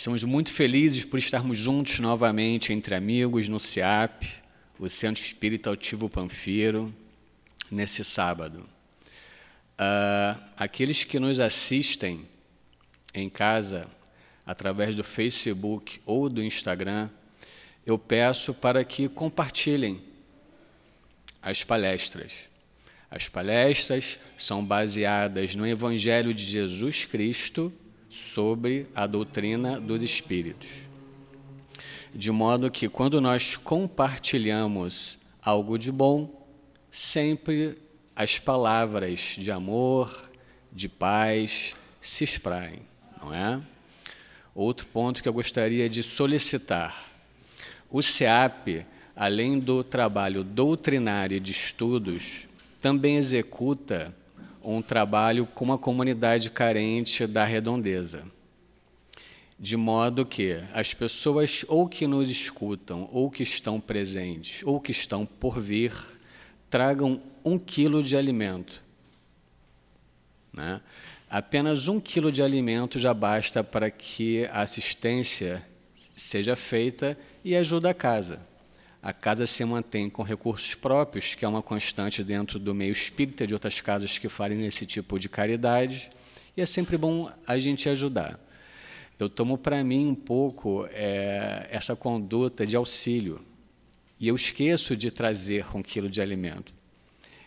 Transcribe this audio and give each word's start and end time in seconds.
Estamos 0.00 0.24
muito 0.24 0.50
felizes 0.50 1.04
por 1.04 1.18
estarmos 1.18 1.58
juntos 1.58 1.98
novamente 1.98 2.72
entre 2.72 2.94
amigos 2.94 3.50
no 3.50 3.60
CIAP, 3.60 4.24
o 4.78 4.88
Centro 4.88 5.22
Espírita 5.22 5.68
Altivo 5.68 6.08
Panfiro, 6.08 6.90
nesse 7.70 8.02
sábado. 8.02 8.66
Uh, 9.78 10.40
aqueles 10.56 11.04
que 11.04 11.20
nos 11.20 11.38
assistem 11.38 12.26
em 13.12 13.28
casa, 13.28 13.86
através 14.46 14.96
do 14.96 15.04
Facebook 15.04 16.00
ou 16.06 16.30
do 16.30 16.42
Instagram, 16.42 17.10
eu 17.84 17.98
peço 17.98 18.54
para 18.54 18.82
que 18.82 19.06
compartilhem 19.06 20.00
as 21.42 21.62
palestras. 21.62 22.48
As 23.10 23.28
palestras 23.28 24.18
são 24.34 24.64
baseadas 24.64 25.54
no 25.54 25.66
Evangelho 25.66 26.32
de 26.32 26.42
Jesus 26.42 27.04
Cristo 27.04 27.70
sobre 28.10 28.88
a 28.94 29.06
doutrina 29.06 29.80
dos 29.80 30.02
Espíritos. 30.02 30.68
De 32.12 32.32
modo 32.32 32.70
que, 32.70 32.88
quando 32.88 33.20
nós 33.20 33.56
compartilhamos 33.56 35.16
algo 35.40 35.78
de 35.78 35.92
bom, 35.92 36.44
sempre 36.90 37.78
as 38.16 38.38
palavras 38.38 39.36
de 39.38 39.52
amor, 39.52 40.28
de 40.72 40.88
paz 40.88 41.74
se 42.00 42.24
espraem, 42.24 42.82
não 43.22 43.32
é? 43.32 43.60
Outro 44.52 44.86
ponto 44.86 45.22
que 45.22 45.28
eu 45.28 45.32
gostaria 45.32 45.88
de 45.88 46.02
solicitar: 46.02 47.04
o 47.88 48.02
SEAP, 48.02 48.84
além 49.14 49.58
do 49.58 49.84
trabalho 49.84 50.42
doutrinário 50.42 51.38
de 51.38 51.52
estudos, 51.52 52.48
também 52.80 53.16
executa 53.16 54.12
um 54.62 54.82
trabalho 54.82 55.46
com 55.46 55.72
a 55.72 55.78
comunidade 55.78 56.50
carente 56.50 57.26
da 57.26 57.44
redondeza. 57.44 58.24
De 59.58 59.76
modo 59.76 60.24
que 60.24 60.62
as 60.72 60.94
pessoas 60.94 61.64
ou 61.68 61.88
que 61.88 62.06
nos 62.06 62.30
escutam, 62.30 63.08
ou 63.12 63.30
que 63.30 63.42
estão 63.42 63.80
presentes, 63.80 64.62
ou 64.64 64.80
que 64.80 64.90
estão 64.90 65.26
por 65.26 65.60
vir, 65.60 65.92
tragam 66.70 67.20
um 67.44 67.58
quilo 67.58 68.02
de 68.02 68.16
alimento. 68.16 68.82
Né? 70.52 70.80
Apenas 71.28 71.88
um 71.88 72.00
quilo 72.00 72.32
de 72.32 72.42
alimento 72.42 72.98
já 72.98 73.12
basta 73.12 73.62
para 73.62 73.90
que 73.90 74.46
a 74.46 74.62
assistência 74.62 75.62
seja 75.94 76.56
feita 76.56 77.18
e 77.44 77.54
ajude 77.54 77.86
a 77.86 77.94
casa 77.94 78.49
a 79.02 79.12
casa 79.12 79.46
se 79.46 79.64
mantém 79.64 80.10
com 80.10 80.22
recursos 80.22 80.74
próprios, 80.74 81.34
que 81.34 81.44
é 81.44 81.48
uma 81.48 81.62
constante 81.62 82.22
dentro 82.22 82.58
do 82.58 82.74
meio 82.74 82.92
espírita 82.92 83.46
de 83.46 83.54
outras 83.54 83.80
casas 83.80 84.18
que 84.18 84.28
falem 84.28 84.58
nesse 84.58 84.84
tipo 84.84 85.18
de 85.18 85.28
caridade, 85.28 86.10
e 86.56 86.60
é 86.60 86.66
sempre 86.66 86.98
bom 86.98 87.30
a 87.46 87.58
gente 87.58 87.88
ajudar. 87.88 88.38
Eu 89.18 89.28
tomo 89.28 89.56
para 89.56 89.82
mim 89.82 90.06
um 90.06 90.14
pouco 90.14 90.86
é, 90.90 91.66
essa 91.70 91.96
conduta 91.96 92.66
de 92.66 92.76
auxílio, 92.76 93.40
e 94.18 94.28
eu 94.28 94.34
esqueço 94.34 94.94
de 94.94 95.10
trazer 95.10 95.64
um 95.74 95.82
quilo 95.82 96.08
de 96.08 96.20
alimento. 96.20 96.74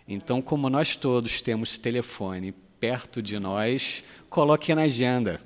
Então, 0.08 0.42
como 0.42 0.70
nós 0.70 0.96
todos 0.96 1.42
temos 1.42 1.78
telefone 1.78 2.52
perto 2.80 3.22
de 3.22 3.40
nós, 3.40 4.04
coloque 4.30 4.74
na 4.74 4.84
agenda. 4.84 5.40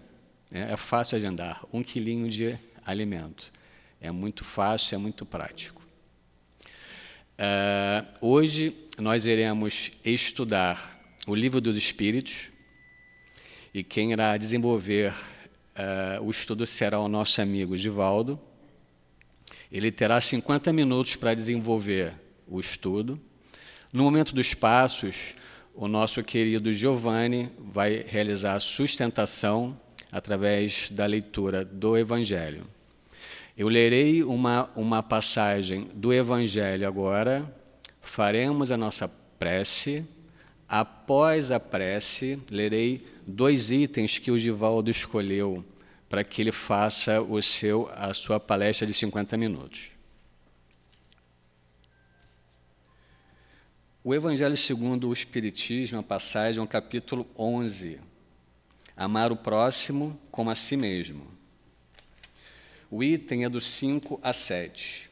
É, 0.52 0.74
é 0.74 0.78
fácil 0.78 1.18
agendar, 1.18 1.64
um 1.72 1.84
quilinho 1.84 2.30
de 2.30 2.58
alimento. 2.86 3.52
É 4.00 4.10
muito 4.10 4.46
fácil, 4.46 4.96
é 4.96 4.98
muito 4.98 5.26
prático. 5.26 5.77
Uh, 7.38 8.18
hoje 8.20 8.76
nós 8.98 9.28
iremos 9.28 9.92
estudar 10.04 11.00
o 11.28 11.36
Livro 11.36 11.62
dos 11.62 11.78
Espíritos 11.78 12.50
e 13.72 13.84
quem 13.84 14.12
irá 14.12 14.36
desenvolver 14.38 15.12
uh, 15.12 16.24
o 16.24 16.32
estudo 16.32 16.66
será 16.66 17.00
o 17.00 17.08
nosso 17.08 17.40
amigo 17.40 17.78
Givaldo. 17.78 18.40
Ele 19.72 19.92
terá 19.92 20.20
50 20.20 20.74
minutos 20.74 21.16
para 21.16 21.36
desenvolver 21.36 22.16
o 22.48 22.60
estudo. 22.60 23.22
No 23.94 24.04
momento 24.04 24.34
dos 24.34 24.56
passos, 24.56 25.36
o 25.76 25.88
nosso 25.88 26.24
querido 26.24 26.74
Giovanni 26.74 27.52
vai 27.60 28.04
realizar 28.08 28.56
a 28.56 28.60
sustentação 28.60 29.80
através 30.12 30.90
da 30.90 31.06
leitura 31.06 31.64
do 31.64 31.96
Evangelho. 31.96 32.68
Eu 33.58 33.70
lerei 33.70 34.24
uma, 34.24 34.70
uma 34.76 35.02
passagem 35.02 35.90
do 35.96 36.14
Evangelho 36.14 36.88
agora, 36.88 37.52
faremos 38.00 38.70
a 38.70 38.78
nossa 38.78 39.08
prece. 39.40 40.06
Após 40.70 41.52
a 41.52 41.60
prece, 41.60 42.40
lerei 42.52 43.04
dois 43.26 43.72
itens 43.72 44.20
que 44.20 44.30
o 44.30 44.38
Givaldo 44.38 44.92
escolheu 44.92 45.66
para 46.08 46.24
que 46.24 46.40
ele 46.40 46.52
faça 46.52 47.20
o 47.20 47.42
seu, 47.42 47.90
a 47.96 48.14
sua 48.14 48.40
palestra 48.40 48.86
de 48.86 48.94
50 48.94 49.36
minutos. 49.36 49.90
O 54.04 54.14
Evangelho 54.14 54.56
segundo 54.56 55.10
o 55.10 55.14
Espiritismo, 55.14 55.98
a 55.98 56.04
passagem, 56.04 56.62
é 56.62 56.64
o 56.64 56.68
capítulo 56.68 57.26
11. 57.36 58.00
Amar 58.96 59.32
o 59.32 59.36
próximo 59.36 60.18
como 60.30 60.52
a 60.52 60.56
si 60.56 60.78
mesmo. 60.78 61.37
O 62.90 63.04
item 63.04 63.44
é 63.44 63.50
do 63.50 63.60
5 63.60 64.20
a 64.24 64.32
7. 64.32 65.10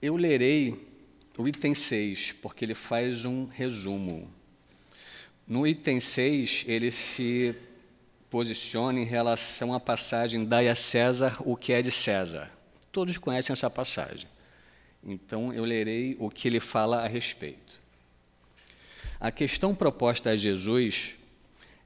Eu 0.00 0.16
lerei 0.16 0.74
o 1.36 1.46
item 1.46 1.74
6, 1.74 2.32
porque 2.40 2.64
ele 2.64 2.74
faz 2.74 3.26
um 3.26 3.44
resumo. 3.44 4.30
No 5.46 5.66
item 5.66 6.00
6, 6.00 6.64
ele 6.66 6.90
se 6.90 7.54
posiciona 8.30 8.98
em 8.98 9.04
relação 9.04 9.74
à 9.74 9.78
passagem 9.78 10.44
Dai 10.44 10.68
a 10.68 10.74
César 10.74 11.36
o 11.40 11.54
que 11.54 11.72
é 11.72 11.82
de 11.82 11.90
César. 11.90 12.50
Todos 12.90 13.18
conhecem 13.18 13.52
essa 13.52 13.68
passagem. 13.68 14.28
Então, 15.04 15.52
eu 15.52 15.64
lerei 15.64 16.16
o 16.18 16.30
que 16.30 16.48
ele 16.48 16.60
fala 16.60 17.04
a 17.04 17.06
respeito. 17.06 17.78
A 19.20 19.30
questão 19.30 19.74
proposta 19.74 20.30
a 20.30 20.36
Jesus 20.36 21.14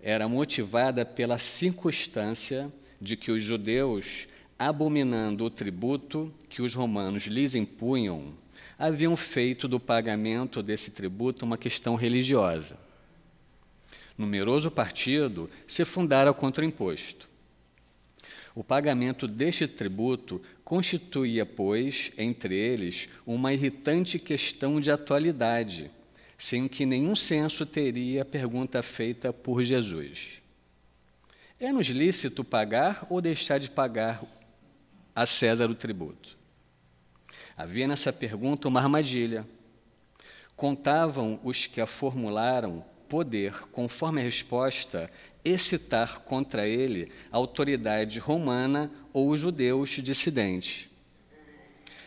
era 0.01 0.29
motivada 0.29 1.05
pela 1.05 1.37
circunstância 1.37 2.73
de 3.01 3.17
que 3.17 3.31
os 3.31 3.43
judeus, 3.43 4.27
abominando 4.59 5.45
o 5.45 5.51
tributo 5.51 6.33
que 6.49 6.61
os 6.61 6.75
romanos 6.75 7.25
lhes 7.25 7.55
impunham, 7.55 8.35
haviam 8.79 9.17
feito 9.17 9.69
do 9.69 9.79
pagamento 9.79 10.63
desse 10.63 10.91
tributo 10.91 11.45
uma 11.45 11.59
questão 11.59 11.95
religiosa. 11.95 12.79
Numeroso 14.17 14.71
partido 14.71 15.49
se 15.67 15.85
fundara 15.85 16.33
contra 16.33 16.65
o 16.65 16.67
imposto. 16.67 17.29
O 18.55 18.65
pagamento 18.65 19.29
deste 19.29 19.67
tributo 19.69 20.43
constituía, 20.65 21.47
pois, 21.47 22.11
entre 22.19 22.55
eles, 22.55 23.09
uma 23.25 23.53
irritante 23.53 24.19
questão 24.19 24.81
de 24.81 24.91
atualidade, 24.91 25.91
sem 26.37 26.67
que 26.67 26.85
nenhum 26.85 27.15
senso 27.15 27.65
teria 27.65 28.23
a 28.23 28.25
pergunta 28.25 28.83
feita 28.83 29.33
por 29.33 29.63
Jesus. 29.63 30.40
É-nos 31.63 31.89
lícito 31.89 32.43
pagar 32.43 33.07
ou 33.11 33.21
deixar 33.21 33.59
de 33.59 33.69
pagar 33.69 34.23
a 35.15 35.27
César 35.27 35.71
o 35.71 35.75
tributo? 35.75 36.39
Havia 37.55 37.87
nessa 37.87 38.11
pergunta 38.11 38.67
uma 38.67 38.81
armadilha. 38.81 39.47
Contavam 40.57 41.39
os 41.45 41.67
que 41.67 41.79
a 41.83 41.87
formularam 41.87 42.83
poder, 43.11 43.53
conforme 43.73 44.23
a 44.23 44.25
resposta, 44.25 45.11
excitar 45.45 46.21
contra 46.21 46.67
ele 46.67 47.13
a 47.31 47.37
autoridade 47.37 48.19
romana 48.19 48.91
ou 49.13 49.29
os 49.29 49.41
judeus 49.41 49.91
dissidentes. 49.91 50.89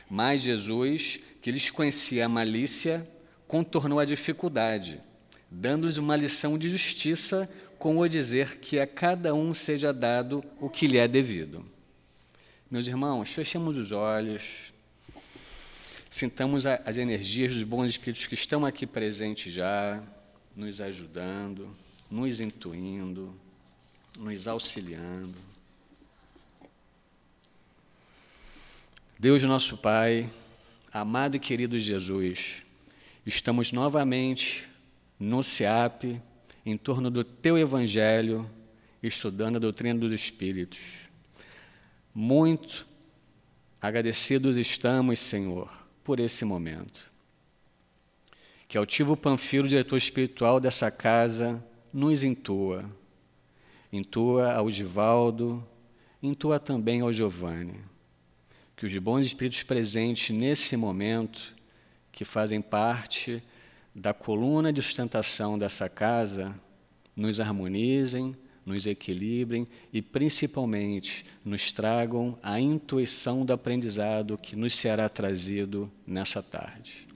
Mas 0.10 0.42
Jesus, 0.42 1.20
que 1.44 1.52
lhes 1.52 1.70
conhecia 1.70 2.26
a 2.26 2.30
malícia, 2.30 3.08
contornou 3.48 4.00
a 4.00 4.06
dificuldade, 4.06 5.00
dando-lhes 5.52 5.98
uma 5.98 6.16
lição 6.16 6.58
de 6.58 6.70
justiça 6.70 7.48
com 7.84 7.98
o 7.98 8.08
dizer 8.08 8.60
que 8.60 8.80
a 8.80 8.88
cada 8.88 9.36
um 9.36 9.54
seja 9.54 9.92
dado 9.92 10.42
o 10.58 10.70
que 10.70 10.88
lhe 10.88 10.98
é 10.98 11.06
devido. 11.06 11.66
Meus 12.72 12.88
irmãos, 12.88 13.34
fechemos 13.34 13.76
os 13.76 13.92
olhos, 13.92 14.72
sintamos 16.10 16.66
as 16.66 16.96
energias 16.96 17.54
dos 17.54 17.64
bons 17.64 17.92
espíritos 17.92 18.26
que 18.26 18.36
estão 18.36 18.66
aqui 18.66 18.88
presentes 18.88 19.52
já, 19.52 20.02
nos 20.56 20.80
ajudando, 20.80 21.76
nos 22.10 22.40
intuindo, 22.40 23.36
nos 24.18 24.48
auxiliando. 24.48 25.36
Deus 29.20 29.44
nosso 29.44 29.76
Pai, 29.76 30.30
amado 30.90 31.36
e 31.36 31.40
querido 31.40 31.78
Jesus, 31.78 32.64
estamos 33.26 33.74
novamente 33.74 34.66
no 35.20 35.44
SEAP, 35.44 36.22
em 36.66 36.78
torno 36.78 37.10
do 37.10 37.24
teu 37.24 37.58
evangelho, 37.58 38.50
estudando 39.02 39.58
a 39.58 39.60
doutrina 39.60 40.00
dos 40.00 40.14
Espíritos. 40.14 40.80
Muito 42.14 42.88
agradecidos 43.82 44.56
estamos, 44.58 45.20
Senhor, 45.20 45.70
por 46.04 46.20
esse 46.20 46.46
momento. 46.46 47.12
Que 48.68 48.78
Altivo 48.78 49.18
Panfiro, 49.18 49.68
diretor 49.68 49.98
espiritual 49.98 50.60
dessa 50.60 50.90
casa, 50.90 51.64
nos 51.92 52.24
intua 52.24 52.90
intua 53.94 54.54
ao 54.54 54.72
Givaldo, 54.72 55.64
intua 56.22 56.60
também 56.60 57.02
ao 57.02 57.14
Giovanni. 57.14 57.80
Que 58.76 58.88
os 58.88 58.98
bons 58.98 59.28
espíritos 59.28 59.62
presentes 59.62 60.36
nesse 60.36 60.76
momento, 60.76 61.54
que 62.12 62.26
fazem 62.26 62.60
parte 62.60 63.42
da 63.96 64.14
coluna 64.14 64.74
de 64.74 64.82
sustentação 64.82 65.58
dessa 65.58 65.88
casa, 65.88 66.54
nos 67.16 67.40
harmonizem, 67.40 68.36
nos 68.66 68.88
equilibrem 68.88 69.68
e, 69.92 70.02
principalmente, 70.02 71.26
nos 71.44 71.72
tragam 71.72 72.38
a 72.42 72.60
intuição 72.60 73.46
do 73.46 73.54
aprendizado 73.54 74.38
que 74.38 74.56
nos 74.56 74.76
será 74.76 75.10
trazido 75.10 75.92
nessa 76.08 76.42
tarde. 76.42 77.08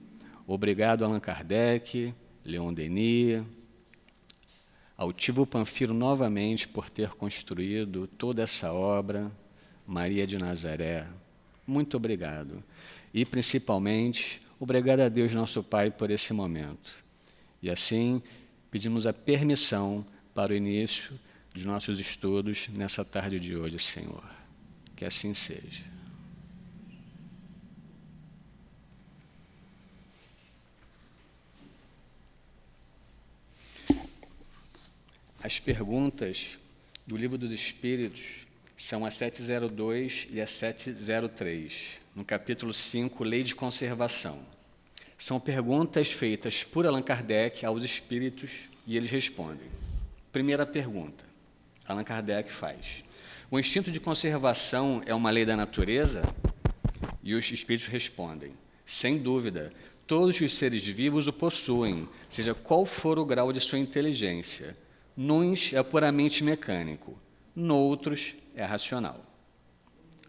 Obrigado, 0.46 1.04
Allan 1.04 1.20
Kardec, 1.20 2.14
Leon 2.44 2.72
Denis, 2.72 3.42
Altivo 4.96 5.46
Panfiro 5.46 5.94
novamente 5.94 6.66
por 6.66 6.90
ter 6.90 7.10
construído 7.10 8.08
toda 8.08 8.42
essa 8.42 8.72
obra, 8.72 9.30
Maria 9.86 10.26
de 10.26 10.36
Nazaré. 10.36 11.06
Muito 11.64 11.96
obrigado. 11.96 12.64
E, 13.14 13.24
principalmente, 13.24 14.42
obrigado 14.58 15.00
a 15.00 15.08
Deus, 15.08 15.32
nosso 15.32 15.62
Pai, 15.62 15.90
por 15.90 16.10
esse 16.10 16.32
momento. 16.32 16.92
E 17.62 17.70
assim, 17.70 18.22
pedimos 18.70 19.06
a 19.06 19.12
permissão 19.12 20.04
para 20.34 20.52
o 20.52 20.56
início 20.56 21.18
dos 21.52 21.64
nossos 21.64 21.98
estudos 21.98 22.68
nessa 22.68 23.04
tarde 23.04 23.40
de 23.40 23.56
hoje, 23.56 23.78
Senhor. 23.78 24.24
Que 24.94 25.04
assim 25.04 25.34
seja. 25.34 25.84
As 35.42 35.58
perguntas 35.58 36.58
do 37.06 37.16
Livro 37.16 37.38
dos 37.38 37.52
Espíritos 37.52 38.46
são 38.76 39.06
a 39.06 39.10
702 39.10 40.28
e 40.30 40.40
a 40.40 40.46
703, 40.46 42.00
no 42.18 42.24
capítulo 42.24 42.74
5, 42.74 43.22
Lei 43.22 43.44
de 43.44 43.54
Conservação. 43.54 44.40
São 45.16 45.38
perguntas 45.38 46.10
feitas 46.10 46.64
por 46.64 46.84
Allan 46.84 47.00
Kardec 47.00 47.64
aos 47.64 47.84
espíritos 47.84 48.68
e 48.84 48.96
eles 48.96 49.08
respondem. 49.08 49.68
Primeira 50.32 50.66
pergunta: 50.66 51.24
Allan 51.86 52.02
Kardec 52.02 52.50
faz. 52.50 53.04
O 53.48 53.56
instinto 53.56 53.92
de 53.92 54.00
conservação 54.00 55.00
é 55.06 55.14
uma 55.14 55.30
lei 55.30 55.46
da 55.46 55.56
natureza? 55.56 56.22
E 57.22 57.36
os 57.36 57.52
espíritos 57.52 57.86
respondem: 57.86 58.52
sem 58.84 59.16
dúvida, 59.16 59.72
todos 60.04 60.40
os 60.40 60.54
seres 60.56 60.84
vivos 60.84 61.28
o 61.28 61.32
possuem, 61.32 62.08
seja 62.28 62.52
qual 62.52 62.84
for 62.84 63.16
o 63.16 63.24
grau 63.24 63.52
de 63.52 63.60
sua 63.60 63.78
inteligência. 63.78 64.76
Nuns 65.16 65.72
é 65.72 65.80
puramente 65.84 66.42
mecânico, 66.42 67.16
noutros 67.54 68.34
é 68.56 68.64
racional. 68.64 69.27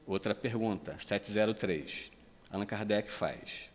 Outra 0.10 0.34
pergunta, 0.34 0.96
703. 0.98 2.10
Allan 2.50 2.66
Kardec 2.66 3.12
faz. 3.12 3.70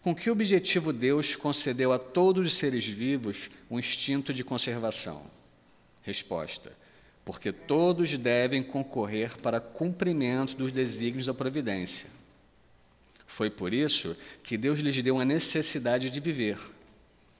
Com 0.00 0.14
que 0.14 0.30
objetivo 0.30 0.92
Deus 0.92 1.34
concedeu 1.34 1.92
a 1.92 1.98
todos 1.98 2.46
os 2.46 2.54
seres 2.54 2.86
vivos 2.86 3.50
um 3.68 3.80
instinto 3.80 4.32
de 4.32 4.44
conservação? 4.44 5.26
Resposta: 6.04 6.72
porque 7.24 7.50
todos 7.50 8.16
devem 8.16 8.62
concorrer 8.62 9.36
para 9.38 9.58
cumprimento 9.58 10.54
dos 10.54 10.70
desígnios 10.70 11.26
da 11.26 11.34
providência. 11.34 12.08
Foi 13.26 13.50
por 13.50 13.74
isso 13.74 14.16
que 14.44 14.56
Deus 14.56 14.78
lhes 14.78 15.02
deu 15.02 15.18
a 15.18 15.24
necessidade 15.24 16.10
de 16.10 16.20
viver. 16.20 16.60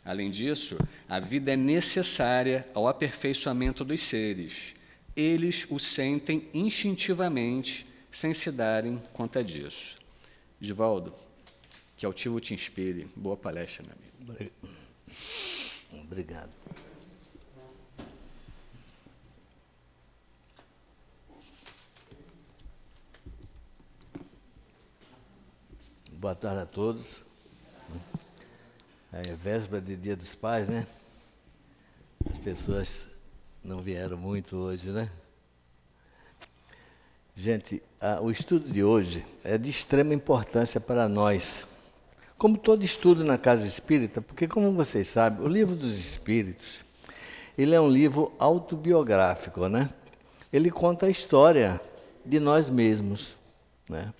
Além 0.04 0.32
disso, 0.32 0.76
a 1.08 1.20
vida 1.20 1.52
é 1.52 1.56
necessária 1.56 2.66
ao 2.74 2.88
aperfeiçoamento 2.88 3.84
dos 3.84 4.00
seres. 4.00 4.74
Eles 5.14 5.64
o 5.70 5.78
sentem 5.78 6.48
instintivamente, 6.52 7.86
sem 8.12 8.34
se 8.34 8.52
darem 8.52 8.98
conta 9.14 9.42
disso. 9.42 9.96
Divaldo, 10.60 11.12
que 11.96 12.06
altivo 12.06 12.38
te 12.38 12.54
inspire. 12.54 13.08
Boa 13.16 13.36
palestra, 13.36 13.84
meu 13.84 13.96
amigo. 14.28 14.52
Obrigado. 16.04 16.52
Boa 26.12 26.34
tarde 26.36 26.62
a 26.62 26.66
todos. 26.66 27.24
É 29.10 29.22
véspera 29.34 29.80
de 29.80 29.96
Dia 29.96 30.14
dos 30.14 30.34
Pais, 30.34 30.68
né? 30.68 30.86
As 32.30 32.38
pessoas 32.38 33.08
não 33.64 33.82
vieram 33.82 34.16
muito 34.16 34.56
hoje, 34.56 34.90
né? 34.90 35.10
Gente, 37.34 37.82
a, 38.00 38.20
o 38.20 38.30
estudo 38.30 38.70
de 38.70 38.84
hoje 38.84 39.24
é 39.42 39.56
de 39.56 39.70
extrema 39.70 40.14
importância 40.14 40.80
para 40.80 41.08
nós. 41.08 41.66
Como 42.36 42.58
todo 42.58 42.84
estudo 42.84 43.24
na 43.24 43.38
casa 43.38 43.66
espírita, 43.66 44.20
porque 44.20 44.46
como 44.46 44.72
vocês 44.72 45.08
sabem, 45.08 45.44
o 45.44 45.48
livro 45.48 45.74
dos 45.74 45.98
espíritos, 45.98 46.84
ele 47.56 47.74
é 47.74 47.80
um 47.80 47.88
livro 47.88 48.32
autobiográfico, 48.38 49.68
né? 49.68 49.90
Ele 50.52 50.70
conta 50.70 51.06
a 51.06 51.10
história 51.10 51.80
de 52.24 52.38
nós 52.38 52.68
mesmos, 52.68 53.36
né? 53.88 54.12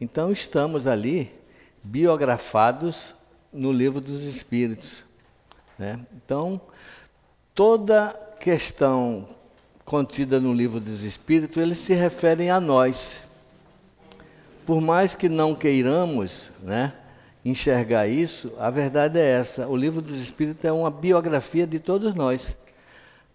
Então 0.00 0.30
estamos 0.30 0.86
ali 0.86 1.32
biografados 1.82 3.14
no 3.52 3.70
livro 3.72 4.00
dos 4.00 4.24
Espíritos. 4.24 5.04
Né? 5.78 6.04
Então, 6.16 6.60
toda 7.54 8.12
questão 8.40 9.28
contida 9.84 10.40
no 10.40 10.52
livro 10.52 10.80
dos 10.80 11.02
Espíritos, 11.02 11.56
eles 11.56 11.78
se 11.78 11.94
referem 11.94 12.50
a 12.50 12.58
nós. 12.58 13.22
Por 14.64 14.80
mais 14.80 15.14
que 15.14 15.28
não 15.28 15.54
queiramos 15.54 16.50
né, 16.62 16.92
enxergar 17.44 18.08
isso, 18.08 18.52
a 18.58 18.70
verdade 18.70 19.18
é 19.18 19.28
essa: 19.28 19.68
o 19.68 19.76
livro 19.76 20.00
dos 20.00 20.20
Espíritos 20.20 20.64
é 20.64 20.72
uma 20.72 20.90
biografia 20.90 21.66
de 21.66 21.78
todos 21.78 22.14
nós. 22.14 22.56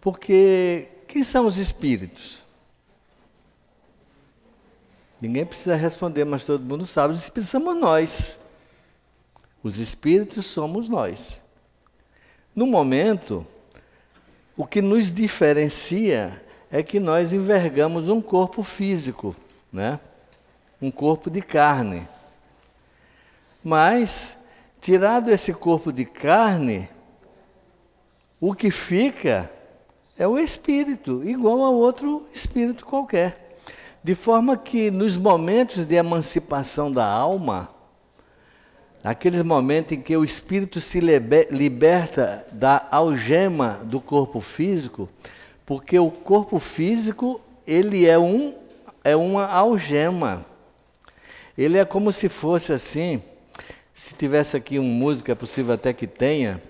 Porque 0.00 0.88
quem 1.06 1.22
são 1.22 1.46
os 1.46 1.56
espíritos? 1.56 2.42
Ninguém 5.20 5.44
precisa 5.44 5.76
responder, 5.76 6.24
mas 6.24 6.44
todo 6.44 6.64
mundo 6.64 6.86
sabe: 6.86 7.14
os 7.14 7.22
espíritos 7.22 7.50
somos 7.50 7.76
nós. 7.76 8.38
Os 9.62 9.78
espíritos 9.78 10.46
somos 10.46 10.88
nós. 10.88 11.36
No 12.56 12.66
momento, 12.66 13.46
o 14.60 14.66
que 14.66 14.82
nos 14.82 15.10
diferencia 15.10 16.38
é 16.70 16.82
que 16.82 17.00
nós 17.00 17.32
envergamos 17.32 18.08
um 18.08 18.20
corpo 18.20 18.62
físico, 18.62 19.34
né? 19.72 19.98
um 20.82 20.90
corpo 20.90 21.30
de 21.30 21.40
carne. 21.40 22.06
Mas, 23.64 24.36
tirado 24.78 25.30
esse 25.30 25.54
corpo 25.54 25.90
de 25.90 26.04
carne, 26.04 26.90
o 28.38 28.54
que 28.54 28.70
fica 28.70 29.50
é 30.18 30.28
o 30.28 30.38
espírito, 30.38 31.24
igual 31.24 31.64
a 31.64 31.70
outro 31.70 32.28
espírito 32.30 32.84
qualquer. 32.84 33.56
De 34.04 34.14
forma 34.14 34.58
que 34.58 34.90
nos 34.90 35.16
momentos 35.16 35.86
de 35.86 35.94
emancipação 35.94 36.92
da 36.92 37.06
alma, 37.06 37.70
naqueles 39.02 39.42
momentos 39.42 39.92
em 39.92 40.00
que 40.00 40.16
o 40.16 40.24
espírito 40.24 40.80
se 40.80 41.00
liberta 41.00 42.46
da 42.52 42.86
algema 42.90 43.80
do 43.84 44.00
corpo 44.00 44.40
físico, 44.40 45.08
porque 45.64 45.98
o 45.98 46.10
corpo 46.10 46.58
físico, 46.58 47.40
ele 47.66 48.06
é 48.06 48.18
um 48.18 48.54
é 49.02 49.16
uma 49.16 49.46
algema. 49.46 50.44
Ele 51.56 51.78
é 51.78 51.84
como 51.84 52.12
se 52.12 52.28
fosse 52.28 52.72
assim, 52.72 53.22
se 53.92 54.14
tivesse 54.14 54.56
aqui 54.56 54.78
um 54.78 54.84
músico, 54.84 55.30
é 55.30 55.34
possível 55.34 55.74
até 55.74 55.92
que 55.92 56.06
tenha, 56.06 56.60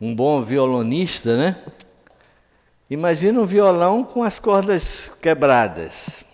um 0.00 0.14
bom 0.14 0.42
violonista, 0.42 1.36
né? 1.36 1.56
Imagina 2.88 3.40
um 3.40 3.46
violão 3.46 4.04
com 4.04 4.22
as 4.22 4.38
cordas 4.38 5.10
quebradas. 5.20 6.24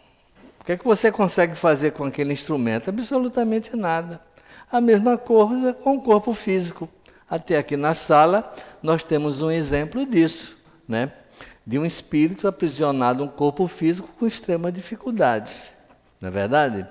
O 0.60 0.64
que 0.64 0.72
é 0.72 0.76
que 0.76 0.84
você 0.84 1.10
consegue 1.10 1.54
fazer 1.54 1.92
com 1.92 2.04
aquele 2.04 2.32
instrumento? 2.32 2.88
Absolutamente 2.88 3.74
nada. 3.76 4.20
A 4.72 4.80
mesma 4.80 5.18
coisa 5.18 5.74
com 5.74 5.96
o 5.96 6.00
corpo 6.00 6.32
físico. 6.32 6.88
Até 7.28 7.58
aqui 7.58 7.76
na 7.76 7.94
sala 7.94 8.54
nós 8.82 9.04
temos 9.04 9.42
um 9.42 9.50
exemplo 9.50 10.06
disso, 10.06 10.56
né? 10.88 11.12
De 11.66 11.78
um 11.78 11.84
espírito 11.84 12.48
aprisionado 12.48 13.22
um 13.22 13.28
corpo 13.28 13.68
físico 13.68 14.08
com 14.18 14.26
extrema 14.26 14.72
dificuldades. 14.72 15.74
Não 16.18 16.30
é 16.30 16.32
verdade? 16.32 16.86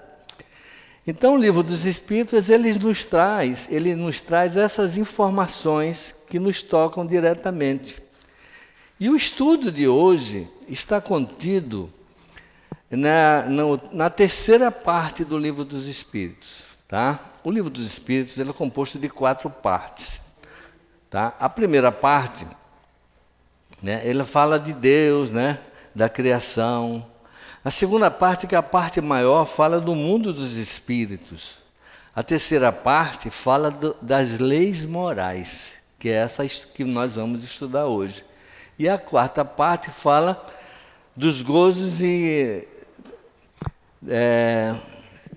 Então 1.08 1.34
o 1.34 1.38
livro 1.38 1.64
dos 1.64 1.88
espíritos 1.88 2.52
ele 2.52 2.72
nos 2.78 3.04
traz, 3.04 3.68
ele 3.72 3.96
nos 3.96 4.22
traz 4.22 4.58
essas 4.58 4.96
informações 4.96 6.16
que 6.30 6.38
nos 6.38 6.62
tocam 6.62 7.04
diretamente. 7.04 8.00
E 9.00 9.10
o 9.10 9.16
estudo 9.16 9.72
de 9.72 9.88
hoje 9.88 10.48
está 10.70 11.02
contido 11.02 11.92
na, 12.92 13.48
na, 13.48 13.64
na, 13.92 14.10
terceira 14.12 14.72
parte 14.72 15.26
do 15.26 15.36
livro 15.36 15.66
dos 15.66 15.88
Espíritos. 15.88 16.66
Tá? 16.88 17.31
O 17.44 17.50
livro 17.50 17.70
dos 17.70 17.86
Espíritos 17.86 18.40
é 18.40 18.46
composto 18.54 19.00
de 19.00 19.10
quatro 19.10 19.50
partes. 19.50 20.22
Tá? 21.10 21.36
A 21.40 21.50
primeira 21.50 21.92
parte, 21.92 22.46
né, 23.82 24.02
ele 24.04 24.24
fala 24.24 24.60
de 24.60 24.74
Deus, 24.74 25.32
né, 25.32 25.60
da 25.94 26.08
criação. 26.08 27.06
A 27.66 27.72
segunda 27.72 28.12
parte, 28.12 28.46
que 28.46 28.54
é 28.54 28.58
a 28.58 28.64
parte 28.64 29.02
maior, 29.02 29.46
fala 29.46 29.82
do 29.82 29.96
mundo 29.96 30.32
dos 30.32 30.56
espíritos. 30.58 31.58
A 32.16 32.22
terceira 32.22 32.72
parte 32.72 33.30
fala 33.30 33.72
do, 33.72 33.96
das 34.02 34.38
leis 34.38 34.86
morais, 34.86 35.74
que 35.98 36.10
é 36.10 36.14
essa 36.14 36.46
que 36.48 36.84
nós 36.84 37.16
vamos 37.16 37.44
estudar 37.44 37.86
hoje. 37.86 38.24
E 38.78 38.88
a 38.88 38.98
quarta 38.98 39.44
parte 39.44 39.90
fala 39.90 40.46
dos 41.16 41.42
gozos 41.42 42.02
e, 42.02 42.68
é, 44.08 44.76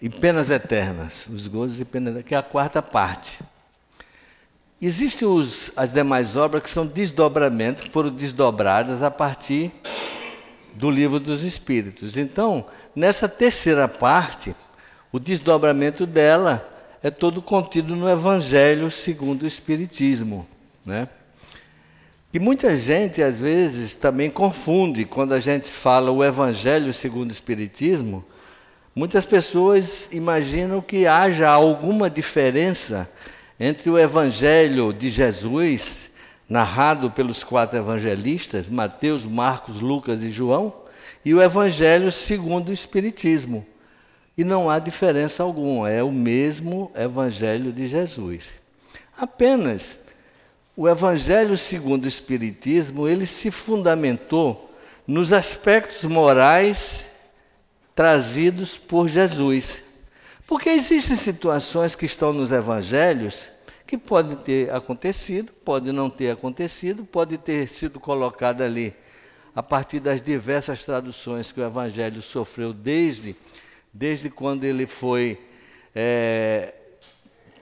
e 0.00 0.08
penas 0.08 0.50
eternas. 0.50 1.26
Os 1.28 1.46
gozos 1.46 1.80
e 1.80 1.84
penas 1.84 2.22
que 2.22 2.34
é 2.34 2.38
a 2.38 2.42
quarta 2.42 2.82
parte. 2.82 3.40
Existem 4.80 5.26
os, 5.26 5.72
as 5.76 5.92
demais 5.92 6.36
obras 6.36 6.62
que 6.62 6.70
são 6.70 6.86
desdobramentos, 6.86 7.84
que 7.84 7.90
foram 7.90 8.10
desdobradas 8.10 9.02
a 9.02 9.10
partir 9.10 9.72
do 10.74 10.90
livro 10.90 11.18
dos 11.18 11.42
Espíritos. 11.42 12.16
Então, 12.16 12.66
nessa 12.94 13.28
terceira 13.28 13.88
parte, 13.88 14.54
o 15.12 15.18
desdobramento 15.18 16.04
dela 16.06 16.68
é 17.02 17.10
todo 17.10 17.40
contido 17.40 17.94
no 17.94 18.08
Evangelho 18.08 18.90
segundo 18.90 19.44
o 19.44 19.46
Espiritismo. 19.46 20.46
Né? 20.84 21.08
E 22.32 22.38
muita 22.38 22.76
gente, 22.76 23.22
às 23.22 23.38
vezes, 23.38 23.94
também 23.94 24.28
confunde 24.28 25.04
quando 25.04 25.32
a 25.32 25.40
gente 25.40 25.70
fala 25.70 26.10
o 26.10 26.24
Evangelho 26.24 26.92
segundo 26.92 27.30
o 27.30 27.32
Espiritismo. 27.32 28.24
Muitas 28.94 29.26
pessoas 29.26 30.12
imaginam 30.12 30.80
que 30.80 31.04
haja 31.04 31.48
alguma 31.48 32.08
diferença 32.08 33.10
entre 33.58 33.90
o 33.90 33.98
Evangelho 33.98 34.92
de 34.92 35.10
Jesus 35.10 36.10
narrado 36.48 37.10
pelos 37.10 37.42
quatro 37.42 37.76
evangelistas, 37.76 38.68
Mateus, 38.68 39.24
Marcos, 39.24 39.80
Lucas 39.80 40.22
e 40.22 40.30
João, 40.30 40.72
e 41.24 41.34
o 41.34 41.42
Evangelho 41.42 42.12
segundo 42.12 42.68
o 42.68 42.72
Espiritismo. 42.72 43.66
E 44.38 44.44
não 44.44 44.70
há 44.70 44.78
diferença 44.78 45.42
alguma, 45.42 45.90
é 45.90 46.02
o 46.02 46.12
mesmo 46.12 46.92
Evangelho 46.94 47.72
de 47.72 47.88
Jesus. 47.88 48.50
Apenas 49.18 50.04
o 50.76 50.88
Evangelho 50.88 51.58
segundo 51.58 52.04
o 52.04 52.08
Espiritismo, 52.08 53.08
ele 53.08 53.26
se 53.26 53.50
fundamentou 53.50 54.70
nos 55.04 55.32
aspectos 55.32 56.04
morais 56.04 57.13
trazidos 57.94 58.76
por 58.76 59.08
Jesus. 59.08 59.82
Porque 60.46 60.68
existem 60.68 61.16
situações 61.16 61.94
que 61.94 62.06
estão 62.06 62.32
nos 62.32 62.52
evangelhos 62.52 63.50
que 63.86 63.98
pode 63.98 64.36
ter 64.36 64.72
acontecido, 64.72 65.52
pode 65.64 65.92
não 65.92 66.08
ter 66.08 66.30
acontecido, 66.30 67.04
pode 67.04 67.38
ter 67.38 67.68
sido 67.68 68.00
colocada 68.00 68.64
ali 68.64 68.94
a 69.54 69.62
partir 69.62 70.00
das 70.00 70.20
diversas 70.20 70.84
traduções 70.84 71.52
que 71.52 71.60
o 71.60 71.64
Evangelho 71.64 72.20
sofreu 72.20 72.72
desde, 72.72 73.36
desde 73.92 74.28
quando 74.28 74.64
ele 74.64 74.86
foi 74.86 75.38
é, 75.94 76.74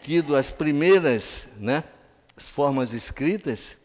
tido 0.01 0.35
as 0.35 0.51
primeiras 0.51 1.49
né, 1.59 1.85
as 2.35 2.49
formas 2.49 2.95
escritas, 2.95 3.77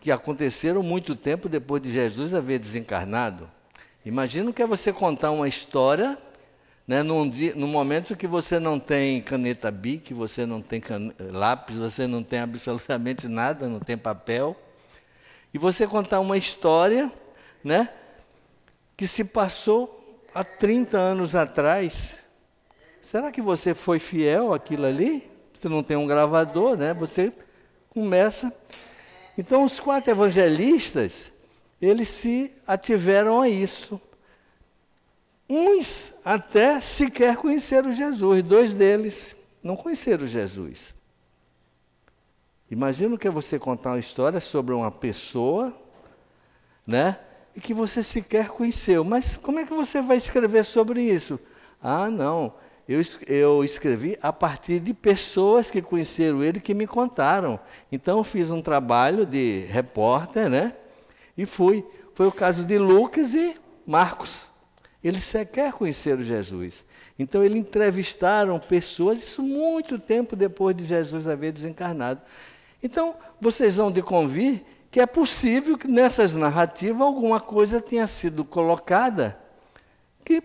que 0.00 0.10
aconteceram 0.10 0.82
muito 0.82 1.14
tempo 1.14 1.48
depois 1.48 1.82
de 1.82 1.92
Jesus 1.92 2.32
haver 2.32 2.58
desencarnado. 2.58 3.46
Imagina 4.04 4.52
que 4.52 4.62
é 4.62 4.66
você 4.66 4.92
contar 4.92 5.30
uma 5.30 5.46
história 5.46 6.16
né, 6.86 7.02
num, 7.02 7.28
dia, 7.28 7.54
num 7.54 7.66
momento 7.66 8.16
que 8.16 8.26
você 8.26 8.58
não 8.58 8.78
tem 8.78 9.20
caneta 9.20 9.70
BIC, 9.70 10.14
você 10.14 10.46
não 10.46 10.62
tem 10.62 10.80
can... 10.80 11.12
lápis, 11.30 11.76
você 11.76 12.06
não 12.06 12.22
tem 12.22 12.40
absolutamente 12.40 13.28
nada, 13.28 13.68
não 13.68 13.78
tem 13.78 13.96
papel, 13.96 14.56
e 15.52 15.58
você 15.58 15.86
contar 15.86 16.20
uma 16.20 16.36
história 16.36 17.12
né, 17.62 17.90
que 18.96 19.06
se 19.06 19.24
passou 19.24 20.24
há 20.34 20.42
30 20.42 20.98
anos 20.98 21.36
atrás. 21.36 22.24
Será 23.00 23.30
que 23.30 23.42
você 23.42 23.74
foi 23.74 23.98
fiel 23.98 24.54
àquilo 24.54 24.86
ali? 24.86 25.30
Você 25.52 25.68
não 25.68 25.82
tem 25.82 25.96
um 25.96 26.06
gravador, 26.06 26.76
né? 26.76 26.94
Você 26.94 27.32
começa. 27.90 28.52
Então, 29.36 29.64
os 29.64 29.78
quatro 29.78 30.10
evangelistas, 30.10 31.30
eles 31.80 32.08
se 32.08 32.54
ativeram 32.66 33.40
a 33.40 33.48
isso. 33.48 34.00
Uns 35.48 36.14
até 36.24 36.80
sequer 36.80 37.36
conheceram 37.36 37.92
Jesus, 37.92 38.42
dois 38.42 38.76
deles 38.76 39.34
não 39.62 39.76
conheceram 39.76 40.26
Jesus. 40.26 40.94
Imagina 42.70 43.18
que 43.18 43.26
é 43.26 43.30
você 43.30 43.58
contar 43.58 43.90
uma 43.90 43.98
história 43.98 44.40
sobre 44.40 44.72
uma 44.72 44.92
pessoa, 44.92 45.76
né? 46.86 47.18
E 47.56 47.60
que 47.60 47.74
você 47.74 48.00
sequer 48.02 48.48
conheceu. 48.48 49.02
Mas 49.02 49.36
como 49.36 49.58
é 49.58 49.64
que 49.64 49.74
você 49.74 50.00
vai 50.00 50.16
escrever 50.16 50.64
sobre 50.64 51.02
isso? 51.02 51.40
Ah, 51.82 52.08
não. 52.08 52.54
Eu, 52.88 53.00
eu 53.26 53.64
escrevi 53.64 54.16
a 54.22 54.32
partir 54.32 54.78
de 54.78 54.94
pessoas 54.94 55.68
que 55.68 55.82
conheceram 55.82 56.44
ele 56.44 56.60
que 56.60 56.74
me 56.74 56.86
contaram. 56.86 57.58
Então 57.90 58.18
eu 58.18 58.24
fiz 58.24 58.50
um 58.50 58.62
trabalho 58.62 59.26
de 59.26 59.64
repórter, 59.68 60.48
né? 60.48 60.72
E 61.36 61.46
fui. 61.46 61.84
Foi 62.14 62.26
o 62.26 62.32
caso 62.32 62.64
de 62.64 62.78
Lucas 62.78 63.34
e 63.34 63.56
Marcos. 63.86 64.48
Eles 65.02 65.24
sequer 65.24 65.72
conheceram 65.72 66.22
Jesus. 66.22 66.84
Então, 67.18 67.42
eles 67.42 67.58
entrevistaram 67.58 68.58
pessoas, 68.58 69.18
isso 69.18 69.42
muito 69.42 69.98
tempo 69.98 70.36
depois 70.36 70.76
de 70.76 70.84
Jesus 70.84 71.26
haver 71.26 71.52
desencarnado. 71.52 72.20
Então, 72.82 73.14
vocês 73.40 73.76
vão 73.76 73.90
de 73.90 74.02
convir 74.02 74.62
que 74.90 75.00
é 75.00 75.06
possível 75.06 75.78
que 75.78 75.86
nessas 75.86 76.34
narrativas 76.34 77.02
alguma 77.02 77.40
coisa 77.40 77.80
tenha 77.80 78.06
sido 78.06 78.44
colocada 78.44 79.38
que 80.24 80.42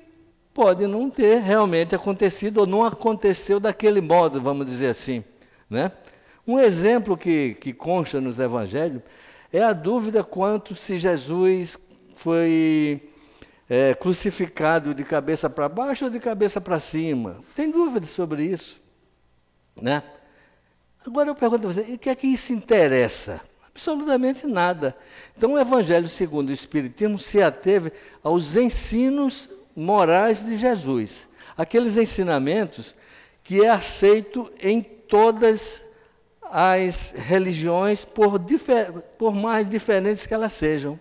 pode 0.54 0.86
não 0.86 1.10
ter 1.10 1.42
realmente 1.42 1.96
acontecido 1.96 2.60
ou 2.60 2.68
não 2.68 2.86
aconteceu 2.86 3.60
daquele 3.60 4.02
modo, 4.02 4.42
vamos 4.42 4.66
dizer 4.66 4.88
assim. 4.88 5.24
Né? 5.70 5.92
Um 6.48 6.60
exemplo 6.60 7.18
que, 7.18 7.56
que 7.56 7.74
consta 7.74 8.22
nos 8.22 8.40
evangelhos 8.40 9.02
é 9.56 9.64
a 9.64 9.72
dúvida 9.72 10.22
quanto 10.22 10.76
se 10.76 11.00
Jesus 11.00 11.78
foi 12.18 13.10
é, 13.70 13.94
crucificado 13.94 14.94
de 14.94 15.06
cabeça 15.06 15.50
para 15.50 15.70
baixo 15.70 16.04
ou 16.04 16.12
de 16.12 16.20
cabeça 16.20 16.60
para 16.60 16.78
cima? 16.78 17.38
Tem 17.56 17.72
dúvida 17.72 18.06
sobre 18.06 18.44
isso? 18.44 18.82
Né? 19.82 20.04
Agora 21.08 21.30
eu 21.30 21.36
pergunto 21.36 21.68
a 21.68 21.72
você, 21.72 21.82
o 21.82 21.98
que 21.98 22.10
é 22.10 22.16
que 22.16 22.28
isso 22.28 22.52
interessa? 22.52 23.40
Absolutamente 23.66 24.46
nada. 24.46 24.94
Então 25.38 25.54
o 25.54 25.60
Evangelho 25.60 26.10
segundo 26.10 26.50
o 26.50 26.54
Espiritismo 26.54 27.18
se 27.18 27.42
ateve 27.42 27.94
aos 28.22 28.58
ensinos 28.58 29.50
morais 29.74 30.46
de 30.46 30.58
Jesus. 30.58 31.30
Aqueles 31.56 31.96
ensinamentos 31.96 32.94
que 33.42 33.64
é 33.64 33.70
aceito 33.70 34.52
em 34.60 34.82
todas 34.82 35.82
as 35.82 35.95
religiões, 37.16 38.06
por, 38.06 38.40
por 39.18 39.34
mais 39.34 39.70
diferentes 39.70 40.26
que 40.26 40.34
elas 40.34 40.54
sejam. 40.54 41.00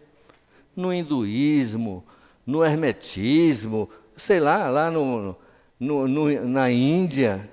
No 0.75 0.93
hinduísmo, 0.93 2.05
no 2.45 2.65
hermetismo, 2.65 3.89
sei 4.17 4.41
lá, 4.41 4.69
lá 4.69 4.91
no, 4.91 5.37
no, 5.79 6.09
no, 6.09 6.49
na 6.49 6.71
Índia, 6.71 7.49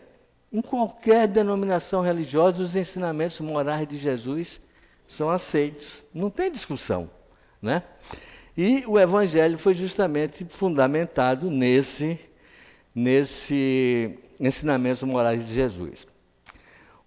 em 0.51 0.61
qualquer 0.61 1.27
denominação 1.27 2.01
religiosa, 2.01 2.63
os 2.63 2.75
ensinamentos 2.75 3.39
morais 3.39 3.87
de 3.87 3.97
Jesus 3.97 4.59
são 5.07 5.29
aceitos. 5.29 6.03
Não 6.13 6.29
tem 6.29 6.51
discussão. 6.51 7.09
Né? 7.61 7.83
E 8.57 8.83
o 8.87 8.99
Evangelho 8.99 9.57
foi 9.57 9.75
justamente 9.75 10.45
fundamentado 10.49 11.49
nesse, 11.51 12.19
nesse 12.93 14.17
ensinamentos 14.39 15.03
morais 15.03 15.47
de 15.47 15.53
Jesus. 15.53 16.07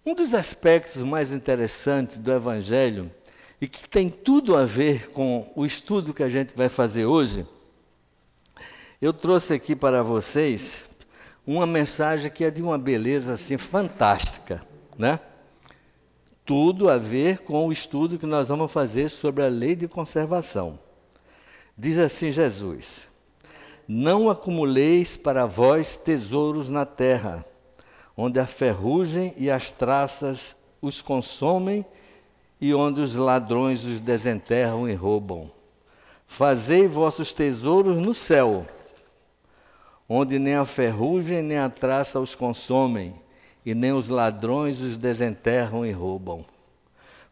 Um 0.07 0.15
dos 0.15 0.35
aspectos 0.35 1.03
mais 1.03 1.33
interessantes 1.33 2.19
do 2.19 2.31
Evangelho, 2.31 3.11
e 3.59 3.67
que 3.67 3.89
tem 3.89 4.11
tudo 4.11 4.55
a 4.55 4.67
ver 4.67 5.11
com 5.13 5.51
o 5.57 5.65
estudo 5.65 6.13
que 6.13 6.23
a 6.23 6.29
gente 6.29 6.55
vai 6.55 6.69
fazer 6.69 7.07
hoje, 7.07 7.47
eu 9.01 9.15
trouxe 9.15 9.55
aqui 9.55 9.75
para 9.75 10.03
vocês 10.03 10.85
uma 11.47 11.67
mensagem 11.67 12.31
que 12.31 12.45
é 12.45 12.51
de 12.51 12.61
uma 12.61 12.77
beleza 12.77 13.33
assim 13.33 13.57
fantástica, 13.57 14.63
né? 14.99 15.19
Tudo 16.45 16.91
a 16.91 16.99
ver 16.99 17.39
com 17.39 17.67
o 17.67 17.73
estudo 17.73 18.19
que 18.19 18.27
nós 18.27 18.49
vamos 18.49 18.71
fazer 18.71 19.09
sobre 19.09 19.43
a 19.43 19.49
lei 19.49 19.75
de 19.75 19.89
conservação. 19.89 20.79
Diz 21.79 21.99
assim 21.99 22.31
Jesus: 22.31 23.09
Não 23.89 24.29
acumuleis 24.29 25.17
para 25.17 25.47
vós 25.47 25.97
tesouros 25.97 26.69
na 26.69 26.85
terra, 26.85 27.43
onde 28.17 28.39
a 28.39 28.47
ferrugem 28.47 29.35
e 29.37 29.51
as 29.51 29.73
traças 29.73 30.57
os 30.81 31.01
consomem 31.01 31.85
e 32.61 32.73
onde 32.75 33.01
os 33.01 33.15
ladrões 33.17 33.85
os 33.85 34.01
desenterram 34.01 34.89
e 34.89 34.95
roubam. 34.95 35.51
Fazei 36.27 36.89
vossos 36.89 37.33
tesouros 37.33 37.97
no 37.97 38.15
céu, 38.15 38.67
onde 40.09 40.39
nem 40.39 40.55
a 40.55 40.65
ferrugem 40.65 41.43
nem 41.43 41.59
a 41.59 41.69
traça 41.69 42.19
os 42.21 42.35
consomem, 42.35 43.15
e 43.65 43.75
nem 43.75 43.93
os 43.93 44.09
ladrões 44.09 44.81
os 44.81 44.99
desenterram 44.99 45.87
e 45.87 45.91
roubam. 45.91 46.45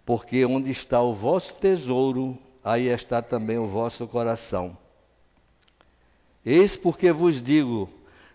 Porque 0.04 0.44
onde 0.44 0.70
está 0.70 1.00
o 1.00 1.12
vosso 1.12 1.54
tesouro, 1.54 2.36
aí 2.64 2.88
está 2.88 3.20
também 3.20 3.58
o 3.58 3.66
vosso 3.66 4.06
coração. 4.06 4.76
Eis 6.44 6.76
porque 6.76 7.12
vos 7.12 7.42
digo: 7.42 7.88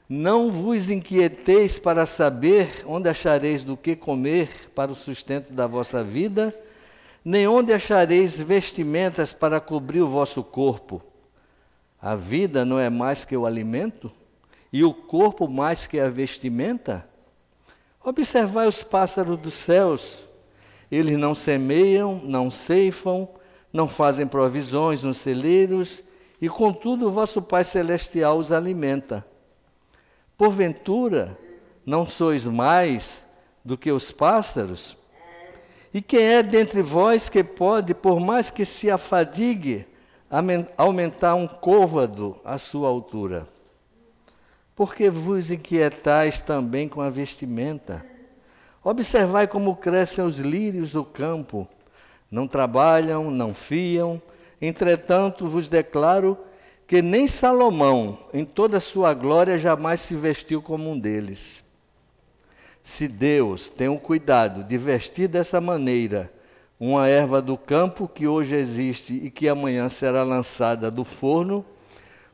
não 0.10 0.52
vos 0.52 0.90
inquieteis 0.90 1.78
para 1.78 2.06
saber 2.06 2.84
onde 2.86 3.10
achareis 3.10 3.64
do 3.64 3.76
que 3.76 3.96
comer 3.96 4.50
para 4.74 4.92
o 4.92 4.96
sustento 4.96 5.52
da 5.52 5.68
vossa 5.68 6.04
vida, 6.04 6.56
nem 7.24 7.48
onde 7.48 7.74
achareis 7.74 8.40
vestimentas 8.40 9.34
para 9.34 9.60
cobrir 9.60 10.02
o 10.02 10.10
vosso 10.10 10.42
corpo. 10.44 11.02
A 12.02 12.16
vida 12.16 12.64
não 12.64 12.80
é 12.80 12.90
mais 12.90 13.26
que 13.26 13.36
o 13.36 13.46
alimento, 13.46 14.10
e 14.72 14.84
o 14.84 14.94
corpo 14.94 15.48
mais 15.48 15.86
que 15.88 16.00
a 16.00 16.10
vestimenta? 16.10 17.08
Observai 18.04 18.68
os 18.68 18.84
pássaros 18.84 19.38
dos 19.38 19.56
céus. 19.56 20.26
Eles 20.90 21.18
não 21.18 21.36
semeiam, 21.36 22.22
não 22.24 22.50
ceifam, 22.50 23.28
não 23.74 23.88
fazem 23.90 24.26
provisões 24.26 25.04
nos 25.04 25.18
celeiros, 25.18 26.02
e 26.42 26.48
contudo 26.48 27.08
o 27.08 27.12
vosso 27.12 27.42
Pai 27.42 27.66
Celestial 27.66 28.38
os 28.38 28.54
alimenta. 28.54 29.26
Porventura, 30.38 31.36
não 31.84 32.06
sois 32.06 32.46
mais 32.46 33.26
do 33.66 33.76
que 33.76 33.92
os 33.92 34.12
pássaros? 34.12 34.96
E 35.92 36.02
quem 36.02 36.22
é 36.22 36.44
dentre 36.44 36.82
vós 36.84 37.28
que 37.28 37.44
pode, 37.44 37.96
por 37.96 38.20
mais 38.20 38.52
que 38.52 38.64
se 38.64 38.92
afadigue, 38.92 39.88
aumentar 40.78 41.34
um 41.34 41.48
côvado 41.48 42.40
à 42.46 42.60
sua 42.60 42.88
altura? 42.88 43.48
Porque 44.76 45.10
vos 45.10 45.50
inquietais 45.50 46.40
também 46.40 46.88
com 46.88 47.02
a 47.02 47.10
vestimenta? 47.10 48.06
Observai 48.84 49.48
como 49.48 49.76
crescem 49.76 50.24
os 50.24 50.38
lírios 50.38 50.92
do 50.92 51.04
campo. 51.04 51.68
Não 52.30 52.48
trabalham, 52.48 53.32
não 53.32 53.56
fiam. 53.56 54.22
Entretanto, 54.62 55.48
vos 55.48 55.68
declaro 55.68 56.38
que 56.88 57.02
nem 57.02 57.28
Salomão, 57.28 58.18
em 58.34 58.46
toda 58.46 58.78
a 58.78 58.82
sua 58.82 59.14
glória, 59.14 59.58
jamais 59.58 60.00
se 60.00 60.16
vestiu 60.16 60.62
como 60.62 60.90
um 60.90 60.98
deles. 60.98 61.62
Se 62.82 63.10
Deus 63.10 63.70
tem 63.70 63.90
o 63.90 64.00
cuidado 64.00 64.64
de 64.64 64.78
vestir 64.78 65.28
dessa 65.28 65.60
maneira 65.60 66.32
uma 66.80 67.10
erva 67.10 67.42
do 67.42 67.58
campo 67.58 68.08
que 68.08 68.26
hoje 68.26 68.56
existe 68.56 69.14
e 69.14 69.30
que 69.30 69.50
amanhã 69.50 69.90
será 69.90 70.24
lançada 70.24 70.90
do 70.90 71.04
forno, 71.04 71.66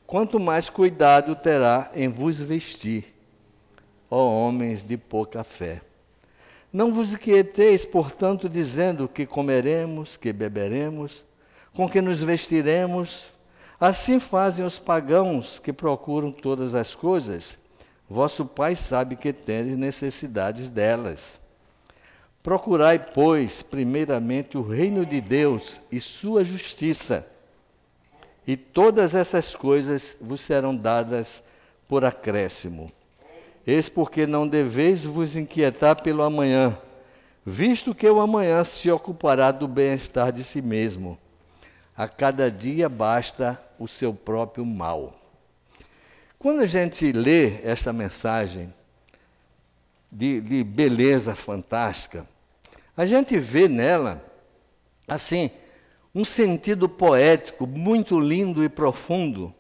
quanto 0.06 0.40
mais 0.40 0.70
cuidado 0.70 1.36
terá 1.36 1.90
em 1.96 2.08
vos 2.08 2.40
vestir, 2.40 3.16
ó 4.12 4.18
homens 4.18 4.84
de 4.84 4.98
pouca 4.98 5.44
fé. 5.44 5.82
Não 6.72 6.94
vos 6.94 7.14
inquieteis, 7.16 7.86
portanto, 7.86 8.48
dizendo 8.48 9.08
que 9.08 9.26
comeremos, 9.26 10.16
que 10.16 10.32
beberemos, 10.32 11.26
com 11.74 11.90
que 11.90 12.02
nos 12.02 12.22
vestiremos, 12.22 13.33
Assim 13.84 14.18
fazem 14.18 14.66
os 14.66 14.80
pagãos 14.80 15.60
que 15.60 15.74
procuram 15.74 16.32
todas 16.32 16.74
as 16.74 16.96
coisas. 16.96 17.60
Vosso 18.10 18.46
Pai 18.46 18.78
sabe 18.78 19.18
que 19.18 19.34
tendes 19.34 19.76
necessidades 19.76 20.72
delas. 20.72 21.38
Procurai, 22.42 22.98
pois, 22.98 23.62
primeiramente 23.62 24.58
o 24.58 24.66
reino 24.66 25.06
de 25.06 25.20
Deus 25.20 25.82
e 25.92 26.00
sua 26.00 26.46
justiça, 26.46 27.28
e 28.48 28.56
todas 28.56 29.16
essas 29.16 29.54
coisas 29.54 30.16
vos 30.22 30.40
serão 30.40 30.74
dadas 30.74 31.44
por 31.86 32.06
acréscimo. 32.06 32.90
Eis 33.68 33.90
porque 33.90 34.26
não 34.26 34.48
deveis 34.48 35.04
vos 35.04 35.36
inquietar 35.36 36.02
pelo 36.02 36.24
amanhã, 36.24 36.78
visto 37.46 37.94
que 37.94 38.10
o 38.10 38.22
amanhã 38.22 38.64
se 38.64 38.90
ocupará 38.90 39.52
do 39.52 39.68
bem-estar 39.68 40.32
de 40.32 40.42
si 40.42 40.62
mesmo. 40.62 41.18
A 41.96 42.08
cada 42.08 42.50
dia 42.50 42.90
basta 42.90 43.62
o 43.84 43.88
seu 43.88 44.14
próprio 44.14 44.66
mal. 44.66 45.14
Quando 46.40 46.62
a 46.62 46.66
gente 46.66 47.12
lê 47.12 47.62
esta 47.64 47.92
mensagem 47.92 48.74
de, 50.10 50.40
de 50.40 50.64
beleza 50.64 51.36
fantástica, 51.36 52.26
a 52.96 53.06
gente 53.06 53.38
vê 53.38 53.68
nela, 53.68 54.24
assim, 55.08 55.52
um 56.16 56.24
sentido 56.24 56.88
poético 56.88 57.68
muito 57.68 58.20
lindo 58.20 58.64
e 58.64 58.70
profundo, 58.70 59.54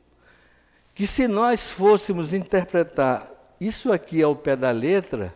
que 0.95 1.06
se 1.06 1.28
nós 1.28 1.71
fôssemos 1.71 2.34
interpretar 2.34 3.30
isso 3.60 3.91
aqui 3.91 4.21
ao 4.21 4.36
pé 4.36 4.56
da 4.56 4.71
letra, 4.71 5.36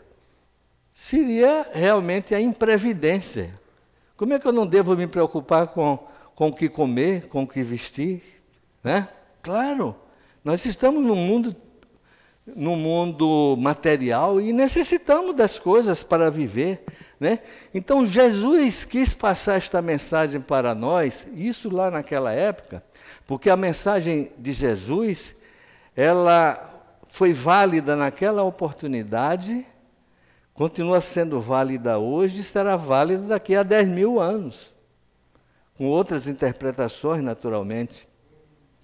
seria 0.93 1.67
realmente 1.73 2.33
a 2.33 2.39
imprevidência. 2.39 3.53
Como 4.15 4.33
é 4.33 4.39
que 4.39 4.47
eu 4.47 4.53
não 4.53 4.65
devo 4.65 4.95
me 4.95 5.07
preocupar 5.07 5.67
com 5.67 6.07
com 6.37 6.49
o 6.49 6.53
que 6.53 6.69
comer, 6.69 7.27
com 7.29 7.41
o 7.41 7.47
que 7.47 7.63
vestir, 7.63 8.36
né? 8.83 9.07
Claro, 9.41 9.95
nós 10.43 10.65
estamos 10.65 11.03
num 11.03 11.15
mundo 11.15 11.55
no 12.55 12.77
mundo 12.77 13.55
material 13.57 14.39
e 14.39 14.53
necessitamos 14.53 15.35
das 15.35 15.59
coisas 15.59 16.01
para 16.01 16.31
viver, 16.31 16.81
né? 17.19 17.39
Então 17.73 18.07
Jesus 18.07 18.85
quis 18.85 19.13
passar 19.13 19.57
esta 19.57 19.81
mensagem 19.81 20.39
para 20.39 20.73
nós, 20.73 21.27
isso 21.35 21.69
lá 21.69 21.91
naquela 21.91 22.31
época, 22.31 22.81
porque 23.25 23.49
a 23.49 23.57
mensagem 23.57 24.31
de 24.37 24.53
Jesus, 24.53 25.35
ela 25.93 26.63
foi 27.07 27.33
válida 27.33 27.97
naquela 27.97 28.43
oportunidade, 28.43 29.65
continua 30.53 31.01
sendo 31.01 31.41
válida 31.41 31.99
hoje 31.99 32.39
e 32.39 32.43
será 32.45 32.77
válida 32.77 33.23
daqui 33.23 33.55
a 33.55 33.63
10 33.63 33.89
mil 33.89 34.21
anos 34.21 34.73
com 35.77 35.85
outras 35.85 36.27
interpretações, 36.27 37.23
naturalmente. 37.23 38.07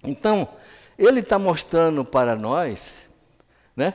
Então, 0.04 0.48
ele 0.98 1.20
está 1.20 1.38
mostrando 1.38 2.04
para 2.04 2.36
nós 2.36 3.06
né, 3.76 3.94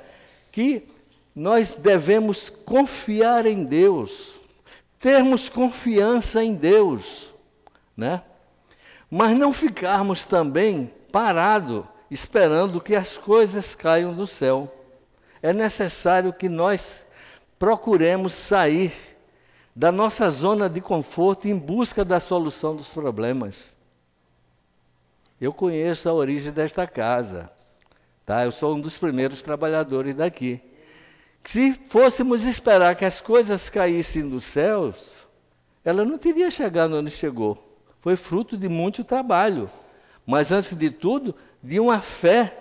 que 0.51 0.87
nós 1.35 1.75
devemos 1.75 2.49
confiar 2.49 3.45
em 3.45 3.63
Deus, 3.63 4.39
termos 4.97 5.47
confiança 5.47 6.43
em 6.43 6.53
Deus, 6.53 7.33
né? 7.95 8.21
mas 9.09 9.37
não 9.37 9.53
ficarmos 9.53 10.23
também 10.23 10.91
parados 11.11 11.85
esperando 12.11 12.81
que 12.81 12.95
as 12.95 13.15
coisas 13.15 13.75
caiam 13.75 14.13
do 14.13 14.27
céu. 14.27 14.73
É 15.41 15.53
necessário 15.53 16.33
que 16.33 16.49
nós 16.49 17.03
procuremos 17.57 18.33
sair 18.33 18.91
da 19.75 19.91
nossa 19.91 20.29
zona 20.29 20.69
de 20.69 20.81
conforto 20.81 21.47
em 21.47 21.57
busca 21.57 22.03
da 22.03 22.19
solução 22.19 22.75
dos 22.75 22.89
problemas. 22.89 23.73
Eu 25.39 25.53
conheço 25.53 26.09
a 26.09 26.13
origem 26.13 26.51
desta 26.51 26.85
casa, 26.85 27.49
tá? 28.25 28.43
Eu 28.43 28.51
sou 28.51 28.75
um 28.75 28.81
dos 28.81 28.97
primeiros 28.97 29.41
trabalhadores 29.41 30.13
daqui. 30.13 30.61
Se 31.41 31.73
fôssemos 31.73 32.45
esperar 32.45 32.95
que 32.95 33.05
as 33.05 33.21
coisas 33.21 33.69
caíssem 33.69 34.27
dos 34.27 34.43
céus, 34.43 35.27
ela 35.83 36.03
não 36.03 36.17
teria 36.17 36.51
chegado 36.51 36.95
onde 36.95 37.09
chegou. 37.09 37.57
Foi 38.01 38.15
fruto 38.15 38.57
de 38.57 38.67
muito 38.67 39.03
trabalho, 39.03 39.69
mas 40.25 40.51
antes 40.51 40.75
de 40.75 40.89
tudo, 40.89 41.33
de 41.63 41.79
uma 41.79 42.01
fé 42.01 42.53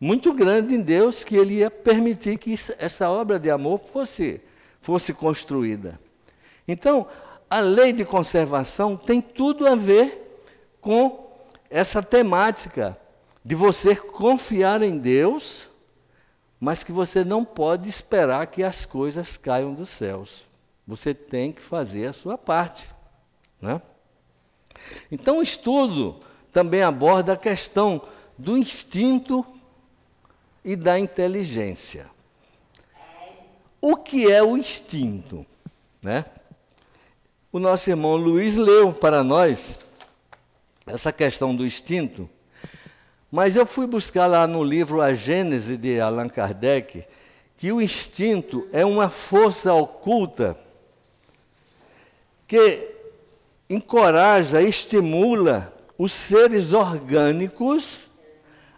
muito 0.00 0.32
grande 0.32 0.74
em 0.74 0.80
Deus 0.80 1.22
que 1.22 1.36
ele 1.36 1.56
ia 1.56 1.70
permitir 1.70 2.38
que 2.38 2.54
essa 2.78 3.10
obra 3.10 3.38
de 3.38 3.50
amor 3.50 3.78
fosse 3.78 4.40
fosse 4.80 5.12
construída. 5.12 5.98
Então, 6.68 7.08
a 7.50 7.58
lei 7.58 7.92
de 7.92 8.04
conservação 8.04 8.96
tem 8.96 9.20
tudo 9.20 9.66
a 9.66 9.74
ver 9.74 10.40
com 10.80 11.25
essa 11.70 12.02
temática 12.02 12.98
de 13.44 13.54
você 13.54 13.94
confiar 13.94 14.82
em 14.82 14.98
Deus, 14.98 15.68
mas 16.58 16.82
que 16.82 16.92
você 16.92 17.24
não 17.24 17.44
pode 17.44 17.88
esperar 17.88 18.46
que 18.48 18.62
as 18.62 18.84
coisas 18.84 19.36
caiam 19.36 19.72
dos 19.72 19.90
céus. 19.90 20.46
Você 20.86 21.14
tem 21.14 21.52
que 21.52 21.60
fazer 21.60 22.06
a 22.06 22.12
sua 22.12 22.36
parte. 22.36 22.90
Né? 23.60 23.80
Então, 25.10 25.38
o 25.38 25.42
estudo 25.42 26.20
também 26.52 26.82
aborda 26.82 27.34
a 27.34 27.36
questão 27.36 28.02
do 28.36 28.56
instinto 28.56 29.44
e 30.64 30.74
da 30.74 30.98
inteligência. 30.98 32.10
O 33.80 33.96
que 33.96 34.30
é 34.30 34.42
o 34.42 34.56
instinto? 34.56 35.46
Né? 36.02 36.24
O 37.52 37.58
nosso 37.58 37.88
irmão 37.88 38.16
Luiz 38.16 38.56
leu 38.56 38.92
para 38.92 39.22
nós 39.22 39.78
essa 40.86 41.12
questão 41.12 41.54
do 41.54 41.66
instinto, 41.66 42.30
mas 43.30 43.56
eu 43.56 43.66
fui 43.66 43.86
buscar 43.88 44.26
lá 44.26 44.46
no 44.46 44.62
livro 44.62 45.02
A 45.02 45.12
Gênese 45.12 45.76
de 45.76 46.00
Allan 46.00 46.28
Kardec 46.28 47.04
que 47.56 47.72
o 47.72 47.80
instinto 47.82 48.68
é 48.72 48.84
uma 48.84 49.10
força 49.10 49.74
oculta 49.74 50.56
que 52.46 52.88
encoraja, 53.68 54.62
estimula 54.62 55.74
os 55.98 56.12
seres 56.12 56.72
orgânicos 56.72 58.02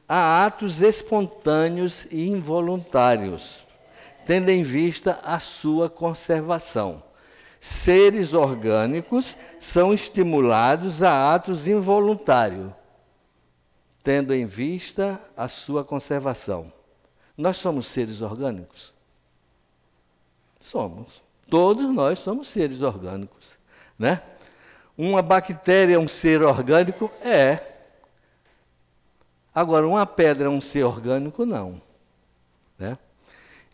a 0.09 0.47
atos 0.47 0.81
espontâneos 0.81 2.07
e 2.11 2.29
involuntários, 2.29 3.66
tendo 4.27 4.49
em 4.49 4.62
vista 4.62 5.21
a 5.23 5.38
sua 5.38 5.90
conservação 5.90 7.03
seres 7.61 8.35
orgânicos 8.35 9.37
são 9.59 9.92
estimulados 9.92 11.03
a 11.03 11.35
atos 11.35 11.66
involuntários, 11.66 12.73
tendo 14.03 14.35
em 14.35 14.47
vista 14.47 15.21
a 15.37 15.49
sua 15.49 15.85
conservação. 15.85 16.73
Nós 17.37 17.57
somos 17.57 17.87
seres 17.87 18.21
orgânicos? 18.21 18.94
Somos. 20.59 21.23
Todos 21.49 21.87
nós 21.94 22.18
somos 22.18 22.49
seres 22.49 22.83
orgânicos, 22.83 23.57
né? 23.99 24.23
Uma 24.97 25.23
bactéria 25.23 25.94
é 25.94 25.99
um 25.99 26.09
ser 26.09 26.42
orgânico? 26.42 27.11
É. 27.23 27.61
Agora, 29.55 29.87
uma 29.87 30.05
pedra 30.05 30.47
é 30.47 30.51
um 30.51 30.61
ser 30.61 30.83
orgânico? 30.83 31.47
Não. 31.47 31.81
Né? 32.77 32.99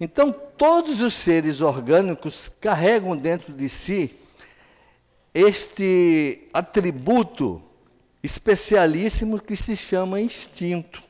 Então, 0.01 0.33
todos 0.33 1.01
os 1.01 1.15
seres 1.15 1.61
orgânicos 1.61 2.51
carregam 2.61 3.17
dentro 3.17 3.53
de 3.53 3.69
si 3.69 4.15
este 5.33 6.49
atributo 6.53 7.63
especialíssimo 8.23 9.41
que 9.41 9.57
se 9.57 9.77
chama 9.77 10.21
instinto. 10.21 11.03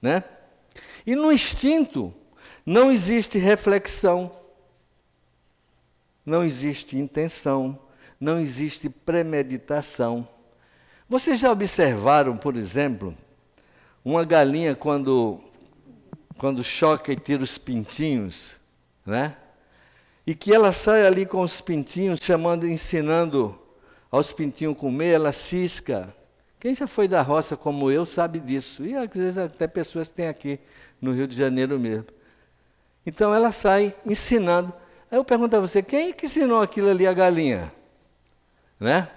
Né? 0.00 0.22
E 1.06 1.16
no 1.16 1.32
instinto 1.32 2.12
não 2.66 2.92
existe 2.92 3.38
reflexão, 3.38 4.30
não 6.24 6.44
existe 6.44 6.98
intenção, 6.98 7.78
não 8.20 8.38
existe 8.38 8.90
premeditação. 8.90 10.28
Vocês 11.08 11.40
já 11.40 11.50
observaram, 11.50 12.36
por 12.36 12.56
exemplo, 12.56 13.14
uma 14.04 14.24
galinha 14.24 14.74
quando, 14.74 15.40
quando 16.38 16.62
choca 16.62 17.12
e 17.12 17.16
tira 17.16 17.42
os 17.42 17.58
pintinhos, 17.58 18.56
né? 19.04 19.36
E 20.24 20.34
que 20.34 20.54
ela 20.54 20.72
sai 20.72 21.04
ali 21.06 21.26
com 21.26 21.40
os 21.42 21.60
pintinhos, 21.60 22.20
chamando, 22.22 22.66
ensinando 22.66 23.58
aos 24.10 24.32
pintinhos 24.32 24.76
comer, 24.76 25.14
ela 25.14 25.32
cisca. 25.32 26.14
Quem 26.60 26.74
já 26.74 26.86
foi 26.86 27.08
da 27.08 27.22
roça 27.22 27.56
como 27.56 27.90
eu 27.90 28.06
sabe 28.06 28.38
disso. 28.38 28.84
E 28.84 28.94
às 28.94 29.08
vezes 29.08 29.38
até 29.38 29.66
pessoas 29.66 30.10
têm 30.10 30.28
aqui 30.28 30.60
no 31.00 31.12
Rio 31.12 31.26
de 31.26 31.36
Janeiro 31.36 31.78
mesmo. 31.78 32.06
Então 33.04 33.34
ela 33.34 33.50
sai 33.50 33.94
ensinando. 34.04 34.72
Aí 35.10 35.18
eu 35.18 35.24
pergunto 35.24 35.56
a 35.56 35.60
você, 35.60 35.82
quem 35.82 36.10
é 36.10 36.12
que 36.12 36.26
ensinou 36.26 36.60
aquilo 36.60 36.90
ali 36.90 37.06
a 37.06 37.12
galinha? 37.12 37.72
Né? 38.78 39.08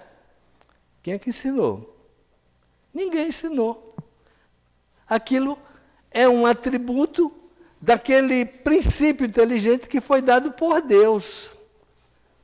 Quem 1.02 1.14
é 1.14 1.18
que 1.18 1.30
ensinou? 1.30 1.94
Ninguém 2.92 3.28
ensinou. 3.28 3.94
Aquilo 5.06 5.58
é 6.14 6.28
um 6.28 6.46
atributo 6.46 7.32
daquele 7.80 8.44
princípio 8.44 9.26
inteligente 9.26 9.88
que 9.88 10.00
foi 10.00 10.22
dado 10.22 10.52
por 10.52 10.80
Deus 10.80 11.50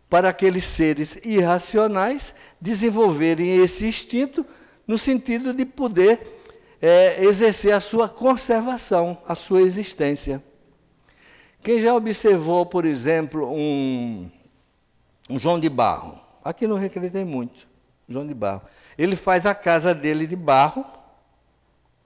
para 0.09 0.31
aqueles 0.31 0.65
seres 0.65 1.17
irracionais 1.25 2.35
desenvolverem 2.61 3.63
esse 3.63 3.87
instinto 3.87 4.45
no 4.87 4.97
sentido 4.97 5.53
de 5.53 5.67
poder 5.67 6.39
é, 6.81 7.23
exercer 7.25 7.75
a 7.75 7.81
sua 7.81 8.09
conservação, 8.09 9.19
a 9.27 9.35
sua 9.35 9.61
existência. 9.61 10.43
Quem 11.63 11.81
já 11.81 11.95
observou, 11.95 12.65
por 12.65 12.85
exemplo, 12.85 13.53
um, 13.53 14.31
um 15.29 15.39
João 15.39 15.61
de 15.61 15.69
Barro? 15.69 16.19
Aqui 16.43 16.67
no 16.67 16.77
Recreio 16.77 17.11
tem 17.11 17.25
muito, 17.25 17.69
João 18.09 18.27
de 18.27 18.33
Barro. 18.33 18.63
Ele 18.97 19.15
faz 19.15 19.45
a 19.45 19.55
casa 19.55 19.95
dele 19.95 20.27
de 20.27 20.37
barro, 20.37 20.85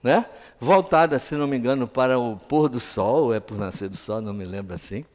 né? 0.01 0.25
Voltada, 0.63 1.19
se 1.19 1.35
não 1.35 1.45
me 1.45 1.57
engano, 1.57 1.87
para 1.87 2.17
o 2.17 2.37
pôr 2.37 2.69
do 2.69 2.79
sol, 2.79 3.33
é 3.33 3.39
por 3.39 3.57
nascer 3.57 3.89
do 3.89 3.97
sol, 3.97 4.21
não 4.21 4.33
me 4.33 4.45
lembro 4.45 4.73
assim. 4.73 5.05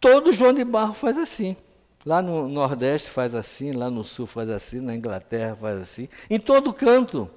Todo 0.00 0.32
João 0.32 0.52
de 0.52 0.64
Barro 0.64 0.94
faz 0.94 1.16
assim. 1.16 1.56
Lá 2.04 2.20
no 2.20 2.48
Nordeste 2.48 3.10
faz 3.10 3.34
assim, 3.34 3.70
lá 3.70 3.88
no 3.88 4.02
Sul 4.02 4.26
faz 4.26 4.50
assim, 4.50 4.80
na 4.80 4.96
Inglaterra 4.96 5.54
faz 5.54 5.80
assim, 5.80 6.08
em 6.28 6.40
todo 6.40 6.72
canto. 6.72 7.30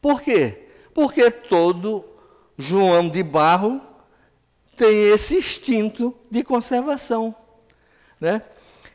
Por 0.00 0.20
quê? 0.20 0.68
Porque 0.92 1.30
todo 1.30 2.04
João 2.58 3.08
de 3.08 3.22
Barro 3.22 3.80
tem 4.76 5.10
esse 5.10 5.36
instinto 5.36 6.16
de 6.28 6.42
conservação. 6.42 7.34
Né? 8.20 8.42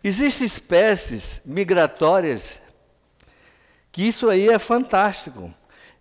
Existem 0.03 0.45
espécies 0.45 1.41
migratórias 1.45 2.61
que 3.91 4.03
isso 4.03 4.29
aí 4.29 4.49
é 4.49 4.59
fantástico. 4.59 5.51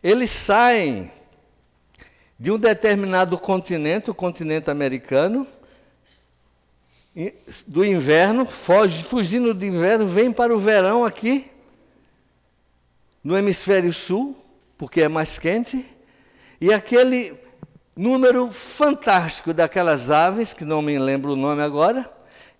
Eles 0.03 0.31
saem 0.31 1.13
de 2.39 2.51
um 2.51 2.59
determinado 2.59 3.37
continente, 3.37 4.11
o 4.11 4.15
continente 4.15 4.71
americano, 4.71 5.47
do 7.67 7.85
inverno, 7.85 8.47
foge, 8.47 9.03
fugindo 9.05 9.53
do 9.53 9.65
inverno, 9.65 10.07
vem 10.07 10.33
para 10.33 10.55
o 10.55 10.59
verão 10.59 11.05
aqui, 11.05 11.51
no 13.23 13.37
hemisfério 13.37 13.93
sul, 13.93 14.35
porque 14.79 15.03
é 15.03 15.09
mais 15.09 15.39
quente, 15.39 15.85
e 16.59 16.73
aquele 16.73 17.39
número 17.95 18.51
fantástico 18.51 19.53
daquelas 19.53 20.11
aves, 20.11 20.55
que 20.55 20.65
não 20.65 20.81
me 20.81 20.99
lembro 20.99 21.33
o 21.33 21.37
nome 21.37 21.61
agora, 21.61 22.11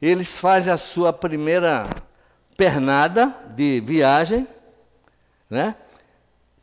eles 0.03 0.38
fazem 0.38 0.70
a 0.70 0.76
sua 0.76 1.12
primeira 1.12 1.88
pernada 2.57 3.35
de 3.55 3.81
viagem, 3.81 4.46
né? 5.48 5.74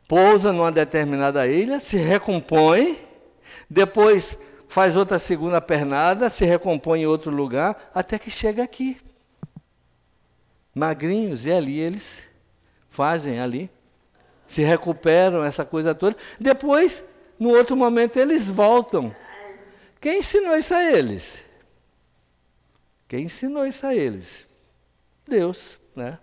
Pousa 0.08 0.52
numa 0.54 0.72
determinada 0.72 1.46
ilha, 1.46 1.78
se 1.78 1.98
recompõe, 1.98 2.98
depois 3.68 4.38
faz 4.66 4.96
outra 4.96 5.18
segunda 5.18 5.60
pernada, 5.60 6.30
se 6.30 6.46
recompõe 6.46 7.02
em 7.02 7.06
outro 7.06 7.30
lugar, 7.30 7.90
até 7.94 8.18
que 8.18 8.30
chega 8.30 8.62
aqui. 8.62 8.98
Magrinhos, 10.74 11.44
e 11.44 11.52
ali 11.52 11.78
eles 11.78 12.24
fazem 12.88 13.38
ali, 13.38 13.70
se 14.46 14.62
recuperam, 14.62 15.44
essa 15.44 15.64
coisa 15.64 15.94
toda. 15.94 16.16
Depois, 16.40 17.04
no 17.38 17.50
outro 17.50 17.76
momento, 17.76 18.18
eles 18.18 18.48
voltam. 18.48 19.14
Quem 20.00 20.18
ensinou 20.20 20.56
isso 20.56 20.74
a 20.74 20.82
eles? 20.84 21.42
Quem 23.06 23.24
ensinou 23.24 23.66
isso 23.66 23.86
a 23.86 23.94
eles? 23.94 24.46
Deus, 25.26 25.78
né? 25.94 26.18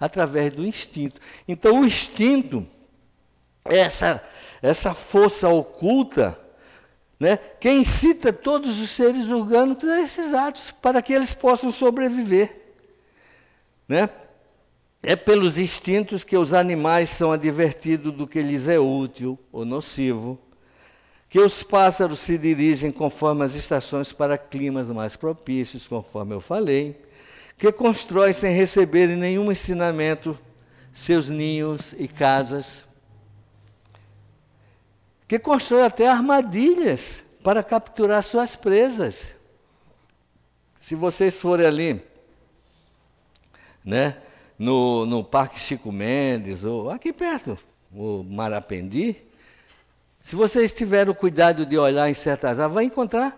Através 0.00 0.52
do 0.52 0.66
instinto. 0.66 1.20
Então, 1.46 1.80
o 1.80 1.84
instinto, 1.84 2.66
essa, 3.64 4.22
essa 4.60 4.94
força 4.94 5.48
oculta, 5.48 6.38
né? 7.18 7.38
Quem 7.60 7.80
incita 7.80 8.32
todos 8.32 8.80
os 8.80 8.90
seres 8.90 9.30
orgânicos 9.30 9.88
a 9.88 10.00
esses 10.00 10.34
atos, 10.34 10.70
para 10.70 11.00
que 11.00 11.12
eles 11.12 11.32
possam 11.32 11.70
sobreviver. 11.70 12.60
Né? 13.88 14.08
É 15.02 15.14
pelos 15.14 15.58
instintos 15.58 16.24
que 16.24 16.36
os 16.36 16.52
animais 16.52 17.10
são 17.10 17.32
advertidos 17.32 18.12
do 18.12 18.26
que 18.26 18.42
lhes 18.42 18.68
é 18.68 18.78
útil 18.78 19.38
ou 19.52 19.64
nocivo, 19.64 20.38
que 21.28 21.38
os 21.38 21.62
pássaros 21.62 22.20
se 22.20 22.38
dirigem 22.38 22.90
conforme 22.90 23.44
as 23.44 23.54
estações 23.54 24.12
para 24.12 24.38
climas 24.38 24.90
mais 24.90 25.16
propícios, 25.16 25.86
conforme 25.86 26.34
eu 26.34 26.40
falei, 26.40 27.02
que 27.56 27.70
constroem 27.70 28.32
sem 28.32 28.54
receberem 28.54 29.16
nenhum 29.16 29.50
ensinamento 29.50 30.38
seus 30.92 31.28
ninhos 31.28 31.92
e 31.98 32.06
casas, 32.06 32.83
que 35.34 35.38
constrói 35.40 35.82
até 35.82 36.06
armadilhas 36.06 37.24
para 37.42 37.60
capturar 37.60 38.22
suas 38.22 38.54
presas. 38.54 39.32
Se 40.78 40.94
vocês 40.94 41.40
forem 41.40 41.66
ali, 41.66 42.04
né, 43.84 44.16
no, 44.56 45.04
no 45.04 45.24
Parque 45.24 45.58
Chico 45.58 45.90
Mendes, 45.90 46.62
ou 46.62 46.88
aqui 46.88 47.12
perto, 47.12 47.58
o 47.92 48.22
Marapendi, 48.22 49.16
se 50.20 50.36
vocês 50.36 50.72
tiverem 50.72 51.10
o 51.10 51.16
cuidado 51.16 51.66
de 51.66 51.76
olhar 51.76 52.08
em 52.08 52.14
certas 52.14 52.60
áreas, 52.60 52.72
vai 52.72 52.84
encontrar 52.84 53.36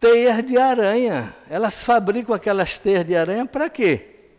teias 0.00 0.44
de 0.44 0.58
aranha. 0.58 1.32
Elas 1.48 1.84
fabricam 1.84 2.34
aquelas 2.34 2.76
teias 2.76 3.04
de 3.04 3.14
aranha 3.14 3.46
para 3.46 3.70
quê? 3.70 4.32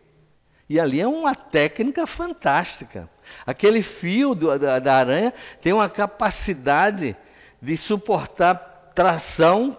E 0.68 0.78
ali 0.78 1.00
é 1.00 1.08
uma 1.08 1.34
técnica 1.34 2.06
fantástica. 2.06 3.08
Aquele 3.46 3.82
fio 3.82 4.34
do, 4.34 4.58
da, 4.58 4.78
da 4.78 4.94
aranha 4.94 5.32
tem 5.60 5.72
uma 5.72 5.88
capacidade 5.88 7.16
de 7.60 7.76
suportar 7.76 8.92
tração 8.94 9.76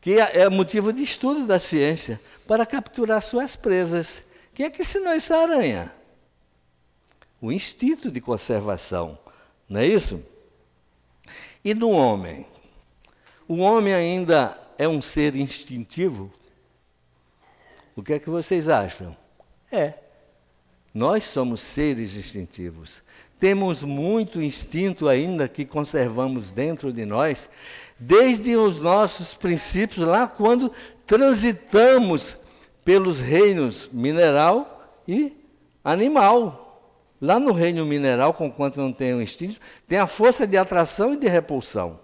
que 0.00 0.18
é, 0.18 0.40
é 0.40 0.48
motivo 0.48 0.92
de 0.92 1.02
estudo 1.02 1.46
da 1.46 1.58
ciência 1.58 2.20
para 2.46 2.66
capturar 2.66 3.22
suas 3.22 3.56
presas. 3.56 4.22
Quem 4.52 4.66
é 4.66 4.70
que 4.70 4.82
ensinou 4.82 5.12
essa 5.12 5.36
aranha? 5.36 5.90
O 7.40 7.50
instinto 7.50 8.10
de 8.10 8.20
conservação, 8.20 9.18
não 9.68 9.80
é 9.80 9.86
isso? 9.86 10.24
E 11.64 11.72
no 11.74 11.90
homem? 11.90 12.46
O 13.48 13.56
homem 13.56 13.94
ainda 13.94 14.56
é 14.78 14.86
um 14.86 15.00
ser 15.00 15.34
instintivo? 15.34 16.32
O 17.96 18.02
que 18.02 18.12
é 18.12 18.18
que 18.18 18.28
vocês 18.28 18.68
acham? 18.68 19.16
É. 19.70 20.03
Nós 20.94 21.24
somos 21.24 21.60
seres 21.60 22.16
instintivos. 22.16 23.02
Temos 23.40 23.82
muito 23.82 24.40
instinto 24.40 25.08
ainda 25.08 25.48
que 25.48 25.64
conservamos 25.64 26.52
dentro 26.52 26.92
de 26.92 27.04
nós, 27.04 27.50
desde 27.98 28.56
os 28.56 28.80
nossos 28.80 29.34
princípios, 29.34 30.06
lá 30.06 30.28
quando 30.28 30.70
transitamos 31.04 32.36
pelos 32.84 33.18
reinos 33.18 33.88
mineral 33.92 34.88
e 35.08 35.36
animal. 35.82 36.60
Lá 37.20 37.40
no 37.40 37.52
reino 37.52 37.84
mineral, 37.84 38.32
conquanto 38.32 38.76
não 38.80 38.92
tem 38.92 39.14
um 39.14 39.20
instinto, 39.20 39.58
tem 39.88 39.98
a 39.98 40.06
força 40.06 40.46
de 40.46 40.56
atração 40.56 41.14
e 41.14 41.16
de 41.16 41.26
repulsão, 41.26 41.98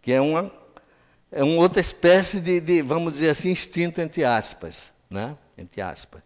que 0.00 0.12
é 0.12 0.20
uma, 0.20 0.50
é 1.30 1.42
uma 1.42 1.56
outra 1.56 1.80
espécie 1.80 2.40
de, 2.40 2.60
de, 2.60 2.80
vamos 2.80 3.12
dizer 3.12 3.30
assim, 3.30 3.50
instinto 3.50 4.00
entre 4.00 4.24
aspas. 4.24 4.92
Né? 5.10 5.36
Entre 5.58 5.82
aspas. 5.82 6.22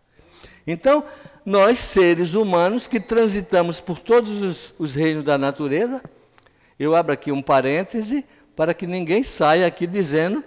Então, 0.66 1.04
nós, 1.44 1.78
seres 1.78 2.34
humanos, 2.34 2.86
que 2.86 3.00
transitamos 3.00 3.80
por 3.80 3.98
todos 3.98 4.42
os, 4.42 4.74
os 4.78 4.94
reinos 4.94 5.24
da 5.24 5.38
natureza, 5.38 6.02
eu 6.78 6.94
abro 6.94 7.12
aqui 7.12 7.32
um 7.32 7.42
parêntese 7.42 8.24
para 8.56 8.74
que 8.74 8.86
ninguém 8.86 9.22
saia 9.22 9.66
aqui 9.66 9.86
dizendo 9.86 10.44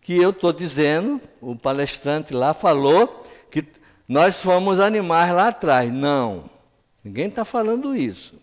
que 0.00 0.16
eu 0.16 0.30
estou 0.30 0.52
dizendo, 0.52 1.20
o 1.40 1.56
palestrante 1.56 2.32
lá 2.32 2.54
falou 2.54 3.24
que 3.50 3.64
nós 4.08 4.40
fomos 4.40 4.78
animais 4.78 5.34
lá 5.34 5.48
atrás. 5.48 5.92
Não, 5.92 6.48
ninguém 7.02 7.26
está 7.26 7.44
falando 7.44 7.96
isso. 7.96 8.34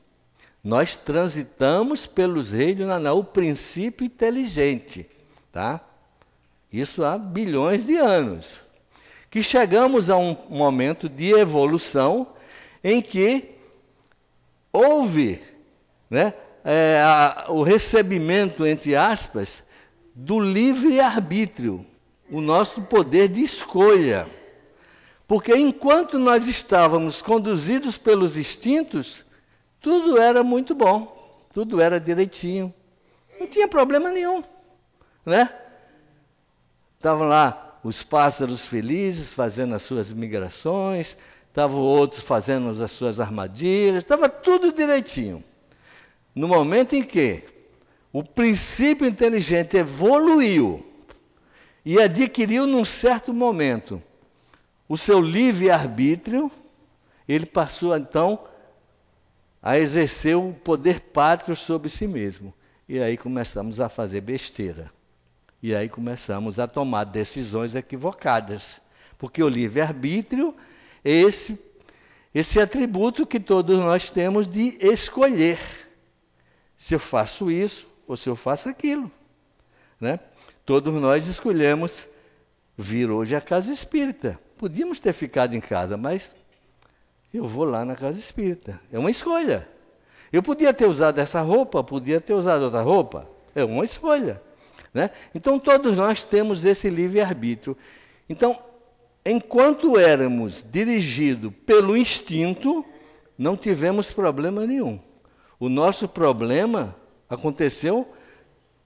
Nós 0.63 0.98
transitamos 0.98 2.06
pelos 2.06 2.52
reinos, 2.52 2.88
não, 3.02 3.20
o 3.20 3.24
princípio 3.24 4.06
inteligente, 4.06 5.10
tá? 5.52 5.82
Isso 6.72 7.04
há 7.04 7.18
bilhões 7.18 7.86
de 7.86 7.96
anos. 7.98 8.62
Que 9.34 9.41
chegamos 9.41 10.12
a 10.12 10.15
um 10.15 10.38
momento 10.48 11.10
de 11.10 11.32
evolução 11.32 12.28
em 12.84 13.02
que 13.02 13.56
houve 14.72 15.41
né, 16.08 16.36
é, 16.63 17.02
a, 17.04 17.46
o 17.50 17.63
recebimento, 17.63 18.63
entre 18.63 18.96
aspas, 18.96 19.63
do 20.13 20.39
livre-arbítrio, 20.39 21.84
o 22.30 22.41
nosso 22.41 22.84
poder 22.84 23.28
de 23.28 23.41
escolha. 23.41 24.30
Porque 25.28 25.56
enquanto 25.56 26.19
nós 26.19 26.46
estávamos 26.46 27.19
conduzidos 27.19 27.98
pelos 27.98 28.38
instintos, 28.38 29.26
tudo 29.82 30.15
era 30.15 30.43
muito 30.43 30.76
bom, 30.76 31.48
tudo 31.52 31.82
era 31.82 32.00
direitinho, 32.00 32.72
não 33.39 33.48
tinha 33.48 33.67
problema 33.67 34.12
nenhum, 34.12 34.43
né? 35.26 35.52
Estavam 37.00 37.28
lá 37.28 37.73
os 37.84 38.02
pássaros 38.02 38.65
felizes 38.65 39.34
fazendo 39.34 39.76
as 39.76 39.82
suas 39.82 40.12
migrações, 40.12 41.17
estavam 41.50 41.82
outros 41.82 42.22
fazendo 42.22 42.69
as 42.82 42.91
suas 42.91 43.19
armadilhas, 43.19 43.98
estava 43.98 44.30
tudo 44.30 44.72
direitinho. 44.72 45.43
No 46.34 46.48
momento 46.48 46.96
em 46.96 47.04
que 47.04 47.43
o 48.12 48.24
princípio 48.24 49.06
inteligente 49.06 49.78
evoluiu 49.78 50.86
e 51.86 52.00
adquiriu 52.00 52.65
num 52.65 52.86
certo 52.86 53.34
momento 53.34 54.02
o 54.88 54.98
seu 54.98 55.19
livre-arbítrio, 55.19 56.52
ele 57.28 57.46
passou 57.46 57.96
então 57.96 58.46
a 59.62 59.78
exercer 59.78 60.36
o 60.36 60.54
poder 60.54 61.00
pátrio 61.00 61.56
sobre 61.56 61.89
si 61.89 62.08
mesmo. 62.08 62.54
E 62.88 63.00
aí 63.00 63.17
começamos 63.17 63.80
a 63.80 63.89
fazer 63.89 64.22
besteira. 64.22 64.91
E 65.63 65.73
aí 65.73 65.88
começamos 65.88 66.60
a 66.60 66.67
tomar 66.67 67.06
decisões 67.06 67.73
equivocadas. 67.73 68.82
Porque 69.17 69.41
o 69.41 69.47
livre-arbítrio 69.47 70.54
é 71.06 71.10
esse, 71.10 71.58
esse 72.36 72.60
atributo 72.60 73.26
que 73.26 73.39
todos 73.39 73.80
nós 73.80 74.10
temos 74.10 74.45
de 74.45 74.78
escolher 74.82 75.58
se 76.76 76.93
eu 76.93 76.99
faço 76.99 77.49
isso 77.49 77.88
ou 78.06 78.17
se 78.17 78.28
eu 78.28 78.36
faço 78.36 78.67
aquilo. 78.67 79.10
Né? 80.02 80.19
Todos 80.65 80.93
nós 80.93 81.28
escolhemos 81.28 82.06
vir 82.78 83.10
hoje 83.10 83.34
à 83.34 83.39
casa 83.39 83.71
espírita. 83.71 84.38
Podíamos 84.58 84.99
ter 84.99 85.13
ficado 85.13 85.56
em 85.56 85.62
casa, 85.62 85.95
mas 85.95 86.36
eu 87.34 87.47
vou 87.47 87.63
lá 87.63 87.86
na 87.86 87.95
casa 87.95 88.19
espírita. 88.19 88.82
É 88.91 88.99
uma 88.99 89.10
escolha. 89.10 89.65
Eu 90.30 90.43
podia 90.43 90.73
ter 90.73 90.88
usado 90.88 91.19
essa 91.19 91.39
roupa, 91.39 91.82
podia 91.82 92.19
ter 92.19 92.34
usado 92.34 92.63
outra 92.63 92.82
roupa. 92.82 93.30
É 93.56 93.63
uma 93.63 93.86
escolha. 93.86 94.41
Né? 94.93 95.10
Então 95.34 95.60
todos 95.60 95.97
nós 95.97 96.23
temos 96.23 96.65
esse 96.65 96.89
livre-arbítrio. 96.89 97.75
Então, 98.29 98.58
enquanto 99.25 99.97
éramos 99.97 100.63
dirigidos 100.69 101.51
pelo 101.65 101.97
instinto, 101.97 102.86
não 103.38 103.58
tivemos 103.58 104.12
problema 104.12 104.65
nenhum. 104.67 104.99
O 105.60 105.69
nosso 105.69 106.08
problema 106.08 106.95
aconteceu 107.29 108.08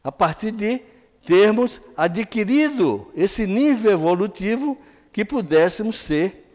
a 0.04 0.12
partir 0.12 0.52
de 0.52 0.82
termos 1.26 1.82
adquirido 1.96 3.12
esse 3.14 3.46
nível 3.46 3.92
evolutivo 3.92 4.78
que 5.12 5.26
pudéssemos 5.26 5.98
ser 5.98 6.46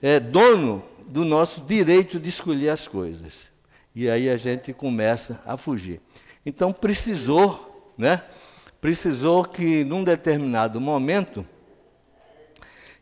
é, 0.00 0.20
dono 0.20 0.84
do 1.06 1.24
nosso 1.24 1.62
direito 1.62 2.20
de 2.20 2.28
escolher 2.28 2.68
as 2.68 2.86
coisas. 2.86 3.50
E 3.94 4.08
aí 4.08 4.30
a 4.30 4.36
gente 4.36 4.72
começa 4.72 5.42
a 5.44 5.56
fugir. 5.56 6.00
Então 6.46 6.72
precisou, 6.72 7.92
né? 7.98 8.22
Precisou 8.82 9.44
que 9.44 9.84
num 9.84 10.02
determinado 10.02 10.80
momento 10.80 11.46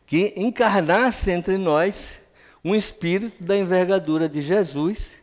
que 0.05 0.31
encarnasse 0.37 1.31
entre 1.31 1.57
nós 1.57 2.19
um 2.63 2.75
espírito 2.75 3.43
da 3.43 3.57
envergadura 3.57 4.29
de 4.29 4.43
Jesus 4.43 5.15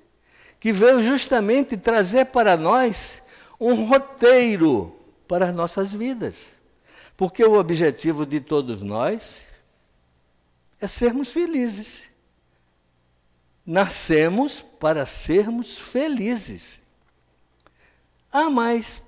que 0.59 0.73
veio 0.73 1.05
justamente 1.05 1.77
trazer 1.77 2.25
para 2.25 2.57
nós 2.57 3.23
um 3.61 3.85
roteiro 3.85 4.99
para 5.29 5.47
as 5.47 5.55
nossas 5.55 5.93
vidas. 5.93 6.57
Porque 7.17 7.45
o 7.45 7.57
objetivo 7.57 8.27
de 8.27 8.41
todos 8.41 8.83
nós 8.83 9.47
é 10.81 10.89
sermos 10.89 11.33
felizes. 11.33 12.11
Nascemos 13.65 14.61
para 14.61 15.07
sermos 15.07 15.79
felizes. 15.79 16.81
Ah, 18.33 18.51
mas 18.51 19.07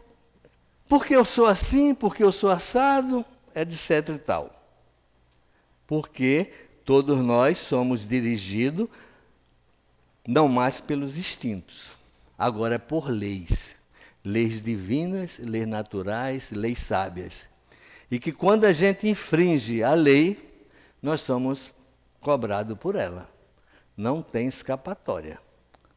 porque 0.91 1.15
eu 1.15 1.25
sou 1.25 1.47
assim, 1.47 1.95
porque 1.95 2.25
eu 2.25 2.33
sou 2.33 2.51
assado, 2.51 3.25
etc 3.55 4.09
e 4.09 4.19
tal. 4.19 4.51
Porque 5.87 6.53
todos 6.85 7.19
nós 7.19 7.59
somos 7.59 8.09
dirigidos 8.09 8.89
não 10.27 10.49
mais 10.49 10.81
pelos 10.81 11.17
instintos, 11.17 11.93
agora 12.37 12.75
é 12.75 12.79
por 12.79 13.09
leis. 13.09 13.77
Leis 14.25 14.63
divinas, 14.63 15.39
leis 15.39 15.67
naturais, 15.67 16.51
leis 16.51 16.81
sábias. 16.81 17.49
E 18.11 18.19
que 18.19 18.33
quando 18.33 18.65
a 18.65 18.73
gente 18.73 19.09
infringe 19.09 19.85
a 19.85 19.95
lei, 19.95 20.67
nós 21.01 21.21
somos 21.21 21.71
cobrados 22.21 22.77
por 22.77 22.97
ela. 22.97 23.31
Não 23.97 24.23
tem 24.23 24.49
escapatória, 24.49 25.41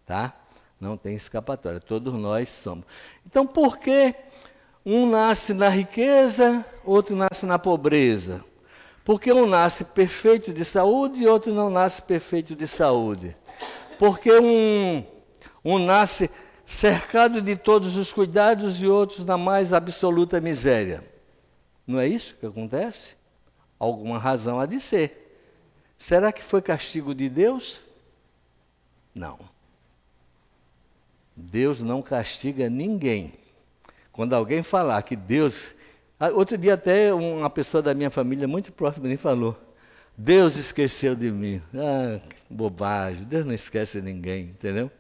tá? 0.06 0.40
Não 0.80 0.96
tem 0.96 1.16
escapatória, 1.16 1.80
todos 1.80 2.14
nós 2.14 2.48
somos. 2.50 2.86
Então, 3.26 3.48
por 3.48 3.80
que 3.80 4.14
um 4.86 5.10
nasce 5.10 5.54
na 5.54 5.70
riqueza, 5.70 6.66
outro 6.84 7.16
nasce 7.16 7.46
na 7.46 7.58
pobreza? 7.58 8.44
Porque 9.04 9.32
um 9.32 9.46
nasce 9.46 9.86
perfeito 9.86 10.54
de 10.54 10.64
saúde 10.64 11.24
e 11.24 11.28
outro 11.28 11.54
não 11.54 11.70
nasce 11.70 12.02
perfeito 12.02 12.56
de 12.56 12.68
saúde. 12.68 13.36
Porque 14.00 14.32
um, 14.32 15.06
um 15.64 15.78
nasce 15.78 16.30
cercado 16.66 17.42
de 17.42 17.56
todos 17.56 17.98
os 17.98 18.12
cuidados 18.12 18.82
e 18.82 18.88
outros 18.88 19.26
na 19.26 19.38
mais 19.38 19.74
absoluta 19.74 20.40
miséria. 20.40 21.04
Não 21.86 22.00
é 22.00 22.08
isso 22.08 22.36
que 22.36 22.46
acontece? 22.46 23.16
Alguma 23.78 24.18
razão 24.18 24.60
há 24.60 24.66
de 24.66 24.80
ser. 24.80 25.20
Será 25.98 26.32
que 26.32 26.44
foi 26.44 26.62
castigo 26.62 27.14
de 27.14 27.30
Deus? 27.30 27.82
Não. 29.14 29.40
Deus 31.36 31.82
não 31.82 32.02
castiga 32.02 32.70
ninguém. 32.70 33.34
Quando 34.14 34.34
alguém 34.34 34.62
falar 34.62 35.02
que 35.02 35.16
Deus. 35.16 35.74
Ah, 36.20 36.30
outro 36.30 36.56
dia, 36.56 36.76
até 36.76 37.12
uma 37.12 37.50
pessoa 37.50 37.82
da 37.82 37.96
minha 37.96 38.12
família, 38.12 38.48
muito 38.48 38.72
próxima 38.72 39.08
mim, 39.08 39.18
falou: 39.18 39.58
Deus 40.16 40.56
esqueceu 40.56 41.16
de 41.16 41.32
mim. 41.32 41.60
Ah, 41.76 42.20
bobagem. 42.48 43.24
Deus 43.24 43.44
não 43.44 43.56
esquece 43.56 44.02
ninguém, 44.04 44.44
entendeu? 44.44 44.92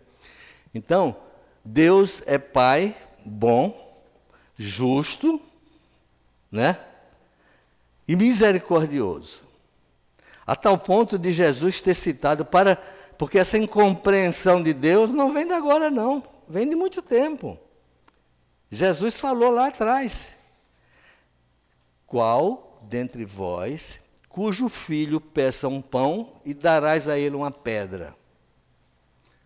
Então, 0.73 1.15
Deus 1.63 2.23
é 2.25 2.39
Pai 2.39 2.95
bom, 3.23 4.03
justo, 4.57 5.39
né? 6.51 6.79
E 8.07 8.15
misericordioso. 8.15 9.43
A 10.45 10.55
tal 10.55 10.77
ponto 10.77 11.19
de 11.19 11.31
Jesus 11.31 11.81
ter 11.81 11.93
citado 11.93 12.43
para. 12.43 12.75
Porque 13.15 13.37
essa 13.37 13.59
incompreensão 13.59 14.61
de 14.61 14.73
Deus 14.73 15.11
não 15.11 15.31
vem 15.31 15.45
de 15.45 15.53
agora, 15.53 15.91
não. 15.91 16.23
Vem 16.49 16.67
de 16.67 16.75
muito 16.75 16.99
tempo. 16.99 17.59
Jesus 18.73 19.19
falou 19.19 19.51
lá 19.51 19.67
atrás: 19.67 20.33
Qual 22.07 22.79
dentre 22.81 23.23
vós 23.23 24.01
cujo 24.27 24.67
filho 24.67 25.21
peça 25.21 25.67
um 25.67 25.79
pão 25.79 26.41
e 26.43 26.55
darás 26.55 27.07
a 27.07 27.15
ele 27.15 27.35
uma 27.35 27.51
pedra? 27.51 28.15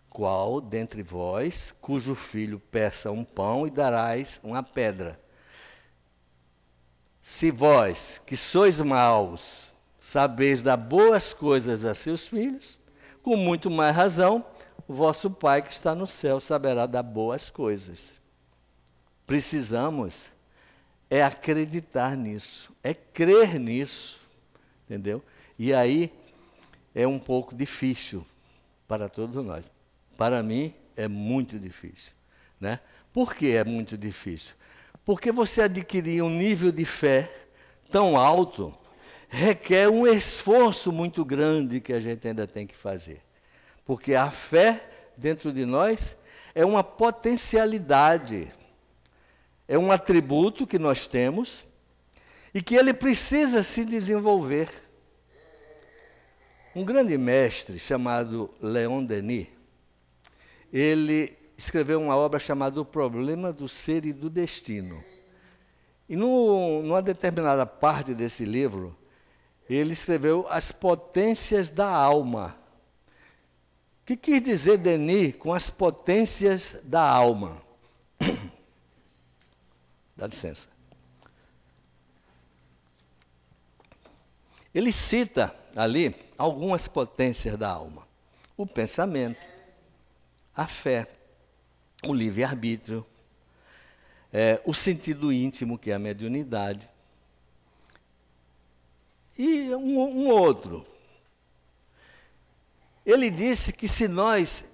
Qual 0.09 0.61
dentre 0.61 1.03
vós, 1.03 1.75
cujo 1.81 2.15
filho 2.15 2.57
peça 2.71 3.11
um 3.11 3.25
pão 3.25 3.67
e 3.67 3.69
darás 3.69 4.39
uma 4.41 4.63
pedra? 4.63 5.19
Se 7.19 7.51
vós, 7.51 8.21
que 8.25 8.37
sois 8.37 8.79
maus, 8.79 9.73
sabeis 9.99 10.63
dar 10.63 10.77
boas 10.77 11.33
coisas 11.33 11.83
a 11.83 11.93
seus 11.93 12.29
filhos, 12.29 12.79
com 13.21 13.35
muito 13.35 13.69
mais 13.69 13.93
razão, 13.93 14.45
o 14.87 14.93
vosso 14.93 15.29
Pai 15.29 15.61
que 15.61 15.73
está 15.73 15.93
no 15.93 16.07
céu 16.07 16.39
saberá 16.39 16.85
dar 16.85 17.03
boas 17.03 17.49
coisas. 17.49 18.17
Precisamos 19.27 20.31
é 21.09 21.23
acreditar 21.23 22.17
nisso, 22.17 22.75
é 22.83 22.93
crer 22.93 23.59
nisso, 23.59 24.21
entendeu? 24.85 25.23
E 25.59 25.73
aí 25.73 26.11
é 26.95 27.05
um 27.05 27.19
pouco 27.19 27.53
difícil 27.53 28.25
para 28.87 29.07
todos 29.07 29.45
nós. 29.45 29.71
Para 30.17 30.41
mim 30.41 30.73
é 30.95 31.07
muito 31.07 31.59
difícil, 31.59 32.13
né? 32.59 32.79
Por 33.13 33.35
que 33.35 33.55
é 33.55 33.63
muito 33.63 33.95
difícil? 33.95 34.55
Porque 35.05 35.31
você 35.31 35.61
adquirir 35.61 36.23
um 36.23 36.29
nível 36.29 36.71
de 36.71 36.85
fé 36.85 37.31
tão 37.91 38.17
alto 38.17 38.75
requer 39.29 39.89
um 39.89 40.07
esforço 40.07 40.91
muito 40.91 41.23
grande 41.23 41.81
que 41.81 41.93
a 41.93 41.99
gente 41.99 42.27
ainda 42.27 42.47
tem 42.47 42.65
que 42.65 42.75
fazer. 42.75 43.21
Porque 43.85 44.15
a 44.15 44.31
fé 44.31 44.89
dentro 45.15 45.51
de 45.51 45.65
nós 45.65 46.15
é 46.53 46.65
uma 46.65 46.83
potencialidade, 46.83 48.51
é 49.67 49.77
um 49.77 49.91
atributo 49.91 50.65
que 50.65 50.80
nós 50.80 51.08
temos 51.08 51.65
e 52.53 52.62
que 52.62 52.75
ele 52.75 52.93
precisa 52.93 53.62
se 53.62 53.84
desenvolver. 53.84 54.69
Um 56.75 56.86
grande 56.86 57.17
mestre 57.17 57.77
chamado 57.77 58.49
Leon 58.62 59.03
Denis, 59.03 59.47
ele 60.71 61.36
escreveu 61.58 61.99
uma 61.99 62.15
obra 62.15 62.39
chamada 62.39 62.80
O 62.80 62.86
Problema 62.86 63.51
do 63.51 63.67
Ser 63.67 64.06
e 64.06 64.13
do 64.13 64.30
Destino. 64.30 65.03
E 66.08 66.15
no, 66.15 66.84
numa 66.84 67.01
determinada 67.01 67.65
parte 67.65 68.13
desse 68.13 68.45
livro, 68.45 68.95
ele 69.69 69.91
escreveu 69.91 70.45
As 70.49 70.71
Potências 70.71 71.69
da 71.69 71.89
Alma. 71.89 72.56
O 74.01 74.06
que 74.08 74.15
quis 74.15 74.41
dizer 74.41 74.77
Denis 74.77 75.36
com 75.36 75.53
as 75.53 75.69
potências 75.69 76.80
da 76.86 77.01
alma? 77.01 77.62
Dá 80.17 80.25
licença. 80.25 80.67
Ele 84.73 84.91
cita 84.91 85.56
ali 85.75 86.15
algumas 86.38 86.88
potências 86.88 87.56
da 87.56 87.69
alma: 87.69 88.08
o 88.58 88.65
pensamento, 88.65 89.39
a 90.56 90.65
fé, 90.65 91.08
o 92.03 92.13
livre-arbítrio, 92.13 93.06
é, 94.34 94.60
o 94.65 94.73
sentido 94.73 95.32
íntimo, 95.32 95.77
que 95.77 95.91
é 95.91 95.93
a 95.93 95.99
mediunidade, 95.99 96.89
e 99.38 99.73
um, 99.75 99.99
um 99.99 100.30
outro. 100.30 100.86
Ele 103.06 103.30
disse 103.30 103.71
que 103.71 103.88
se 103.88 104.08
nós 104.08 104.67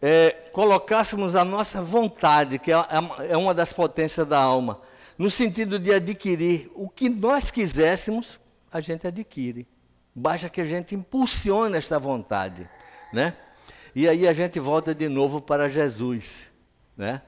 é, 0.00 0.30
colocássemos 0.52 1.36
a 1.36 1.44
nossa 1.44 1.82
vontade, 1.82 2.58
que 2.58 2.72
é, 2.72 2.76
é 3.28 3.36
uma 3.36 3.52
das 3.52 3.72
potências 3.72 4.26
da 4.26 4.38
alma, 4.38 4.80
no 5.18 5.30
sentido 5.30 5.78
de 5.78 5.92
adquirir 5.92 6.70
o 6.74 6.88
que 6.88 7.10
nós 7.10 7.50
quiséssemos, 7.50 8.38
a 8.72 8.80
gente 8.80 9.06
adquire. 9.06 9.68
Basta 10.14 10.48
que 10.48 10.60
a 10.60 10.64
gente 10.64 10.94
impulsione 10.94 11.76
esta 11.76 11.98
vontade, 11.98 12.68
né? 13.12 13.34
E 13.94 14.08
aí 14.08 14.26
a 14.26 14.32
gente 14.32 14.58
volta 14.58 14.94
de 14.94 15.08
novo 15.08 15.40
para 15.40 15.68
Jesus, 15.68 16.48
né? 16.96 17.20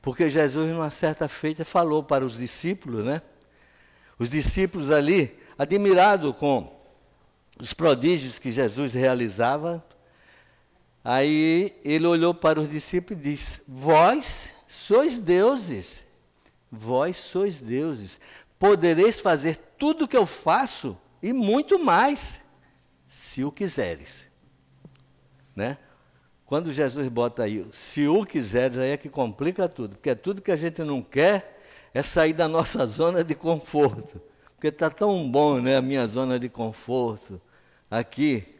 Porque 0.00 0.30
Jesus, 0.30 0.70
numa 0.70 0.90
certa 0.90 1.28
feita, 1.28 1.64
falou 1.64 2.02
para 2.02 2.24
os 2.24 2.38
discípulos, 2.38 3.04
né? 3.04 3.20
Os 4.18 4.30
discípulos 4.30 4.90
ali, 4.90 5.36
admirados 5.58 6.34
com 6.36 6.72
os 7.60 7.74
prodígios 7.74 8.38
que 8.38 8.50
Jesus 8.50 8.94
realizava, 8.94 9.84
aí 11.04 11.72
ele 11.84 12.06
olhou 12.06 12.34
para 12.34 12.60
os 12.60 12.70
discípulos 12.70 13.20
e 13.20 13.30
disse: 13.30 13.62
Vós 13.66 14.54
sois 14.66 15.18
deuses, 15.18 16.06
vós 16.70 17.16
sois 17.16 17.60
deuses, 17.60 18.20
podereis 18.58 19.20
fazer 19.20 19.56
tudo 19.78 20.04
o 20.04 20.08
que 20.08 20.16
eu 20.16 20.26
faço 20.26 20.96
e 21.22 21.32
muito 21.32 21.78
mais, 21.78 22.40
se 23.06 23.44
o 23.44 23.50
quiseres. 23.50 24.28
Né? 25.54 25.78
Quando 26.46 26.72
Jesus 26.72 27.08
bota 27.08 27.42
aí, 27.42 27.66
se 27.72 28.06
o 28.06 28.24
quiseres, 28.24 28.78
aí 28.78 28.90
é 28.90 28.96
que 28.96 29.08
complica 29.08 29.68
tudo, 29.68 29.96
porque 29.96 30.14
tudo 30.14 30.42
que 30.42 30.50
a 30.50 30.56
gente 30.56 30.82
não 30.82 31.02
quer 31.02 31.60
é 31.92 32.02
sair 32.02 32.32
da 32.32 32.48
nossa 32.48 32.84
zona 32.86 33.24
de 33.24 33.34
conforto. 33.34 34.20
Porque 34.54 34.68
está 34.68 34.90
tão 34.90 35.30
bom, 35.30 35.60
né, 35.60 35.76
a 35.76 35.82
minha 35.82 36.06
zona 36.06 36.38
de 36.38 36.48
conforto 36.48 37.40
aqui, 37.90 38.57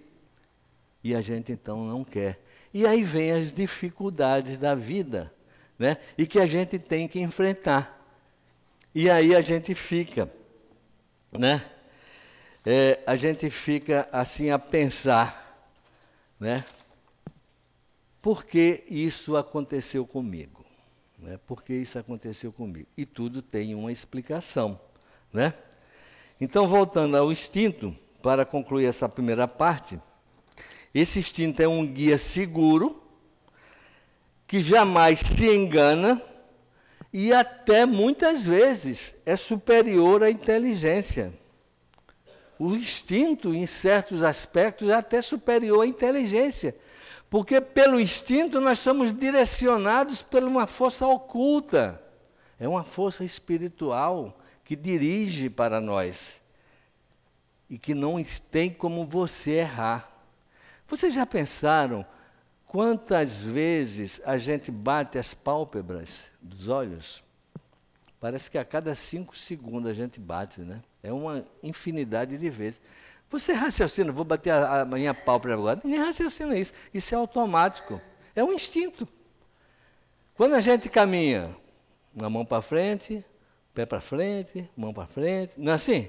e 1.08 1.14
a 1.14 1.22
gente 1.22 1.52
então 1.52 1.86
não 1.86 2.04
quer. 2.04 2.38
E 2.72 2.86
aí 2.86 3.02
vem 3.02 3.32
as 3.32 3.54
dificuldades 3.54 4.58
da 4.58 4.74
vida, 4.74 5.32
né, 5.78 5.96
e 6.18 6.26
que 6.26 6.38
a 6.38 6.46
gente 6.46 6.78
tem 6.78 7.08
que 7.08 7.20
enfrentar. 7.20 7.98
E 8.94 9.08
aí 9.08 9.34
a 9.34 9.40
gente 9.40 9.74
fica, 9.74 10.30
né, 11.32 11.64
é, 12.66 13.00
a 13.06 13.16
gente 13.16 13.48
fica 13.48 14.06
assim 14.12 14.50
a 14.50 14.58
pensar, 14.58 15.66
né, 16.38 16.62
por 18.20 18.44
que 18.44 18.84
isso 18.88 19.36
aconteceu 19.36 20.06
comigo? 20.06 20.66
Né? 21.18 21.38
Por 21.46 21.62
que 21.62 21.72
isso 21.72 21.98
aconteceu 21.98 22.52
comigo? 22.52 22.86
E 22.96 23.06
tudo 23.06 23.40
tem 23.40 23.74
uma 23.74 23.90
explicação. 23.90 24.78
Né? 25.32 25.54
Então, 26.40 26.68
voltando 26.68 27.16
ao 27.16 27.32
instinto, 27.32 27.96
para 28.22 28.44
concluir 28.44 28.86
essa 28.86 29.08
primeira 29.08 29.48
parte, 29.48 29.98
esse 30.94 31.18
instinto 31.18 31.60
é 31.60 31.68
um 31.68 31.86
guia 31.86 32.18
seguro, 32.18 33.02
que 34.46 34.60
jamais 34.60 35.20
se 35.20 35.46
engana 35.54 36.20
e 37.12 37.32
até 37.32 37.86
muitas 37.86 38.44
vezes 38.44 39.14
é 39.24 39.36
superior 39.36 40.22
à 40.22 40.30
inteligência. 40.30 41.32
O 42.58 42.74
instinto, 42.74 43.54
em 43.54 43.66
certos 43.66 44.22
aspectos, 44.22 44.88
é 44.88 44.94
até 44.94 45.22
superior 45.22 45.82
à 45.82 45.86
inteligência. 45.86 46.74
Porque 47.30 47.60
pelo 47.60 48.00
instinto 48.00 48.60
nós 48.60 48.78
somos 48.78 49.12
direcionados 49.12 50.22
por 50.22 50.42
uma 50.42 50.66
força 50.66 51.06
oculta. 51.06 52.02
É 52.58 52.66
uma 52.66 52.82
força 52.82 53.24
espiritual 53.24 54.36
que 54.64 54.74
dirige 54.74 55.48
para 55.48 55.80
nós 55.80 56.42
e 57.70 57.78
que 57.78 57.94
não 57.94 58.22
tem 58.50 58.70
como 58.70 59.06
você 59.06 59.52
errar. 59.52 60.17
Vocês 60.88 61.12
já 61.12 61.26
pensaram 61.26 62.04
quantas 62.66 63.42
vezes 63.42 64.22
a 64.24 64.38
gente 64.38 64.70
bate 64.70 65.18
as 65.18 65.34
pálpebras 65.34 66.30
dos 66.40 66.68
olhos? 66.68 67.22
Parece 68.18 68.50
que 68.50 68.56
a 68.56 68.64
cada 68.64 68.94
cinco 68.94 69.36
segundos 69.36 69.90
a 69.90 69.94
gente 69.94 70.18
bate, 70.18 70.62
né? 70.62 70.82
É 71.02 71.12
uma 71.12 71.44
infinidade 71.62 72.38
de 72.38 72.50
vezes. 72.50 72.80
Você 73.30 73.52
raciocina, 73.52 74.10
vou 74.10 74.24
bater 74.24 74.50
a, 74.50 74.86
minha 74.86 75.12
pálpebra 75.12 75.54
agora. 75.54 75.80
Ninguém 75.84 76.00
raciocina 76.00 76.56
isso. 76.56 76.72
Isso 76.92 77.14
é 77.14 77.18
automático. 77.18 78.00
É 78.34 78.42
um 78.42 78.52
instinto. 78.52 79.06
Quando 80.34 80.54
a 80.54 80.60
gente 80.60 80.88
caminha, 80.88 81.54
uma 82.14 82.30
mão 82.30 82.46
para 82.46 82.62
frente, 82.62 83.22
pé 83.74 83.84
para 83.84 84.00
frente, 84.00 84.68
mão 84.74 84.94
para 84.94 85.06
frente, 85.06 85.60
não 85.60 85.72
é 85.72 85.74
assim? 85.74 86.08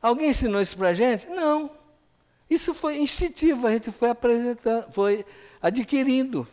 Alguém 0.00 0.28
ensinou 0.28 0.60
isso 0.60 0.76
para 0.76 0.88
a 0.88 0.92
gente? 0.92 1.26
Não. 1.28 1.81
Isso 2.52 2.74
foi 2.74 2.98
instintivo, 2.98 3.66
a 3.66 3.72
gente 3.72 3.90
foi 3.90 4.10
apresentando, 4.10 4.92
foi 4.92 5.24
adquirindo. 5.60 6.46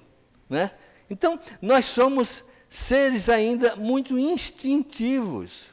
Né? 0.49 0.71
Então, 1.09 1.37
nós 1.61 1.83
somos 1.83 2.45
seres 2.69 3.27
ainda 3.27 3.75
muito 3.75 4.17
instintivos. 4.17 5.67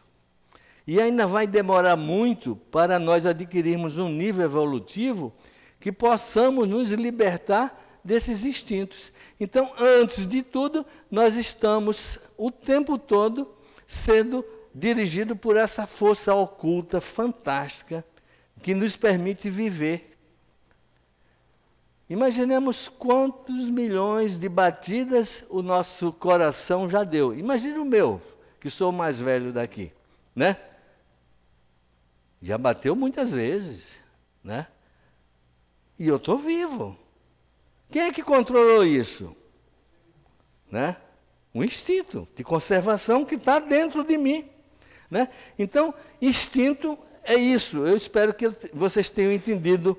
E 0.84 1.00
ainda 1.00 1.28
vai 1.28 1.46
demorar 1.46 1.94
muito 1.94 2.56
para 2.72 2.98
nós 2.98 3.24
adquirirmos 3.24 3.98
um 3.98 4.08
nível 4.08 4.44
evolutivo 4.44 5.32
que 5.78 5.92
possamos 5.92 6.68
nos 6.68 6.90
libertar 6.90 8.00
desses 8.02 8.44
instintos. 8.44 9.12
Então, 9.38 9.72
antes 9.78 10.26
de 10.26 10.42
tudo, 10.42 10.84
nós 11.08 11.36
estamos 11.36 12.18
o 12.36 12.50
tempo 12.50 12.98
todo 12.98 13.48
sendo 13.86 14.44
dirigidos 14.74 15.38
por 15.38 15.56
essa 15.56 15.86
força 15.86 16.34
oculta 16.34 17.00
fantástica 17.00 18.04
que 18.60 18.74
nos 18.74 18.96
permite 18.96 19.48
viver. 19.48 20.15
Imaginemos 22.08 22.88
quantos 22.88 23.68
milhões 23.68 24.38
de 24.38 24.48
batidas 24.48 25.44
o 25.50 25.60
nosso 25.60 26.12
coração 26.12 26.88
já 26.88 27.02
deu. 27.02 27.34
Imagine 27.34 27.78
o 27.78 27.84
meu, 27.84 28.22
que 28.60 28.70
sou 28.70 28.90
o 28.90 28.92
mais 28.92 29.18
velho 29.18 29.52
daqui, 29.52 29.92
né? 30.34 30.56
Já 32.40 32.56
bateu 32.56 32.94
muitas 32.94 33.32
vezes, 33.32 33.98
né? 34.44 34.68
E 35.98 36.06
eu 36.06 36.16
estou 36.16 36.38
vivo. 36.38 36.96
Quem 37.90 38.02
é 38.02 38.12
que 38.12 38.22
controlou 38.22 38.84
isso? 38.84 39.34
Né? 40.70 40.96
Um 41.54 41.64
instinto 41.64 42.28
de 42.36 42.44
conservação 42.44 43.24
que 43.24 43.36
está 43.36 43.58
dentro 43.58 44.04
de 44.04 44.18
mim. 44.18 44.48
Né? 45.10 45.28
Então, 45.58 45.94
instinto 46.20 46.98
é 47.24 47.34
isso. 47.34 47.86
Eu 47.86 47.96
espero 47.96 48.34
que 48.34 48.48
vocês 48.74 49.10
tenham 49.10 49.32
entendido 49.32 49.98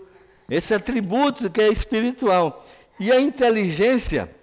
esse 0.49 0.73
atributo 0.73 1.49
que 1.49 1.61
é 1.61 1.69
espiritual. 1.69 2.65
E 2.99 3.11
a 3.11 3.19
inteligência 3.19 4.33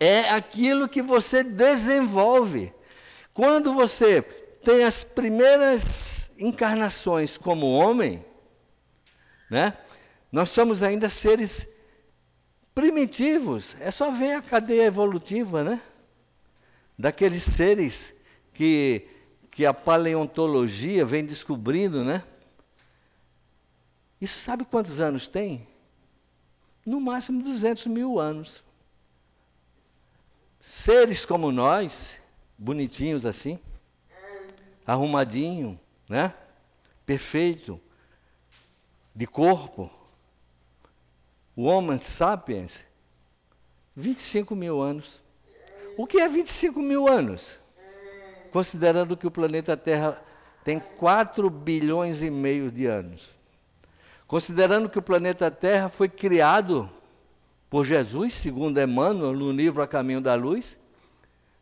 é 0.00 0.30
aquilo 0.30 0.88
que 0.88 1.02
você 1.02 1.42
desenvolve. 1.42 2.72
Quando 3.32 3.72
você 3.74 4.22
tem 4.22 4.84
as 4.84 5.04
primeiras 5.04 6.30
encarnações 6.38 7.36
como 7.36 7.70
homem, 7.70 8.24
né? 9.48 9.76
Nós 10.30 10.50
somos 10.50 10.82
ainda 10.82 11.08
seres 11.08 11.68
primitivos. 12.74 13.76
É 13.80 13.90
só 13.90 14.10
ver 14.10 14.32
a 14.32 14.42
cadeia 14.42 14.84
evolutiva, 14.84 15.62
né? 15.62 15.80
Daqueles 16.98 17.42
seres 17.42 18.14
que, 18.52 19.06
que 19.50 19.64
a 19.64 19.72
paleontologia 19.72 21.04
vem 21.04 21.24
descobrindo, 21.24 22.04
né? 22.04 22.22
Isso 24.20 24.38
sabe 24.38 24.64
quantos 24.64 25.00
anos 25.00 25.28
tem? 25.28 25.66
No 26.84 27.00
máximo 27.00 27.42
200 27.42 27.86
mil 27.86 28.18
anos. 28.18 28.64
Seres 30.60 31.24
como 31.24 31.52
nós, 31.52 32.18
bonitinhos 32.58 33.26
assim, 33.26 33.58
arrumadinho, 34.86 35.78
né? 36.08 36.34
Perfeito, 37.04 37.80
de 39.14 39.26
corpo. 39.26 39.90
O 41.54 41.64
Homo 41.64 41.98
sapiens, 41.98 42.84
25 43.94 44.54
mil 44.54 44.80
anos. 44.80 45.22
O 45.96 46.06
que 46.06 46.18
é 46.18 46.28
25 46.28 46.80
mil 46.80 47.08
anos? 47.08 47.58
Considerando 48.50 49.16
que 49.16 49.26
o 49.26 49.30
planeta 49.30 49.76
Terra 49.76 50.22
tem 50.64 50.80
4 50.80 51.48
bilhões 51.48 52.22
e 52.22 52.30
meio 52.30 52.70
de 52.70 52.86
anos. 52.86 53.35
Considerando 54.26 54.88
que 54.88 54.98
o 54.98 55.02
planeta 55.02 55.50
Terra 55.50 55.88
foi 55.88 56.08
criado 56.08 56.90
por 57.70 57.84
Jesus, 57.84 58.34
segundo 58.34 58.80
Emmanuel, 58.80 59.32
no 59.32 59.52
livro 59.52 59.82
A 59.82 59.86
Caminho 59.86 60.20
da 60.20 60.34
Luz, 60.34 60.76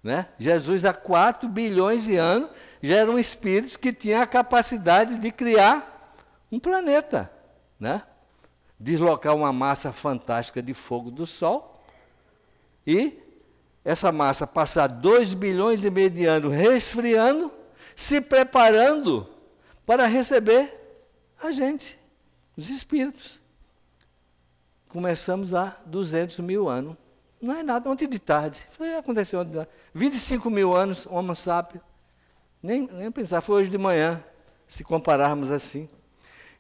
né? 0.03 0.29
Jesus, 0.39 0.85
há 0.85 0.93
4 0.93 1.49
bilhões 1.49 2.05
de 2.05 2.17
anos, 2.17 2.51
já 2.83 2.97
era 2.97 3.11
um 3.11 3.19
espírito 3.19 3.79
que 3.79 3.91
tinha 3.91 4.21
a 4.21 4.27
capacidade 4.27 5.19
de 5.19 5.33
criar 5.33 6.15
um 6.53 6.61
planeta. 6.61 7.31
Né? 7.81 8.03
Deslocar 8.79 9.35
uma 9.35 9.51
massa 9.51 9.93
fantástica 9.93 10.62
de 10.62 10.75
fogo 10.75 11.11
do 11.11 11.27
Sol 11.27 11.83
e 12.87 13.19
essa 13.83 14.12
massa 14.12 14.47
passar 14.47 14.87
2 14.89 15.33
bilhões 15.33 15.85
e 15.85 15.91
meio 15.91 16.11
de 16.11 16.27
anos 16.27 16.53
resfriando, 16.53 17.51
se 17.97 18.21
preparando 18.21 19.27
para 19.87 20.07
receber 20.07 20.81
a 21.43 21.51
gente, 21.51 21.99
os 22.57 22.68
espíritos. 22.70 23.40
Começamos 24.88 25.55
há 25.55 25.76
200 25.86 26.38
mil 26.40 26.68
anos. 26.68 26.96
Não 27.40 27.55
é 27.55 27.62
nada, 27.62 27.90
ontem 27.90 28.09
de 28.09 28.18
tarde. 28.18 28.66
Foi, 28.70 28.94
aconteceu 28.94 29.40
ontem 29.40 29.50
de 29.50 29.57
tarde. 29.57 29.70
25 29.92 30.48
mil 30.48 30.74
anos, 30.74 31.07
Homo 31.07 31.34
sapiens. 31.34 31.82
Nem, 32.62 32.88
nem 32.92 33.11
pensar, 33.11 33.40
foi 33.40 33.57
hoje 33.62 33.70
de 33.70 33.76
manhã, 33.76 34.22
se 34.66 34.82
compararmos 34.82 35.50
assim. 35.50 35.88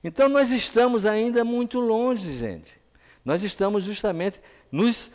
Então 0.02 0.28
nós 0.28 0.50
estamos 0.50 1.06
ainda 1.06 1.44
muito 1.44 1.80
longe, 1.80 2.36
gente. 2.36 2.78
Nós 3.24 3.42
estamos 3.42 3.84
justamente 3.84 4.40
nos 4.70 5.10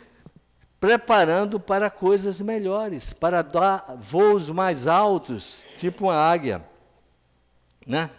preparando 0.80 1.60
para 1.60 1.90
coisas 1.90 2.40
melhores, 2.40 3.12
para 3.12 3.42
dar 3.42 3.96
voos 4.00 4.50
mais 4.50 4.88
altos, 4.88 5.60
tipo 5.76 6.06
uma 6.06 6.16
águia, 6.16 6.64
né? 7.86 8.10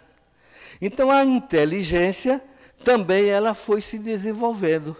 Então 0.80 1.10
a 1.10 1.24
inteligência 1.24 2.42
também 2.82 3.28
ela 3.28 3.54
foi 3.54 3.80
se 3.80 3.98
desenvolvendo. 3.98 4.96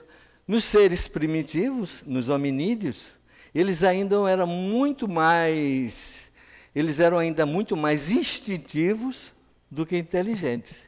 Nos 0.46 0.64
seres 0.64 1.06
primitivos, 1.06 2.02
nos 2.06 2.28
hominídeos, 2.28 3.08
eles 3.54 3.82
ainda 3.82 4.16
eram 4.30 4.46
muito 4.46 5.08
mais, 5.08 6.32
eles 6.74 6.98
eram 7.00 7.18
ainda 7.18 7.44
muito 7.44 7.76
mais 7.76 8.10
instintivos 8.10 9.32
do 9.70 9.84
que 9.86 9.96
inteligentes. 9.96 10.86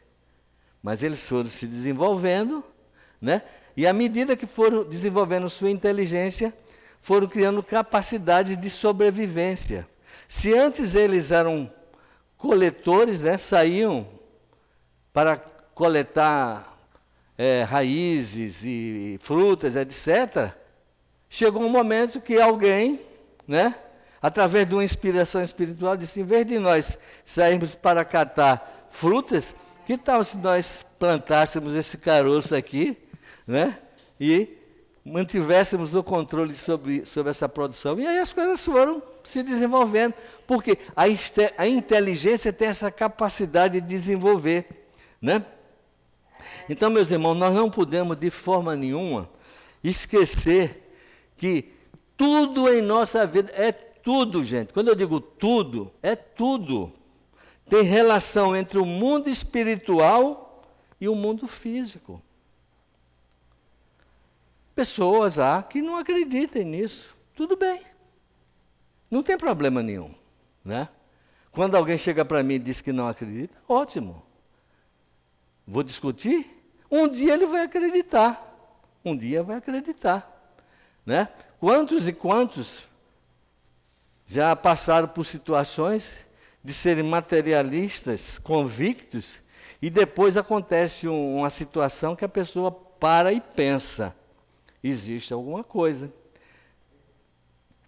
Mas 0.82 1.02
eles 1.02 1.26
foram 1.28 1.46
se 1.46 1.66
desenvolvendo, 1.66 2.64
né? 3.20 3.42
E 3.76 3.86
à 3.86 3.92
medida 3.92 4.36
que 4.36 4.46
foram 4.46 4.84
desenvolvendo 4.84 5.48
sua 5.48 5.70
inteligência, 5.70 6.54
foram 7.00 7.26
criando 7.26 7.62
capacidade 7.62 8.56
de 8.56 8.70
sobrevivência. 8.70 9.86
Se 10.28 10.54
antes 10.54 10.94
eles 10.94 11.30
eram 11.30 11.70
coletores, 12.36 13.22
né, 13.22 13.36
saíam 13.36 14.06
para 15.12 15.36
coletar 15.36 16.73
é, 17.36 17.62
raízes 17.62 18.62
e, 18.64 19.18
frutas, 19.20 19.76
etc., 19.76 20.52
chegou 21.28 21.62
um 21.62 21.68
momento 21.68 22.20
que 22.20 22.40
alguém, 22.40 23.00
né, 23.46 23.74
através 24.22 24.68
de 24.68 24.74
uma 24.74 24.84
inspiração 24.84 25.42
espiritual, 25.42 25.96
disse: 25.96 26.20
em 26.20 26.24
vez 26.24 26.46
de 26.46 26.58
nós 26.58 26.98
sairmos 27.24 27.74
para 27.74 28.04
catar 28.04 28.86
frutas, 28.88 29.54
que 29.84 29.98
tal 29.98 30.24
se 30.24 30.38
nós 30.38 30.84
plantássemos 30.98 31.74
esse 31.74 31.98
caroço 31.98 32.54
aqui, 32.54 32.96
né, 33.46 33.76
e 34.18 34.48
mantivéssemos 35.04 35.94
o 35.94 36.02
controle 36.02 36.54
sobre, 36.54 37.04
sobre 37.04 37.30
essa 37.30 37.48
produção? 37.48 37.98
E 37.98 38.06
aí 38.06 38.18
as 38.18 38.32
coisas 38.32 38.64
foram 38.64 39.02
se 39.24 39.42
desenvolvendo, 39.42 40.14
porque 40.46 40.78
a, 40.94 41.04
a 41.58 41.66
inteligência 41.66 42.52
tem 42.52 42.68
essa 42.68 42.90
capacidade 42.90 43.80
de 43.80 43.86
desenvolver, 43.86 44.66
né? 45.20 45.44
Então, 46.68 46.90
meus 46.90 47.10
irmãos, 47.10 47.34
nós 47.34 47.54
não 47.54 47.70
podemos 47.70 48.16
de 48.16 48.30
forma 48.30 48.74
nenhuma 48.74 49.28
esquecer 49.82 50.92
que 51.36 51.72
tudo 52.16 52.68
em 52.68 52.80
nossa 52.80 53.26
vida 53.26 53.52
é 53.54 53.72
tudo, 53.72 54.44
gente. 54.44 54.72
Quando 54.72 54.88
eu 54.88 54.94
digo 54.94 55.20
tudo, 55.20 55.92
é 56.02 56.14
tudo. 56.14 56.92
Tem 57.66 57.82
relação 57.82 58.54
entre 58.54 58.78
o 58.78 58.84
mundo 58.84 59.28
espiritual 59.28 60.62
e 61.00 61.08
o 61.08 61.14
mundo 61.14 61.46
físico. 61.46 62.22
Pessoas 64.74 65.38
há 65.38 65.62
que 65.62 65.80
não 65.80 65.96
acreditem 65.96 66.64
nisso. 66.64 67.16
Tudo 67.34 67.56
bem. 67.56 67.80
Não 69.10 69.22
tem 69.22 69.38
problema 69.38 69.82
nenhum. 69.82 70.12
Né? 70.64 70.88
Quando 71.52 71.76
alguém 71.76 71.96
chega 71.96 72.24
para 72.24 72.42
mim 72.42 72.54
e 72.54 72.58
diz 72.58 72.80
que 72.80 72.92
não 72.92 73.06
acredita, 73.06 73.56
ótimo. 73.68 74.23
Vou 75.66 75.82
discutir? 75.82 76.50
Um 76.90 77.08
dia 77.08 77.34
ele 77.34 77.46
vai 77.46 77.62
acreditar. 77.62 78.40
Um 79.04 79.16
dia 79.16 79.42
vai 79.42 79.56
acreditar. 79.56 80.30
Né? 81.04 81.28
Quantos 81.58 82.08
e 82.08 82.12
quantos 82.12 82.82
já 84.26 84.54
passaram 84.56 85.08
por 85.08 85.24
situações 85.26 86.24
de 86.62 86.72
serem 86.72 87.04
materialistas, 87.04 88.38
convictos, 88.38 89.38
e 89.82 89.90
depois 89.90 90.36
acontece 90.36 91.06
um, 91.06 91.36
uma 91.36 91.50
situação 91.50 92.16
que 92.16 92.24
a 92.24 92.28
pessoa 92.28 92.70
para 92.70 93.32
e 93.32 93.40
pensa: 93.40 94.16
existe 94.82 95.32
alguma 95.32 95.62
coisa. 95.62 96.10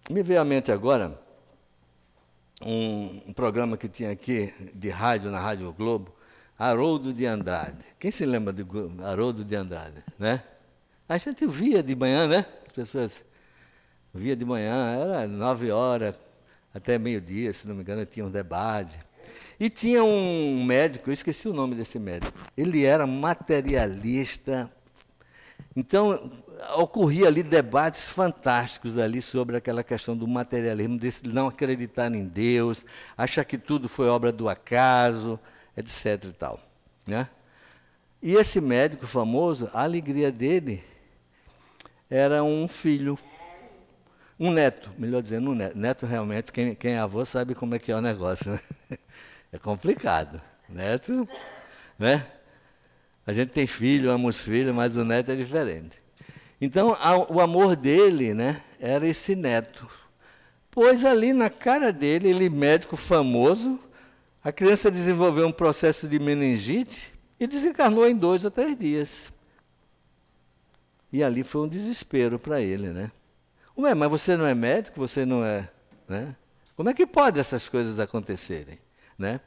Me 0.09 0.21
veio 0.21 0.39
à 0.39 0.45
mente 0.45 0.71
agora 0.71 1.19
um, 2.61 3.23
um 3.27 3.33
programa 3.33 3.77
que 3.77 3.89
tinha 3.89 4.11
aqui 4.11 4.53
de 4.73 4.89
rádio, 4.89 5.31
na 5.31 5.39
Rádio 5.39 5.71
Globo, 5.73 6.13
Haroldo 6.57 7.13
de 7.13 7.25
Andrade. 7.25 7.85
Quem 7.99 8.09
se 8.09 8.25
lembra 8.25 8.51
de 8.51 8.65
Haroldo 9.03 9.43
de 9.43 9.55
Andrade? 9.55 10.03
Né? 10.17 10.41
A 11.07 11.17
gente 11.17 11.45
via 11.45 11.83
de 11.83 11.95
manhã, 11.95 12.27
né? 12.27 12.45
As 12.65 12.71
pessoas 12.71 13.23
via 14.13 14.35
de 14.35 14.43
manhã, 14.43 14.97
era 14.99 15.27
nove 15.27 15.71
horas 15.71 16.15
até 16.73 16.97
meio-dia, 16.97 17.53
se 17.53 17.67
não 17.67 17.75
me 17.75 17.81
engano, 17.81 18.05
tinha 18.05 18.25
um 18.25 18.29
debate. 18.29 18.99
E 19.59 19.69
tinha 19.69 20.03
um 20.03 20.63
médico, 20.63 21.09
eu 21.09 21.13
esqueci 21.13 21.47
o 21.47 21.53
nome 21.53 21.75
desse 21.75 21.97
médico. 21.97 22.37
Ele 22.55 22.85
era 22.85 23.07
materialista. 23.07 24.71
Então, 25.75 26.31
ocorria 26.75 27.27
ali 27.27 27.41
debates 27.41 28.09
fantásticos 28.09 28.97
ali 28.97 29.21
sobre 29.21 29.57
aquela 29.57 29.83
questão 29.83 30.15
do 30.15 30.27
materialismo, 30.27 30.99
de 30.99 31.29
não 31.29 31.47
acreditar 31.47 32.13
em 32.13 32.25
Deus, 32.25 32.85
achar 33.17 33.45
que 33.45 33.57
tudo 33.57 33.87
foi 33.87 34.07
obra 34.07 34.31
do 34.31 34.49
acaso, 34.49 35.39
etc. 35.77 36.25
E, 36.25 36.33
tal, 36.33 36.59
né? 37.05 37.29
e 38.21 38.33
esse 38.35 38.59
médico 38.59 39.05
famoso, 39.05 39.69
a 39.73 39.83
alegria 39.83 40.31
dele 40.31 40.83
era 42.09 42.43
um 42.43 42.67
filho, 42.67 43.17
um 44.39 44.51
neto, 44.51 44.91
melhor 44.97 45.21
dizendo, 45.21 45.51
um 45.51 45.55
neto. 45.55 45.77
Neto 45.77 46.05
realmente, 46.05 46.51
quem, 46.51 46.73
quem 46.73 46.93
é 46.93 46.99
avô 46.99 47.23
sabe 47.23 47.53
como 47.53 47.75
é 47.75 47.79
que 47.79 47.91
é 47.91 47.95
o 47.95 48.01
negócio. 48.01 48.51
Né? 48.51 48.59
É 49.49 49.57
complicado. 49.57 50.41
Neto, 50.67 51.25
né? 51.97 52.27
A 53.25 53.31
gente 53.31 53.49
tem 53.49 53.65
filho, 53.65 54.11
ama 54.11 54.27
os 54.27 54.43
filhos, 54.43 54.75
mas 54.75 54.97
o 54.97 55.05
neto 55.05 55.31
é 55.31 55.35
diferente. 55.35 56.01
Então, 56.59 56.97
a, 56.99 57.17
o 57.17 57.39
amor 57.39 57.75
dele, 57.75 58.33
né, 58.33 58.61
era 58.79 59.07
esse 59.07 59.35
neto. 59.35 59.89
Pois 60.69 61.05
ali 61.05 61.33
na 61.33 61.49
cara 61.49 61.93
dele, 61.93 62.29
ele 62.29 62.49
médico 62.49 62.97
famoso, 62.97 63.79
a 64.47 64.51
criança 64.53 64.89
desenvolveu 64.89 65.45
um 65.45 65.51
processo 65.51 66.07
de 66.07 66.17
meningite 66.19 67.13
e 67.37 67.45
desencarnou 67.45 68.07
em 68.07 68.15
dois 68.15 68.45
ou 68.45 68.49
três 68.49 68.77
dias. 68.77 69.33
E 71.11 71.21
ali 71.21 71.43
foi 71.43 71.63
um 71.63 71.67
desespero 71.67 72.39
para 72.39 72.61
ele, 72.61 72.87
né? 72.91 73.11
Ué, 73.77 73.93
mas 73.93 74.09
você 74.09 74.37
não 74.37 74.45
é 74.45 74.55
médico, 74.55 75.01
você 75.01 75.25
não 75.25 75.43
é, 75.43 75.69
né? 76.07 76.33
Como 76.77 76.87
é 76.87 76.93
que 76.93 77.05
pode 77.05 77.37
essas 77.37 77.67
coisas 77.67 77.99
acontecerem, 77.99 78.79
né? 79.19 79.41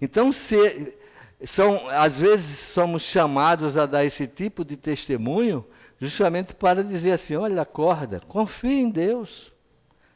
Então, 0.00 0.30
se, 0.30 0.96
são, 1.42 1.88
às 1.90 2.16
vezes 2.16 2.56
somos 2.68 3.02
chamados 3.02 3.76
a 3.76 3.84
dar 3.84 4.04
esse 4.04 4.28
tipo 4.28 4.64
de 4.64 4.76
testemunho 4.76 5.66
justamente 5.98 6.54
para 6.54 6.84
dizer 6.84 7.10
assim, 7.10 7.34
olha, 7.34 7.62
acorda, 7.62 8.20
confie 8.28 8.78
em 8.78 8.90
Deus, 8.90 9.52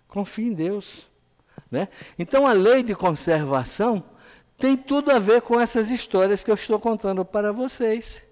confie 0.07 0.47
em 0.47 0.53
Deus. 0.53 1.08
Né? 1.71 1.89
Então 2.19 2.47
a 2.47 2.53
lei 2.53 2.83
de 2.83 2.95
conservação 2.95 4.03
tem 4.57 4.77
tudo 4.77 5.11
a 5.11 5.19
ver 5.19 5.43
com 5.43 5.61
essas 5.61 5.91
histórias 5.91 6.43
que 6.43 6.51
eu 6.51 6.55
estou 6.55 6.81
contando 6.81 7.25
para 7.25 7.53
vocês. 7.53 8.23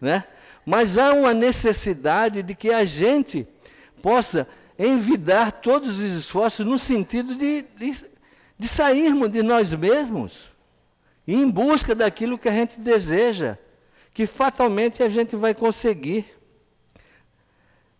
Né? 0.00 0.24
Mas 0.64 0.98
há 0.98 1.12
uma 1.12 1.34
necessidade 1.34 2.42
de 2.42 2.54
que 2.54 2.70
a 2.70 2.84
gente 2.84 3.46
possa 4.00 4.46
envidar 4.78 5.52
todos 5.52 6.00
os 6.00 6.12
esforços 6.16 6.64
no 6.64 6.78
sentido 6.78 7.34
de, 7.34 7.62
de, 7.62 8.06
de 8.58 8.68
sairmos 8.68 9.30
de 9.30 9.42
nós 9.42 9.72
mesmos 9.72 10.52
e 11.26 11.34
em 11.34 11.48
busca 11.48 11.94
daquilo 11.94 12.38
que 12.38 12.48
a 12.48 12.52
gente 12.52 12.80
deseja, 12.80 13.56
que 14.12 14.26
fatalmente 14.26 15.02
a 15.02 15.08
gente 15.08 15.36
vai 15.36 15.54
conseguir. 15.54 16.26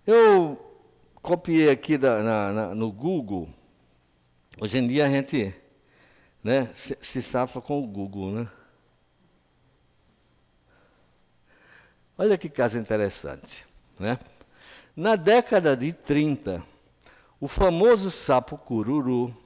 Eu 0.07 0.59
copiei 1.21 1.71
aqui 1.71 1.97
da, 1.97 2.23
na, 2.23 2.53
na, 2.53 2.75
no 2.75 2.91
Google. 2.91 3.49
Hoje 4.63 4.79
em 4.79 4.87
dia 4.87 5.07
a 5.07 5.09
gente 5.09 5.53
né, 6.41 6.71
se, 6.73 6.97
se 7.01 7.21
safa 7.21 7.61
com 7.61 7.83
o 7.83 7.85
Google, 7.85 8.31
né? 8.31 8.49
Olha 12.17 12.39
que 12.39 12.49
caso 12.49 12.79
interessante. 12.79 13.67
Né? 13.99 14.17
Na 14.95 15.17
década 15.17 15.77
de 15.77 15.93
30, 15.93 16.63
o 17.41 17.49
famoso 17.49 18.09
sapo 18.09 18.57
cururu, 18.57 19.37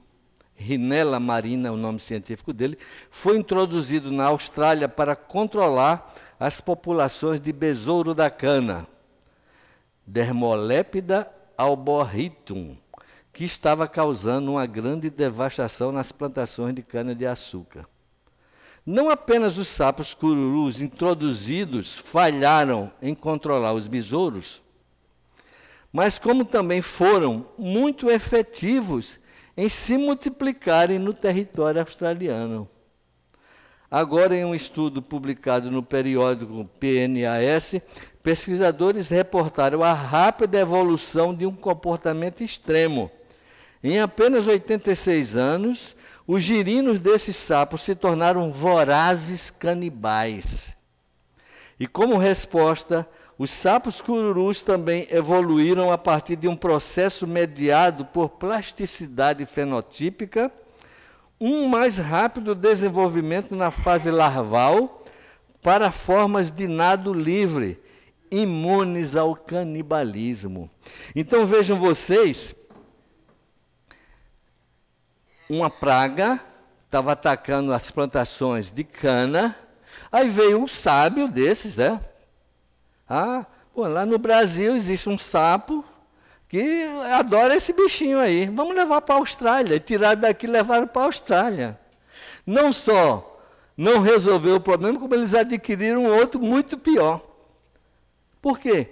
Rinella 0.53 1.19
marina, 1.19 1.71
o 1.71 1.77
nome 1.77 1.99
científico 1.99 2.53
dele, 2.53 2.77
foi 3.09 3.39
introduzido 3.39 4.11
na 4.11 4.25
Austrália 4.25 4.87
para 4.87 5.15
controlar 5.15 6.13
as 6.39 6.61
populações 6.61 7.41
de 7.41 7.51
besouro 7.51 8.13
da 8.13 8.29
cana, 8.29 8.85
Dermolépida 10.05 11.27
alborritum, 11.57 12.77
que 13.37 13.43
estava 13.43 13.87
causando 13.87 14.53
uma 14.53 14.65
grande 14.65 15.11
devastação 15.11 15.91
nas 15.91 16.11
plantações 16.11 16.73
de 16.73 16.81
cana-de-açúcar. 16.81 17.85
Não 18.83 19.11
apenas 19.11 19.59
os 19.59 19.67
sapos 19.67 20.11
cururus 20.11 20.81
introduzidos 20.81 21.95
falharam 21.99 22.91
em 22.99 23.13
controlar 23.13 23.73
os 23.73 23.85
besouros, 23.85 24.63
mas 25.93 26.17
como 26.17 26.43
também 26.43 26.81
foram 26.81 27.45
muito 27.59 28.09
efetivos 28.09 29.19
em 29.55 29.69
se 29.69 29.99
multiplicarem 29.99 30.97
no 30.97 31.13
território 31.13 31.79
australiano. 31.79 32.67
Agora, 33.89 34.35
em 34.35 34.45
um 34.45 34.55
estudo 34.55 34.99
publicado 34.99 35.69
no 35.69 35.83
periódico 35.83 36.67
PNAS, 36.79 37.75
pesquisadores 38.23 39.09
reportaram 39.09 39.83
a 39.83 39.93
rápida 39.93 40.57
evolução 40.57 41.35
de 41.35 41.45
um 41.45 41.53
comportamento 41.53 42.41
extremo. 42.41 43.11
Em 43.83 43.99
apenas 43.99 44.47
86 44.47 45.35
anos, 45.35 45.95
os 46.25 46.43
girinos 46.43 46.99
desses 46.99 47.35
sapos 47.35 47.83
se 47.83 47.95
tornaram 47.95 48.51
vorazes 48.51 49.49
canibais. 49.49 50.75
E 51.79 51.87
como 51.87 52.17
resposta, 52.17 53.07
os 53.37 53.51
sapos 53.51 54.01
cururus 54.01 54.63
também 54.63 55.07
evoluíram 55.11 55.91
a 55.91 55.97
partir 55.97 56.35
de 56.35 56.47
um 56.47 56.55
processo 56.55 57.27
mediado 57.27 58.03
por 58.05 58.29
plasticidade 58.29 59.45
fenotípica, 59.45 60.51
um 61.39 61.67
mais 61.67 61.97
rápido 61.99 62.55
desenvolvimento 62.55 63.55
na 63.55 63.69
fase 63.69 64.09
larval 64.09 65.05
para 65.61 65.91
formas 65.91 66.51
de 66.51 66.67
nado 66.67 67.13
livre, 67.13 67.79
imunes 68.31 69.15
ao 69.15 69.35
canibalismo. 69.35 70.67
Então 71.15 71.45
vejam 71.45 71.79
vocês, 71.79 72.55
uma 75.49 75.69
praga 75.69 76.39
estava 76.85 77.11
atacando 77.11 77.73
as 77.73 77.91
plantações 77.91 78.71
de 78.71 78.83
cana, 78.83 79.55
aí 80.11 80.29
veio 80.29 80.61
um 80.61 80.67
sábio 80.67 81.27
desses, 81.27 81.77
né? 81.77 81.99
Ah, 83.07 83.45
pô, 83.73 83.87
lá 83.87 84.05
no 84.05 84.17
Brasil 84.17 84.75
existe 84.75 85.09
um 85.09 85.17
sapo 85.17 85.83
que 86.47 86.85
adora 87.11 87.55
esse 87.55 87.73
bichinho 87.73 88.19
aí. 88.19 88.47
Vamos 88.47 88.75
levar 88.75 89.01
para 89.01 89.15
a 89.15 89.17
Austrália. 89.17 89.75
E 89.75 89.79
tiraram 89.79 90.21
daqui 90.21 90.45
e 90.45 90.49
levaram 90.49 90.87
para 90.87 91.03
a 91.03 91.05
Austrália. 91.05 91.79
Não 92.45 92.71
só 92.71 93.37
não 93.77 93.99
resolveu 93.99 94.55
o 94.55 94.59
problema, 94.59 94.99
como 94.99 95.13
eles 95.13 95.35
adquiriram 95.35 96.05
outro 96.05 96.41
muito 96.41 96.77
pior. 96.77 97.21
Por 98.41 98.57
quê? 98.57 98.87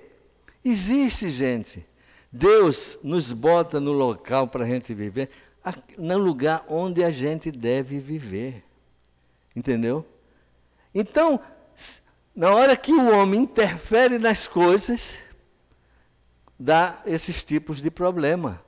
Existe, 0.64 1.32
gente. 1.32 1.86
Deus 2.32 3.00
nos 3.02 3.32
bota 3.32 3.80
no 3.80 3.94
local 3.94 4.48
para 4.48 4.64
a 4.64 4.68
gente 4.68 4.94
viver, 4.94 5.30
no 5.98 6.18
lugar 6.18 6.66
onde 6.68 7.04
a 7.04 7.12
gente 7.12 7.52
deve 7.52 8.00
viver. 8.00 8.64
Entendeu? 9.56 10.06
Então, 10.94 11.40
na 12.36 12.54
hora 12.54 12.76
que 12.76 12.92
o 12.92 13.16
homem 13.16 13.42
interfere 13.42 14.20
nas 14.20 14.48
coisas, 14.48 15.18
dá 16.60 17.02
esses 17.06 17.44
tipos 17.44 17.82
de 17.82 17.90
problema. 17.90 18.62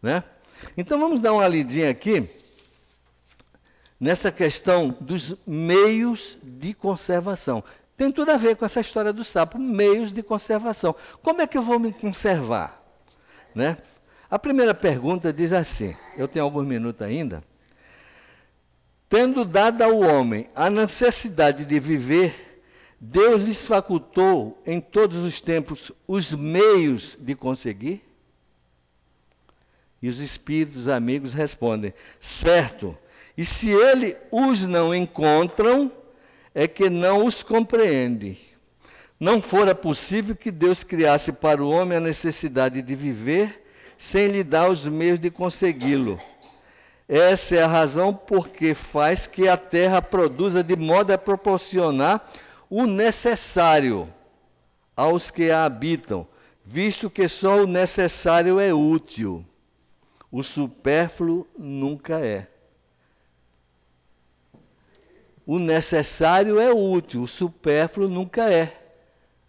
Né? 0.00 0.22
Então 0.76 0.98
vamos 0.98 1.20
dar 1.20 1.32
uma 1.32 1.48
lidinha 1.48 1.90
aqui 1.90 2.28
nessa 3.98 4.30
questão 4.30 4.96
dos 5.00 5.34
meios 5.46 6.36
de 6.42 6.74
conservação. 6.74 7.62
Tem 7.96 8.10
tudo 8.10 8.30
a 8.30 8.36
ver 8.36 8.56
com 8.56 8.64
essa 8.64 8.80
história 8.80 9.12
do 9.12 9.24
sapo, 9.24 9.58
meios 9.58 10.12
de 10.12 10.22
conservação. 10.22 10.94
Como 11.22 11.40
é 11.40 11.46
que 11.46 11.56
eu 11.56 11.62
vou 11.62 11.78
me 11.78 11.92
conservar? 11.92 12.82
Né? 13.54 13.78
A 14.30 14.38
primeira 14.38 14.74
pergunta 14.74 15.32
diz 15.32 15.52
assim: 15.52 15.94
eu 16.16 16.26
tenho 16.26 16.44
alguns 16.44 16.66
minutos 16.66 17.02
ainda. 17.02 17.42
Tendo 19.08 19.44
dado 19.44 19.82
ao 19.82 20.00
homem 20.00 20.48
a 20.54 20.68
necessidade 20.68 21.64
de 21.64 21.78
viver 21.78 22.44
Deus 23.06 23.42
lhes 23.42 23.66
facultou 23.66 24.58
em 24.64 24.80
todos 24.80 25.18
os 25.18 25.38
tempos 25.38 25.92
os 26.08 26.32
meios 26.32 27.18
de 27.20 27.34
conseguir? 27.34 28.02
E 30.00 30.08
os 30.08 30.20
espíritos 30.20 30.88
amigos 30.88 31.34
respondem: 31.34 31.92
certo. 32.18 32.96
E 33.36 33.44
se 33.44 33.68
ele 33.68 34.16
os 34.30 34.66
não 34.66 34.94
encontram, 34.94 35.92
é 36.54 36.66
que 36.66 36.88
não 36.88 37.26
os 37.26 37.42
compreende. 37.42 38.38
Não 39.20 39.42
fora 39.42 39.74
possível 39.74 40.34
que 40.34 40.50
Deus 40.50 40.82
criasse 40.82 41.30
para 41.30 41.62
o 41.62 41.68
homem 41.68 41.98
a 41.98 42.00
necessidade 42.00 42.80
de 42.80 42.94
viver 42.94 43.63
sem 43.96 44.28
lhe 44.28 44.42
dar 44.44 44.68
os 44.68 44.86
meios 44.86 45.18
de 45.18 45.30
consegui-lo. 45.30 46.20
Essa 47.08 47.56
é 47.56 47.62
a 47.62 47.68
razão 47.68 48.14
porque 48.14 48.74
faz 48.74 49.26
que 49.26 49.46
a 49.46 49.56
terra 49.56 50.00
produza 50.00 50.64
de 50.64 50.74
modo 50.74 51.12
a 51.12 51.18
proporcionar 51.18 52.26
o 52.70 52.86
necessário 52.86 54.08
aos 54.96 55.30
que 55.30 55.50
a 55.50 55.64
habitam, 55.64 56.26
visto 56.64 57.10
que 57.10 57.28
só 57.28 57.62
o 57.62 57.66
necessário 57.66 58.58
é 58.58 58.72
útil. 58.72 59.44
O 60.30 60.42
supérfluo 60.42 61.46
nunca 61.56 62.20
é. 62.20 62.48
O 65.46 65.58
necessário 65.58 66.58
é 66.58 66.72
útil, 66.72 67.22
o 67.22 67.28
supérfluo 67.28 68.08
nunca 68.08 68.50
é. 68.50 68.72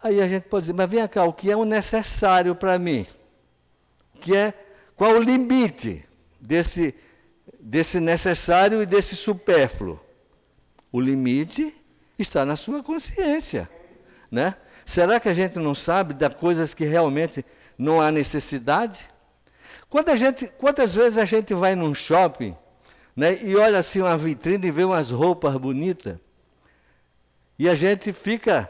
Aí 0.03 0.21
a 0.21 0.27
gente 0.27 0.43
pode 0.43 0.63
dizer, 0.63 0.73
mas 0.73 0.89
vem 0.89 1.07
cá, 1.07 1.23
o 1.23 1.33
que 1.33 1.49
é 1.49 1.55
o 1.55 1.63
necessário 1.63 2.53
para 2.53 2.77
mim? 2.77 3.07
Que 4.21 4.35
é, 4.35 4.53
qual 4.95 5.13
o 5.13 5.21
limite 5.21 6.03
desse, 6.39 6.95
desse 7.59 7.99
necessário 7.99 8.81
e 8.81 8.85
desse 8.85 9.15
supérfluo? 9.15 9.99
O 10.91 10.99
limite 10.99 11.75
está 12.17 12.45
na 12.45 12.55
sua 12.55 12.81
consciência. 12.81 13.69
Né? 14.31 14.55
Será 14.85 15.19
que 15.19 15.29
a 15.29 15.33
gente 15.33 15.59
não 15.59 15.75
sabe 15.75 16.13
das 16.13 16.35
coisas 16.35 16.73
que 16.73 16.85
realmente 16.85 17.45
não 17.77 18.01
há 18.01 18.11
necessidade? 18.11 19.09
Quando 19.89 20.15
gente, 20.15 20.47
quantas 20.57 20.93
vezes 20.93 21.17
a 21.17 21.25
gente 21.25 21.53
vai 21.53 21.75
num 21.75 21.93
shopping 21.93 22.55
né, 23.15 23.41
e 23.41 23.55
olha 23.55 23.79
assim 23.79 24.01
uma 24.01 24.17
vitrine 24.17 24.67
e 24.67 24.71
vê 24.71 24.83
umas 24.83 25.09
roupas 25.09 25.55
bonitas, 25.55 26.17
e 27.57 27.69
a 27.69 27.75
gente 27.75 28.11
fica 28.11 28.69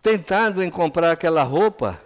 tentado 0.00 0.62
em 0.62 0.70
comprar 0.70 1.10
aquela 1.10 1.42
roupa, 1.42 2.00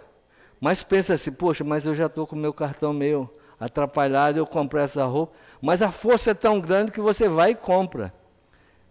mas 0.65 0.81
pensa 0.81 1.13
assim, 1.13 1.31
poxa, 1.31 1.63
mas 1.63 1.85
eu 1.85 1.93
já 1.93 2.07
estou 2.07 2.25
com 2.25 2.35
o 2.35 2.39
meu 2.39 2.51
cartão 2.51 2.91
meio 2.91 3.29
atrapalhado, 3.59 4.39
eu 4.39 4.47
comprei 4.47 4.83
essa 4.83 5.05
roupa, 5.05 5.37
mas 5.61 5.83
a 5.83 5.91
força 5.91 6.31
é 6.31 6.33
tão 6.33 6.59
grande 6.59 6.91
que 6.91 6.99
você 6.99 7.29
vai 7.29 7.51
e 7.51 7.55
compra. 7.55 8.11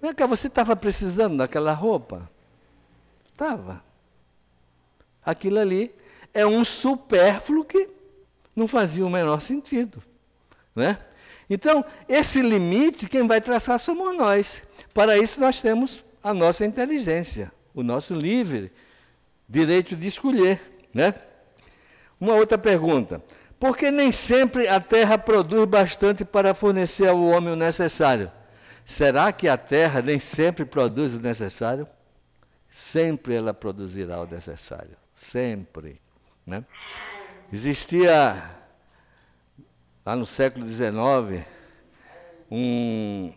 Vem 0.01 0.15
cá, 0.15 0.25
você 0.25 0.47
estava 0.47 0.77
precisando 0.77 1.37
daquela 1.37 1.73
roupa? 1.73 2.31
Estava. 3.27 3.83
Aquilo 5.27 5.59
ali 5.59 5.93
é 6.33 6.47
um 6.47 6.65
supérfluo 6.65 7.65
que 7.65 7.91
não 8.55 8.69
fazia 8.69 9.05
o 9.05 9.11
menor 9.11 9.41
sentido. 9.41 10.01
Né? 10.77 10.97
Então, 11.51 11.85
esse 12.09 12.41
limite, 12.41 13.09
quem 13.09 13.27
vai 13.27 13.41
traçar 13.41 13.81
somos 13.81 14.17
nós. 14.17 14.63
Para 14.95 15.19
isso, 15.19 15.41
nós 15.41 15.61
temos 15.61 16.05
a 16.23 16.33
nossa 16.33 16.65
inteligência, 16.65 17.51
o 17.75 17.83
nosso 17.83 18.15
livre 18.15 18.71
direito 19.49 19.97
de 19.97 20.07
escolher. 20.07 20.61
Né? 20.95 21.13
Uma 22.25 22.37
outra 22.37 22.57
pergunta. 22.57 23.23
Por 23.61 23.77
que 23.77 23.91
nem 23.91 24.11
sempre 24.11 24.67
a 24.67 24.81
terra 24.81 25.19
produz 25.19 25.67
bastante 25.67 26.25
para 26.25 26.55
fornecer 26.55 27.07
ao 27.07 27.23
homem 27.23 27.53
o 27.53 27.57
necessário? 27.57 28.33
Será 28.83 29.31
que 29.31 29.47
a 29.47 29.59
terra 29.59 30.01
nem 30.01 30.19
sempre 30.19 30.65
produz 30.65 31.13
o 31.13 31.21
necessário? 31.21 31.87
Sempre 32.67 33.35
ela 33.35 33.53
produzirá 33.53 34.23
o 34.23 34.27
necessário. 34.27 34.97
Sempre. 35.13 36.01
Né? 36.47 36.65
Existia, 37.53 38.43
lá 40.05 40.17
no 40.17 40.25
século 40.25 40.67
XIX, 40.67 41.47
um, 42.51 43.35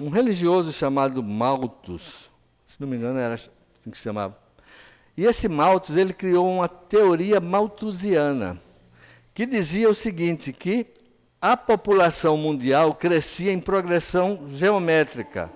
um 0.00 0.08
religioso 0.08 0.72
chamado 0.72 1.20
Malthus, 1.20 2.30
se 2.64 2.80
não 2.80 2.86
me 2.86 2.96
engano 2.96 3.18
era 3.18 3.34
assim 3.34 3.90
que 3.90 3.96
se 3.96 4.04
chamava. 4.04 4.38
E 5.16 5.24
esse 5.24 5.48
Malthus, 5.48 5.96
ele 5.96 6.12
criou 6.12 6.48
uma 6.48 6.68
teoria 6.68 7.40
malthusiana, 7.40 8.58
que 9.34 9.44
dizia 9.44 9.88
o 9.88 9.94
seguinte, 9.94 10.52
que 10.52 10.86
a 11.40 11.56
população 11.56 12.36
mundial 12.36 12.94
crescia 12.94 13.52
em 13.52 13.60
progressão 13.60 14.46
geométrica 14.50 15.50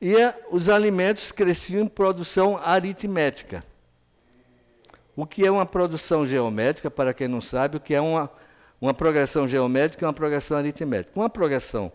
e 0.00 0.14
os 0.50 0.68
alimentos 0.68 1.32
cresciam 1.32 1.82
em 1.82 1.88
produção 1.88 2.56
aritmética. 2.56 3.64
O 5.16 5.26
que 5.26 5.44
é 5.44 5.50
uma 5.50 5.66
produção 5.66 6.24
geométrica, 6.24 6.90
para 6.90 7.12
quem 7.12 7.26
não 7.26 7.40
sabe, 7.40 7.76
o 7.76 7.80
que 7.80 7.94
é 7.94 8.00
uma, 8.00 8.30
uma 8.80 8.94
progressão 8.94 9.48
geométrica 9.48 10.04
e 10.04 10.06
uma 10.06 10.12
progressão 10.12 10.56
aritmética. 10.56 11.18
Uma 11.18 11.28
progressão 11.28 11.90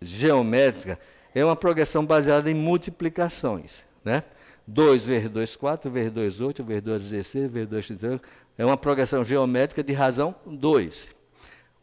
geométrica 0.00 0.98
é 1.34 1.42
uma 1.42 1.56
progressão 1.56 2.04
baseada 2.04 2.50
em 2.50 2.54
multiplicações. 2.54 3.86
Né? 4.04 4.22
2 4.66 5.04
vezes 5.04 5.28
2, 5.28 5.56
4, 5.56 5.90
vezes 5.90 6.12
2, 6.12 6.40
8, 6.40 6.64
vezes 6.64 6.82
2, 6.82 7.02
16, 7.02 7.50
vezes 7.50 7.68
2, 7.68 7.86
38. 7.86 8.22
É 8.58 8.64
uma 8.64 8.76
progressão 8.76 9.24
geométrica 9.24 9.82
de 9.82 9.92
razão 9.92 10.34
2. 10.46 11.10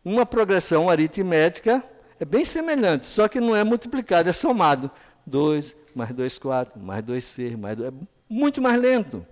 Uma 0.04 0.26
progressão 0.26 0.90
aritmética 0.90 1.84
é 2.20 2.26
bem 2.26 2.46
semelhante, 2.46 3.06
só 3.06 3.28
que 3.28 3.40
não 3.40 3.56
é 3.56 3.64
multiplicado, 3.64 4.30
é 4.30 4.34
somado. 4.34 4.90
2, 5.26 5.76
mais 5.94 6.14
2, 6.14 6.38
4, 6.40 6.80
mais 6.80 7.04
2, 7.04 7.24
6, 7.24 7.56
mais 7.56 7.78
2. 7.78 7.90
É 7.90 7.94
muito 8.30 8.62
mais 8.62 8.80
lento. 8.80 9.26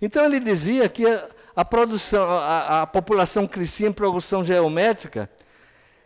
Então 0.00 0.24
ele 0.24 0.40
dizia 0.40 0.88
que 0.88 1.06
a, 1.06 1.28
a 1.54 1.64
produção, 1.64 2.28
a, 2.28 2.82
a, 2.82 2.86
população 2.86 3.46
crescia 3.46 3.88
em 3.88 3.92
progressão 3.92 4.44
geométrica 4.44 5.30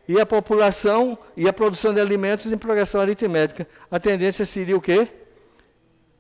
e 0.09 0.21
a 0.21 0.27
população 0.27 1.17
e 1.37 1.49
a 1.49 1.53
produção 1.53 1.95
de 1.95 2.01
alimentos 2.01 2.51
em 2.53 2.59
progressão 2.59 3.01
aritmética. 3.01 3.67
A 3.91 3.99
tendência 3.99 4.45
seria 4.45 4.77
o 4.77 4.81
quê? 4.81 5.09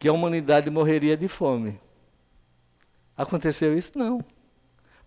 Que 0.04 0.08
a 0.10 0.12
humanidade 0.12 0.68
morreria 0.68 1.16
de 1.16 1.28
fome. 1.28 1.80
Aconteceu 3.16 3.74
isso? 3.74 3.98
Não. 3.98 4.22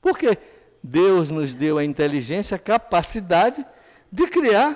Por 0.01 0.17
quê? 0.17 0.35
Deus 0.81 1.29
nos 1.29 1.53
deu 1.53 1.77
a 1.77 1.85
inteligência, 1.85 2.55
a 2.55 2.59
capacidade 2.59 3.63
de 4.11 4.25
criar. 4.25 4.75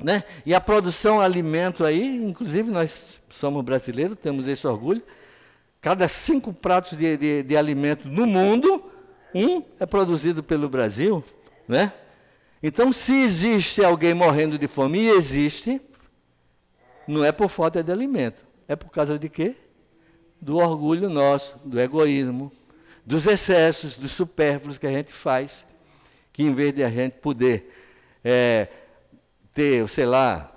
Né? 0.00 0.24
E 0.46 0.54
a 0.54 0.62
produção 0.62 1.20
alimento 1.20 1.84
aí, 1.84 2.24
inclusive 2.24 2.70
nós 2.70 3.20
somos 3.28 3.62
brasileiros, 3.62 4.16
temos 4.16 4.46
esse 4.46 4.66
orgulho, 4.66 5.02
Cada 5.78 6.08
cinco 6.08 6.50
pratos 6.50 6.96
de, 6.96 7.14
de, 7.18 7.42
de 7.42 7.54
alimento 7.54 8.08
no 8.08 8.24
mundo, 8.24 8.82
um 9.34 9.62
é 9.78 9.84
produzido 9.84 10.42
pelo 10.42 10.70
Brasil. 10.70 11.22
Né? 11.68 11.92
Então, 12.62 12.90
se 12.94 13.12
existe 13.12 13.84
alguém 13.84 14.14
morrendo 14.14 14.58
de 14.58 14.66
fome, 14.66 15.00
e 15.00 15.10
existe, 15.10 15.82
não 17.06 17.22
é 17.22 17.30
por 17.30 17.50
falta 17.50 17.82
de 17.82 17.92
alimento. 17.92 18.50
É 18.68 18.76
por 18.76 18.90
causa 18.90 19.18
de 19.18 19.28
quê? 19.28 19.56
Do 20.40 20.56
orgulho 20.56 21.08
nosso, 21.08 21.58
do 21.64 21.80
egoísmo, 21.80 22.50
dos 23.04 23.26
excessos, 23.26 23.96
dos 23.96 24.10
supérfluos 24.12 24.78
que 24.78 24.86
a 24.86 24.90
gente 24.90 25.12
faz. 25.12 25.66
Que 26.32 26.42
em 26.42 26.54
vez 26.54 26.72
de 26.72 26.82
a 26.82 26.90
gente 26.90 27.14
poder 27.14 27.70
é, 28.24 28.68
ter, 29.52 29.86
sei 29.88 30.06
lá, 30.06 30.52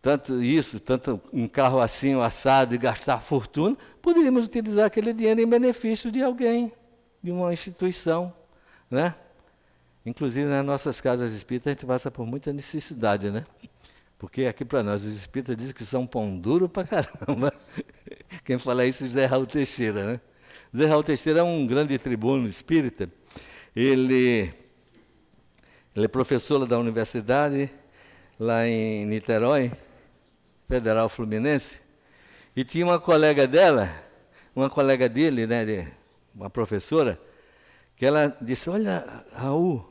tanto 0.00 0.42
isso, 0.42 0.78
tanto 0.78 1.20
um 1.32 1.48
carro 1.48 1.80
assim, 1.80 2.18
assado 2.20 2.74
e 2.74 2.78
gastar 2.78 3.20
fortuna, 3.20 3.76
poderíamos 4.00 4.46
utilizar 4.46 4.86
aquele 4.86 5.12
dinheiro 5.12 5.40
em 5.40 5.46
benefício 5.46 6.10
de 6.10 6.22
alguém, 6.22 6.72
de 7.22 7.30
uma 7.32 7.52
instituição, 7.52 8.32
né? 8.90 9.14
Inclusive 10.06 10.48
nas 10.48 10.64
nossas 10.64 11.00
casas 11.00 11.32
espíritas 11.32 11.70
a 11.70 11.74
gente 11.74 11.84
passa 11.84 12.10
por 12.10 12.24
muita 12.24 12.52
necessidade, 12.52 13.30
né? 13.30 13.44
Porque 14.18 14.46
aqui 14.46 14.64
para 14.64 14.82
nós 14.82 15.04
os 15.04 15.14
espíritas 15.14 15.56
dizem 15.56 15.72
que 15.72 15.84
são 15.84 16.04
pão 16.04 16.36
duro 16.36 16.68
para 16.68 16.86
caramba. 16.86 17.54
Quem 18.44 18.58
fala 18.58 18.84
isso 18.84 19.04
é 19.04 19.08
Zé 19.08 19.26
Raul 19.26 19.46
Teixeira, 19.46 20.04
né? 20.04 20.20
Zé 20.76 20.86
Raul 20.86 21.04
Teixeira 21.04 21.40
é 21.40 21.42
um 21.42 21.64
grande 21.66 21.96
tribuno 21.98 22.46
espírita. 22.48 23.08
Ele, 23.76 24.52
ele 25.94 26.04
é 26.04 26.08
professor 26.08 26.66
da 26.66 26.76
universidade 26.78 27.70
lá 28.40 28.66
em 28.66 29.06
Niterói, 29.06 29.70
Federal 30.66 31.08
Fluminense, 31.08 31.78
e 32.56 32.64
tinha 32.64 32.84
uma 32.84 32.98
colega 32.98 33.46
dela, 33.46 33.88
uma 34.54 34.68
colega 34.68 35.08
dele, 35.08 35.46
né, 35.46 35.92
uma 36.34 36.50
professora, 36.50 37.20
que 37.96 38.04
ela 38.04 38.36
disse: 38.40 38.68
Olha, 38.68 39.24
Raul, 39.32 39.88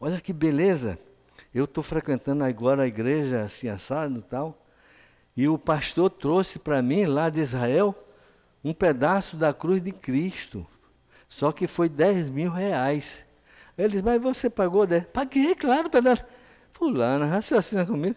olha 0.00 0.20
que 0.22 0.32
beleza. 0.32 0.98
Eu 1.58 1.64
estou 1.64 1.82
frequentando 1.82 2.44
agora 2.44 2.82
a 2.82 2.86
igreja 2.86 3.42
assim 3.42 3.68
assado 3.68 4.18
e 4.18 4.22
tal. 4.22 4.64
E 5.36 5.48
o 5.48 5.58
pastor 5.58 6.10
trouxe 6.10 6.58
para 6.58 6.82
mim, 6.82 7.06
lá 7.06 7.30
de 7.30 7.40
Israel, 7.40 7.94
um 8.64 8.72
pedaço 8.72 9.36
da 9.36 9.52
cruz 9.52 9.82
de 9.82 9.92
Cristo. 9.92 10.66
Só 11.28 11.52
que 11.52 11.66
foi 11.66 11.88
10 11.88 12.30
mil 12.30 12.50
reais. 12.50 13.24
Ele 13.76 13.88
disse, 13.88 14.02
mas 14.02 14.20
você 14.20 14.50
pagou 14.50 14.86
10? 14.86 15.06
Paguei, 15.06 15.54
claro, 15.54 15.88
pedaço. 15.88 16.24
Fulano, 16.72 17.26
raciocina 17.26 17.84
comigo 17.86 18.16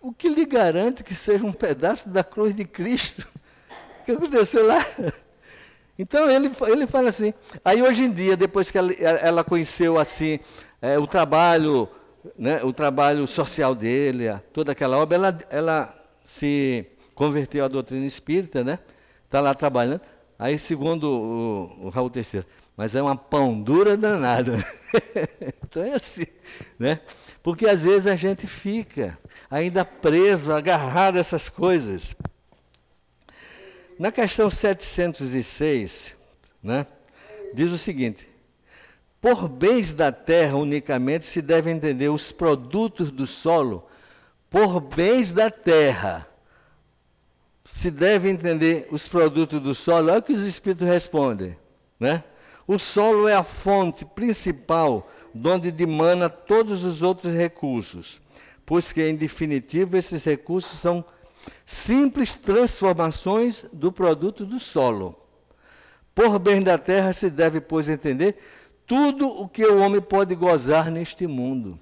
o 0.00 0.12
que 0.12 0.28
lhe 0.28 0.46
garante 0.46 1.04
que 1.04 1.14
seja 1.14 1.44
um 1.44 1.52
pedaço 1.52 2.08
da 2.08 2.24
cruz 2.24 2.54
de 2.54 2.64
Cristo? 2.64 3.26
O 4.00 4.04
que 4.04 4.12
aconteceu 4.12 4.66
lá? 4.66 4.84
Então 5.98 6.30
ele, 6.30 6.50
ele 6.66 6.86
fala 6.86 7.10
assim. 7.10 7.34
Aí 7.62 7.82
hoje 7.82 8.04
em 8.04 8.10
dia, 8.10 8.34
depois 8.34 8.70
que 8.70 8.78
ela, 8.78 8.90
ela 8.90 9.44
conheceu 9.44 9.98
assim 9.98 10.40
é, 10.80 10.98
o 10.98 11.06
trabalho, 11.06 11.86
né, 12.38 12.62
o 12.62 12.72
trabalho 12.72 13.26
social 13.26 13.74
dele, 13.74 14.26
toda 14.52 14.72
aquela 14.72 14.98
obra, 14.98 15.16
ela, 15.16 15.38
ela 15.50 16.04
se 16.24 16.86
converteu 17.14 17.64
à 17.64 17.68
doutrina 17.68 18.06
espírita, 18.06 18.64
né? 18.64 18.78
Está 19.24 19.40
lá 19.40 19.54
trabalhando. 19.54 20.00
Aí, 20.38 20.58
segundo 20.58 21.04
o, 21.04 21.86
o 21.86 21.88
Raul 21.90 22.08
Teixeira, 22.08 22.46
mas 22.76 22.94
é 22.94 23.02
uma 23.02 23.14
pão 23.14 23.60
dura 23.60 23.94
danada. 23.96 24.56
então 25.62 25.82
é 25.82 25.92
assim, 25.92 26.24
né? 26.78 27.00
Porque 27.42 27.66
às 27.66 27.84
vezes 27.84 28.06
a 28.06 28.16
gente 28.16 28.46
fica 28.46 29.18
ainda 29.50 29.84
preso, 29.84 30.52
agarrado 30.52 31.16
a 31.16 31.20
essas 31.20 31.48
coisas. 31.48 32.14
Na 33.98 34.10
questão 34.10 34.48
706, 34.48 36.16
né, 36.62 36.86
diz 37.52 37.70
o 37.70 37.76
seguinte: 37.76 38.29
por 39.20 39.48
bens 39.48 39.92
da 39.92 40.10
terra 40.10 40.56
unicamente 40.56 41.26
se 41.26 41.42
deve 41.42 41.70
entender 41.70 42.08
os 42.08 42.32
produtos 42.32 43.10
do 43.10 43.26
solo, 43.26 43.86
por 44.48 44.80
bens 44.80 45.32
da 45.32 45.50
terra 45.50 46.26
se 47.64 47.90
deve 47.90 48.30
entender 48.30 48.88
os 48.90 49.06
produtos 49.06 49.60
do 49.60 49.74
solo. 49.74 50.08
Olha 50.08 50.18
o 50.18 50.22
que 50.22 50.32
os 50.32 50.44
espíritos 50.44 50.88
respondem, 50.88 51.56
né? 51.98 52.24
O 52.66 52.78
solo 52.78 53.28
é 53.28 53.34
a 53.34 53.42
fonte 53.42 54.04
principal 54.04 55.10
de 55.34 55.48
onde 55.48 55.70
dimana 55.70 56.28
todos 56.28 56.84
os 56.84 57.02
outros 57.02 57.32
recursos 57.32 58.20
pois 58.70 58.92
que, 58.92 59.02
em 59.02 59.16
definitivo, 59.16 59.96
esses 59.96 60.22
recursos 60.22 60.78
são 60.78 61.04
simples 61.66 62.36
transformações 62.36 63.66
do 63.72 63.90
produto 63.90 64.46
do 64.46 64.60
solo. 64.60 65.20
Por 66.14 66.38
bem 66.38 66.62
da 66.62 66.78
terra 66.78 67.12
se 67.12 67.28
deve, 67.30 67.60
pois, 67.60 67.88
entender 67.88 68.38
tudo 68.90 69.28
o 69.28 69.48
que 69.48 69.64
o 69.64 69.78
homem 69.78 70.00
pode 70.00 70.34
gozar 70.34 70.90
neste 70.90 71.24
mundo. 71.24 71.78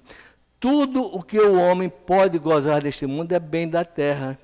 Tudo 0.59 1.01
o 1.01 1.23
que 1.23 1.39
o 1.39 1.59
homem 1.59 1.89
pode 1.89 2.37
gozar 2.37 2.83
neste 2.83 3.07
mundo 3.07 3.31
é 3.31 3.39
bem 3.39 3.67
da 3.67 3.83
terra. 3.83 4.37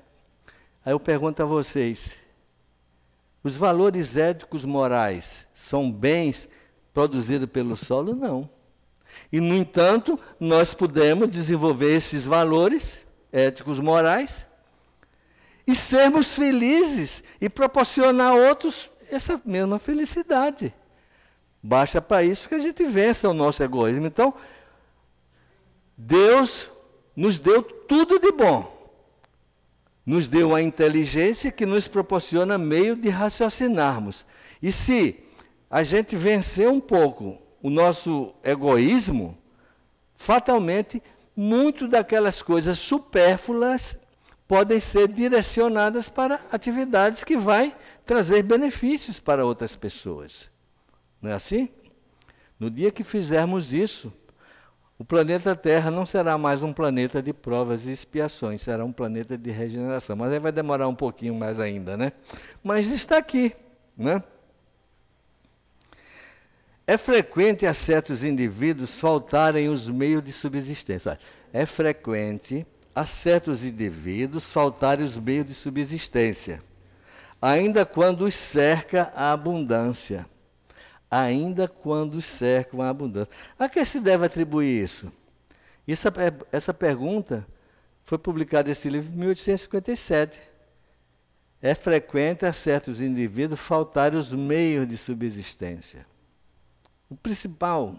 Aí 0.84 0.92
eu 0.92 0.98
pergunto 0.98 1.40
a 1.40 1.46
vocês: 1.46 2.16
os 3.40 3.54
valores 3.54 4.16
éticos 4.16 4.64
morais 4.64 5.46
são 5.54 5.92
bens 5.92 6.48
produzidos 6.92 7.48
pelo 7.48 7.76
solo? 7.76 8.16
Não. 8.16 8.50
E, 9.30 9.38
no 9.38 9.54
entanto, 9.54 10.18
nós 10.40 10.74
podemos 10.74 11.30
desenvolver 11.30 11.94
esses 11.94 12.26
valores 12.26 13.04
éticos 13.30 13.78
morais 13.78 14.48
e 15.64 15.72
sermos 15.72 16.34
felizes 16.34 17.22
e 17.40 17.48
proporcionar 17.48 18.32
a 18.32 18.34
outros 18.34 18.90
essa 19.08 19.40
mesma 19.44 19.78
felicidade. 19.78 20.74
Basta 21.62 22.00
para 22.00 22.22
isso 22.22 22.48
que 22.48 22.54
a 22.54 22.60
gente 22.60 22.84
vença 22.86 23.28
o 23.28 23.34
nosso 23.34 23.62
egoísmo. 23.62 24.06
Então, 24.06 24.34
Deus 25.96 26.68
nos 27.14 27.38
deu 27.38 27.62
tudo 27.62 28.18
de 28.18 28.30
bom. 28.32 28.74
Nos 30.04 30.28
deu 30.28 30.54
a 30.54 30.62
inteligência 30.62 31.50
que 31.50 31.66
nos 31.66 31.88
proporciona 31.88 32.56
meio 32.56 32.94
de 32.94 33.08
raciocinarmos. 33.08 34.24
E 34.62 34.70
se 34.70 35.24
a 35.68 35.82
gente 35.82 36.14
vencer 36.14 36.68
um 36.68 36.78
pouco 36.78 37.38
o 37.60 37.70
nosso 37.70 38.32
egoísmo, 38.44 39.36
fatalmente, 40.14 41.02
muito 41.34 41.88
daquelas 41.88 42.40
coisas 42.40 42.78
supérfluas 42.78 43.98
podem 44.46 44.78
ser 44.78 45.08
direcionadas 45.08 46.08
para 46.08 46.40
atividades 46.52 47.24
que 47.24 47.36
vai 47.36 47.76
trazer 48.04 48.42
benefícios 48.42 49.18
para 49.18 49.44
outras 49.44 49.74
pessoas. 49.74 50.50
Não 51.20 51.30
é 51.30 51.34
assim? 51.34 51.68
No 52.58 52.70
dia 52.70 52.90
que 52.90 53.04
fizermos 53.04 53.72
isso, 53.72 54.12
o 54.98 55.04
planeta 55.04 55.54
Terra 55.54 55.90
não 55.90 56.06
será 56.06 56.38
mais 56.38 56.62
um 56.62 56.72
planeta 56.72 57.22
de 57.22 57.32
provas 57.32 57.86
e 57.86 57.92
expiações, 57.92 58.62
será 58.62 58.84
um 58.84 58.92
planeta 58.92 59.36
de 59.36 59.50
regeneração. 59.50 60.16
Mas 60.16 60.32
aí 60.32 60.38
vai 60.38 60.52
demorar 60.52 60.88
um 60.88 60.94
pouquinho 60.94 61.34
mais 61.34 61.60
ainda, 61.60 61.96
né? 61.96 62.12
Mas 62.64 62.90
está 62.90 63.18
aqui, 63.18 63.54
né? 63.96 64.22
É 66.86 66.96
frequente 66.96 67.66
a 67.66 67.74
certos 67.74 68.24
indivíduos 68.24 68.98
faltarem 68.98 69.68
os 69.68 69.90
meios 69.90 70.22
de 70.22 70.32
subsistência. 70.32 71.18
É 71.52 71.66
frequente 71.66 72.64
a 72.94 73.04
certos 73.04 73.64
indivíduos 73.64 74.50
faltarem 74.50 75.04
os 75.04 75.18
meios 75.18 75.44
de 75.44 75.52
subsistência, 75.52 76.62
ainda 77.42 77.84
quando 77.84 78.22
os 78.22 78.34
cerca 78.34 79.12
a 79.14 79.32
abundância. 79.32 80.24
Ainda 81.10 81.68
quando 81.68 82.14
os 82.14 82.24
cercam 82.24 82.82
a 82.82 82.88
abundância. 82.88 83.32
A 83.58 83.68
que 83.68 83.84
se 83.84 84.00
deve 84.00 84.26
atribuir 84.26 84.82
isso? 84.82 85.12
Essa, 85.86 86.12
essa 86.50 86.74
pergunta 86.74 87.46
foi 88.02 88.18
publicada 88.18 88.68
nesse 88.68 88.88
livro 88.88 89.12
em 89.12 89.16
1857. 89.16 90.40
É 91.62 91.74
frequente 91.74 92.44
a 92.44 92.52
certos 92.52 93.00
indivíduos 93.00 93.60
faltarem 93.60 94.18
os 94.18 94.32
meios 94.32 94.86
de 94.86 94.96
subsistência. 94.96 96.06
O 97.08 97.16
principal, 97.16 97.94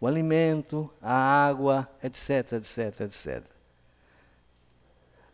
o 0.00 0.06
alimento, 0.06 0.90
a 1.00 1.14
água, 1.46 1.88
etc, 2.02 2.52
etc, 2.54 3.00
etc 3.02 3.56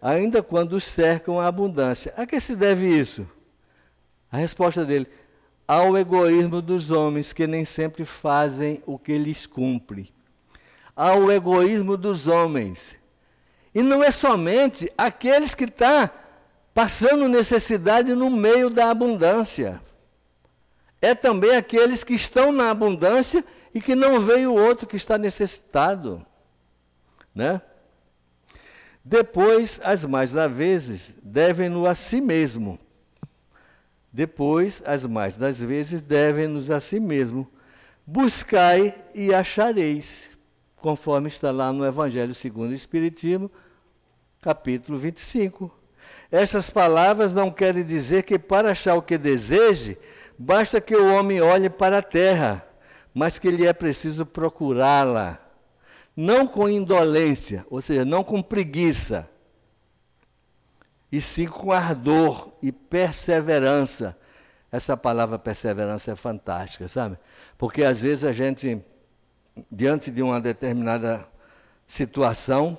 ainda 0.02 0.42
quando 0.42 0.72
os 0.72 0.84
cercam 0.84 1.38
a 1.38 1.46
abundância. 1.46 2.12
A 2.16 2.26
que 2.26 2.40
se 2.40 2.56
deve 2.56 2.88
isso? 2.88 3.30
A 4.30 4.36
resposta 4.36 4.84
dele: 4.84 5.06
ao 5.72 5.96
egoísmo 5.96 6.60
dos 6.60 6.90
homens 6.90 7.32
que 7.32 7.46
nem 7.46 7.64
sempre 7.64 8.04
fazem 8.04 8.82
o 8.84 8.98
que 8.98 9.16
lhes 9.16 9.46
cumpre. 9.46 10.12
Ao 10.94 11.32
egoísmo 11.32 11.96
dos 11.96 12.26
homens. 12.26 12.98
E 13.74 13.80
não 13.80 14.04
é 14.04 14.10
somente 14.10 14.92
aqueles 14.98 15.54
que 15.54 15.64
estão 15.64 16.08
tá 16.08 16.14
passando 16.74 17.26
necessidade 17.26 18.12
no 18.12 18.28
meio 18.28 18.68
da 18.68 18.90
abundância. 18.90 19.80
É 21.00 21.14
também 21.14 21.56
aqueles 21.56 22.04
que 22.04 22.12
estão 22.12 22.52
na 22.52 22.70
abundância 22.70 23.42
e 23.72 23.80
que 23.80 23.94
não 23.94 24.20
veio 24.20 24.52
o 24.52 24.62
outro 24.62 24.86
que 24.86 24.96
está 24.96 25.16
necessitado. 25.16 26.22
Né? 27.34 27.62
Depois, 29.02 29.80
as 29.82 30.04
mais 30.04 30.34
das 30.34 30.52
vezes, 30.52 31.16
devem-no 31.24 31.86
a 31.86 31.94
si 31.94 32.20
mesmo. 32.20 32.78
Depois, 34.12 34.82
as 34.84 35.06
mais 35.06 35.38
das 35.38 35.60
vezes, 35.60 36.02
devem-nos 36.02 36.70
a 36.70 36.80
si 36.80 37.00
mesmo. 37.00 37.48
Buscai 38.06 38.94
e 39.14 39.32
achareis, 39.32 40.30
conforme 40.76 41.28
está 41.28 41.50
lá 41.50 41.72
no 41.72 41.86
Evangelho 41.86 42.34
segundo 42.34 42.72
o 42.72 42.74
Espiritismo, 42.74 43.50
capítulo 44.40 44.98
25. 44.98 45.70
Essas 46.30 46.68
palavras 46.68 47.34
não 47.34 47.50
querem 47.50 47.84
dizer 47.84 48.24
que 48.24 48.38
para 48.38 48.72
achar 48.72 48.94
o 48.96 49.02
que 49.02 49.16
deseje, 49.16 49.96
basta 50.38 50.80
que 50.80 50.96
o 50.96 51.14
homem 51.14 51.40
olhe 51.40 51.70
para 51.70 51.98
a 51.98 52.02
terra, 52.02 52.66
mas 53.14 53.38
que 53.38 53.50
lhe 53.50 53.66
é 53.66 53.72
preciso 53.72 54.26
procurá-la 54.26 55.42
não 56.16 56.46
com 56.46 56.68
indolência, 56.68 57.64
ou 57.70 57.80
seja, 57.80 58.04
não 58.04 58.22
com 58.22 58.42
preguiça, 58.42 59.28
e 61.12 61.20
sim 61.20 61.46
com 61.46 61.70
ardor 61.70 62.50
e 62.62 62.72
perseverança. 62.72 64.16
Essa 64.72 64.96
palavra 64.96 65.38
perseverança 65.38 66.12
é 66.12 66.16
fantástica, 66.16 66.88
sabe? 66.88 67.18
Porque 67.58 67.84
às 67.84 68.00
vezes 68.00 68.24
a 68.24 68.32
gente, 68.32 68.82
diante 69.70 70.10
de 70.10 70.22
uma 70.22 70.40
determinada 70.40 71.28
situação, 71.86 72.78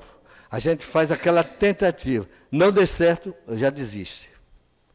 a 0.50 0.58
gente 0.58 0.84
faz 0.84 1.12
aquela 1.12 1.44
tentativa. 1.44 2.28
Não 2.52 2.72
deu 2.72 2.88
certo, 2.88 3.36
já 3.52 3.70
desiste. 3.70 4.32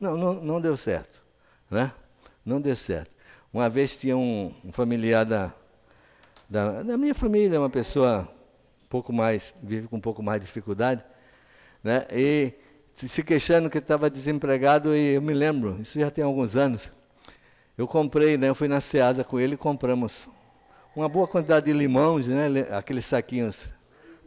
Não, 0.00 0.16
não, 0.16 0.34
não 0.34 0.60
deu 0.60 0.76
certo. 0.76 1.22
Né? 1.70 1.92
Não 2.44 2.60
deu 2.60 2.74
certo. 2.74 3.12
Uma 3.52 3.70
vez 3.70 3.96
tinha 3.96 4.16
um, 4.16 4.52
familiar 4.72 5.24
da, 5.24 5.52
da, 6.50 6.82
da 6.82 6.98
minha 6.98 7.14
família, 7.14 7.60
uma 7.60 7.70
pessoa 7.70 8.28
um 8.84 8.88
pouco 8.88 9.12
mais, 9.12 9.54
vive 9.62 9.86
com 9.86 9.96
um 9.96 10.00
pouco 10.00 10.22
mais 10.22 10.40
de 10.40 10.46
dificuldade, 10.46 11.04
né? 11.82 12.06
E 12.10 12.52
se 13.06 13.22
queixando 13.22 13.70
que 13.70 13.78
estava 13.78 14.10
desempregado 14.10 14.94
e 14.94 15.14
eu 15.14 15.22
me 15.22 15.32
lembro, 15.32 15.78
isso 15.80 16.00
já 16.00 16.10
tem 16.10 16.24
alguns 16.24 16.56
anos. 16.56 16.90
Eu 17.76 17.86
comprei, 17.86 18.36
né, 18.36 18.48
eu 18.48 18.54
fui 18.54 18.66
na 18.66 18.80
Ceasa 18.80 19.22
com 19.22 19.38
ele 19.38 19.54
e 19.54 19.56
compramos 19.56 20.28
uma 20.96 21.08
boa 21.08 21.28
quantidade 21.28 21.66
de 21.66 21.72
limões, 21.72 22.26
né, 22.26 22.46
aqueles 22.72 23.06
saquinhos 23.06 23.68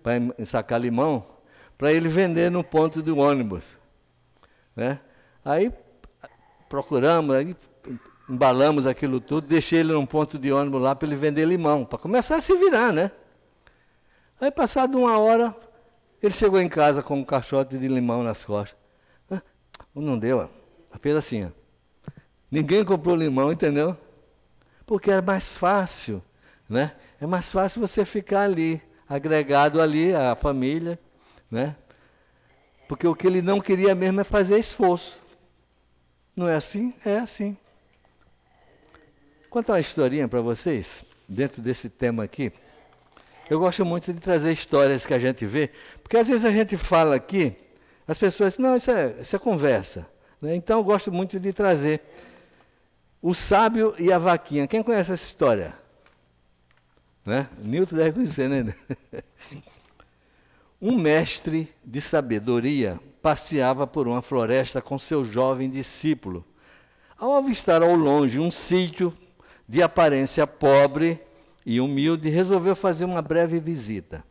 para 0.02 0.18
ensacar 0.40 0.80
limão, 0.80 1.26
para 1.78 1.92
ele 1.92 2.08
vender 2.08 2.50
no 2.50 2.64
ponto 2.64 3.02
do 3.02 3.18
ônibus. 3.18 3.78
Né? 4.76 5.00
Aí 5.44 5.72
procuramos, 6.70 7.36
aí 7.36 7.56
embalamos 8.30 8.88
aquilo 8.88 9.20
tudo, 9.20 9.48
deixei 9.48 9.80
ele 9.80 9.92
num 9.92 10.06
ponto 10.06 10.40
de 10.40 10.52
ônibus 10.52 10.82
lá 10.82 10.96
para 10.96 11.08
ele 11.08 11.18
vender 11.18 11.46
limão, 11.46 11.84
para 11.84 12.00
começar 12.00 12.38
a 12.38 12.42
se 12.42 12.56
virar, 12.56 12.94
né? 12.94 13.12
Aí, 14.40 14.50
passado 14.50 14.98
uma 14.98 15.20
hora, 15.20 15.56
ele 16.22 16.34
chegou 16.34 16.60
em 16.60 16.70
casa 16.70 17.02
com 17.02 17.20
um 17.20 17.24
caixote 17.24 17.78
de 17.78 17.88
limão 17.88 18.24
nas 18.24 18.46
costas. 18.46 18.80
Não 19.94 20.18
deu, 20.18 20.50
fez 21.02 21.16
assim. 21.16 21.46
Ó. 21.46 21.50
Ninguém 22.50 22.84
comprou 22.84 23.16
limão, 23.16 23.52
entendeu? 23.52 23.98
Porque 24.86 25.12
é 25.12 25.22
mais 25.22 25.58
fácil, 25.58 26.24
né? 26.70 26.94
É 27.20 27.26
mais 27.26 27.52
fácil 27.52 27.82
você 27.82 28.06
ficar 28.06 28.42
ali, 28.42 28.82
agregado 29.08 29.82
ali 29.82 30.14
à 30.14 30.36
família, 30.36 31.00
né? 31.50 31.76
Porque 32.88 33.08
o 33.08 33.16
que 33.16 33.28
ele 33.28 33.42
não 33.42 33.62
queria 33.62 33.96
mesmo 33.96 34.20
é 34.22 34.24
fazer 34.24 34.60
esforço. 34.60 35.20
Não 36.36 36.48
é 36.48 36.56
assim? 36.56 36.94
É 37.06 37.18
assim. 37.20 37.58
Contar 39.50 39.74
uma 39.74 39.80
historinha 39.80 40.28
para 40.28 40.42
vocês, 40.42 41.04
dentro 41.28 41.62
desse 41.62 41.90
tema 41.90 42.24
aqui. 42.24 42.52
Eu 43.52 43.60
gosto 43.60 43.84
muito 43.84 44.14
de 44.14 44.20
trazer 44.22 44.54
histórias 44.54 45.06
que 45.06 45.14
a 45.14 45.20
gente 45.20 45.46
vê, 45.46 45.72
porque 46.02 46.16
às 46.16 46.26
vezes 46.26 46.46
a 46.46 46.52
gente 46.54 46.78
fala 46.78 47.16
aqui, 47.18 47.54
as 48.08 48.18
pessoas 48.18 48.54
dizem, 48.54 48.66
não, 48.66 48.78
isso 48.78 48.90
é, 48.90 49.14
isso 49.20 49.36
é 49.36 49.40
conversa. 49.40 50.08
Né? 50.42 50.56
Então 50.56 50.80
eu 50.80 50.84
gosto 50.86 51.12
muito 51.12 51.38
de 51.38 51.52
trazer 51.52 52.00
o 53.22 53.34
sábio 53.34 53.94
e 54.00 54.10
a 54.10 54.18
vaquinha. 54.18 54.66
Quem 54.68 54.82
conhece 54.82 55.12
essa 55.12 55.26
história? 55.26 55.74
Né? 57.26 57.46
Newton 57.62 57.98
deve 57.98 58.14
conhecer, 58.14 58.48
né? 58.48 58.74
Um 60.82 60.98
mestre 60.98 61.70
de 61.84 62.00
sabedoria 62.00 63.02
passeava 63.22 63.86
por 63.86 64.08
uma 64.08 64.22
floresta 64.22 64.82
com 64.82 64.98
seu 64.98 65.26
jovem 65.26 65.70
discípulo. 65.70 66.46
Ao 67.18 67.36
avistar 67.36 67.84
ao 67.84 67.96
longe 67.96 68.40
um 68.40 68.50
sítio 68.50 69.14
de 69.68 69.84
aparência 69.84 70.48
pobre, 70.48 71.22
e 71.66 71.80
humilde, 71.80 72.30
resolveu 72.30 72.76
fazer 72.76 73.06
uma 73.06 73.22
breve 73.22 73.60
visita. 73.60 74.24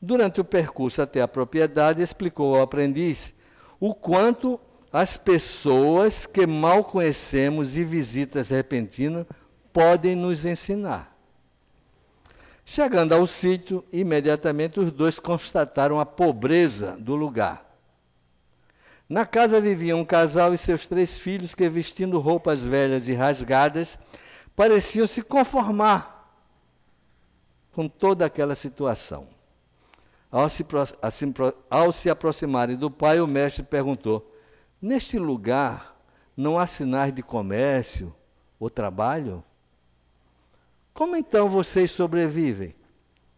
Durante 0.00 0.40
o 0.40 0.44
percurso 0.44 1.02
até 1.02 1.20
a 1.20 1.28
propriedade, 1.28 2.02
explicou 2.02 2.54
ao 2.54 2.62
aprendiz 2.62 3.34
o 3.80 3.94
quanto 3.94 4.60
as 4.92 5.16
pessoas 5.16 6.26
que 6.26 6.46
mal 6.46 6.84
conhecemos 6.84 7.76
e 7.76 7.84
visitas 7.84 8.50
repentinas 8.50 9.26
podem 9.72 10.14
nos 10.14 10.44
ensinar. 10.44 11.14
Chegando 12.64 13.14
ao 13.14 13.26
sítio, 13.26 13.84
imediatamente 13.92 14.80
os 14.80 14.90
dois 14.90 15.18
constataram 15.18 16.00
a 16.00 16.06
pobreza 16.06 16.96
do 16.98 17.14
lugar. 17.14 17.64
Na 19.08 19.24
casa 19.24 19.60
vivia 19.60 19.96
um 19.96 20.04
casal 20.04 20.52
e 20.52 20.58
seus 20.58 20.86
três 20.86 21.16
filhos 21.16 21.54
que, 21.54 21.68
vestindo 21.68 22.18
roupas 22.18 22.62
velhas 22.62 23.06
e 23.06 23.14
rasgadas, 23.14 23.98
pareciam 24.56 25.06
se 25.06 25.22
conformar 25.22 26.15
com 27.76 27.88
toda 27.88 28.24
aquela 28.24 28.54
situação. 28.54 29.28
Ao 30.32 30.48
se, 30.48 30.64
ao 31.68 31.92
se 31.92 32.08
aproximarem 32.08 32.74
do 32.74 32.90
pai, 32.90 33.20
o 33.20 33.26
mestre 33.26 33.62
perguntou: 33.62 34.34
Neste 34.80 35.18
lugar 35.18 35.94
não 36.34 36.58
há 36.58 36.66
sinais 36.66 37.12
de 37.12 37.22
comércio 37.22 38.16
ou 38.58 38.70
trabalho? 38.70 39.44
Como 40.94 41.16
então 41.16 41.50
vocês 41.50 41.90
sobrevivem? 41.90 42.74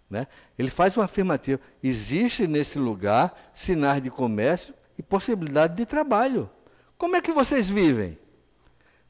Né? 0.09 0.29
Ele 0.57 0.71
faz 0.71 0.97
uma 0.97 1.07
afirmativa: 1.07 1.61
existe 1.83 2.47
nesse 2.47 2.79
lugar 2.79 3.51
sinais 3.53 4.01
de 4.01 4.09
comércio 4.09 4.73
e 4.97 5.03
possibilidade 5.03 5.75
de 5.75 5.85
trabalho. 5.85 6.49
Como 6.97 7.17
é 7.17 7.21
que 7.21 7.33
vocês 7.33 7.69
vivem? 7.69 8.17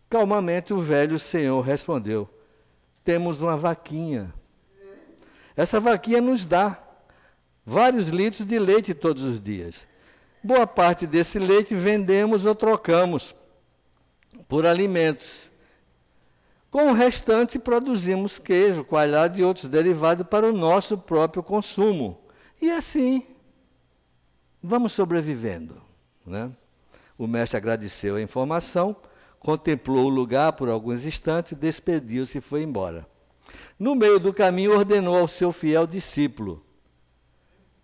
Calmamente 0.08 0.72
o 0.72 0.80
velho 0.80 1.18
senhor 1.18 1.60
respondeu: 1.60 2.26
Temos 3.04 3.42
uma 3.42 3.58
vaquinha. 3.58 4.37
Essa 5.58 5.80
vaquinha 5.80 6.20
nos 6.20 6.46
dá 6.46 6.78
vários 7.66 8.10
litros 8.10 8.46
de 8.46 8.60
leite 8.60 8.94
todos 8.94 9.24
os 9.24 9.42
dias. 9.42 9.88
Boa 10.40 10.68
parte 10.68 11.04
desse 11.04 11.36
leite 11.36 11.74
vendemos 11.74 12.46
ou 12.46 12.54
trocamos 12.54 13.34
por 14.46 14.64
alimentos. 14.64 15.50
Com 16.70 16.90
o 16.90 16.92
restante, 16.92 17.58
produzimos 17.58 18.38
queijo, 18.38 18.84
coalhado 18.84 19.40
e 19.40 19.42
outros 19.42 19.68
derivados 19.68 20.24
para 20.28 20.46
o 20.46 20.56
nosso 20.56 20.96
próprio 20.96 21.42
consumo. 21.42 22.20
E 22.62 22.70
assim, 22.70 23.26
vamos 24.62 24.92
sobrevivendo. 24.92 25.82
Né? 26.24 26.52
O 27.18 27.26
mestre 27.26 27.56
agradeceu 27.56 28.14
a 28.14 28.22
informação, 28.22 28.94
contemplou 29.40 30.06
o 30.06 30.08
lugar 30.08 30.52
por 30.52 30.68
alguns 30.68 31.04
instantes, 31.04 31.54
despediu-se 31.54 32.38
e 32.38 32.40
foi 32.40 32.62
embora. 32.62 33.04
No 33.78 33.94
meio 33.94 34.18
do 34.18 34.32
caminho, 34.32 34.76
ordenou 34.76 35.16
ao 35.16 35.28
seu 35.28 35.52
fiel 35.52 35.86
discípulo: 35.86 36.64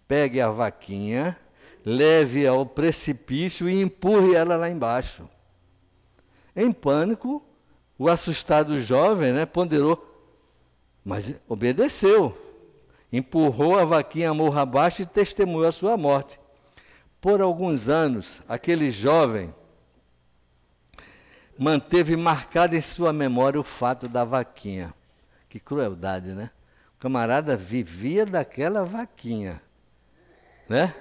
pegue 0.06 0.40
a 0.40 0.50
vaquinha, 0.50 1.38
leve 1.84 2.46
ao 2.46 2.64
precipício 2.64 3.68
e 3.68 3.80
empurre 3.80 4.34
ela 4.34 4.56
lá 4.56 4.70
embaixo. 4.70 5.28
Em 6.56 6.72
pânico, 6.72 7.44
o 7.98 8.08
assustado 8.08 8.78
jovem 8.78 9.32
né, 9.32 9.46
ponderou, 9.46 10.02
mas 11.04 11.40
obedeceu. 11.48 12.36
Empurrou 13.12 13.78
a 13.78 13.84
vaquinha 13.84 14.34
morro 14.34 14.58
abaixo 14.58 15.02
e 15.02 15.06
testemunhou 15.06 15.66
a 15.66 15.72
sua 15.72 15.96
morte. 15.96 16.40
Por 17.20 17.40
alguns 17.40 17.88
anos, 17.88 18.42
aquele 18.48 18.90
jovem 18.90 19.54
manteve 21.58 22.16
marcado 22.16 22.74
em 22.74 22.80
sua 22.80 23.12
memória 23.12 23.60
o 23.60 23.64
fato 23.64 24.08
da 24.08 24.24
vaquinha. 24.24 24.92
Que 25.54 25.60
crueldade, 25.60 26.34
né? 26.34 26.50
O 26.96 27.00
camarada 27.00 27.56
vivia 27.56 28.26
daquela 28.26 28.84
vaquinha, 28.84 29.62
né? 30.68 30.92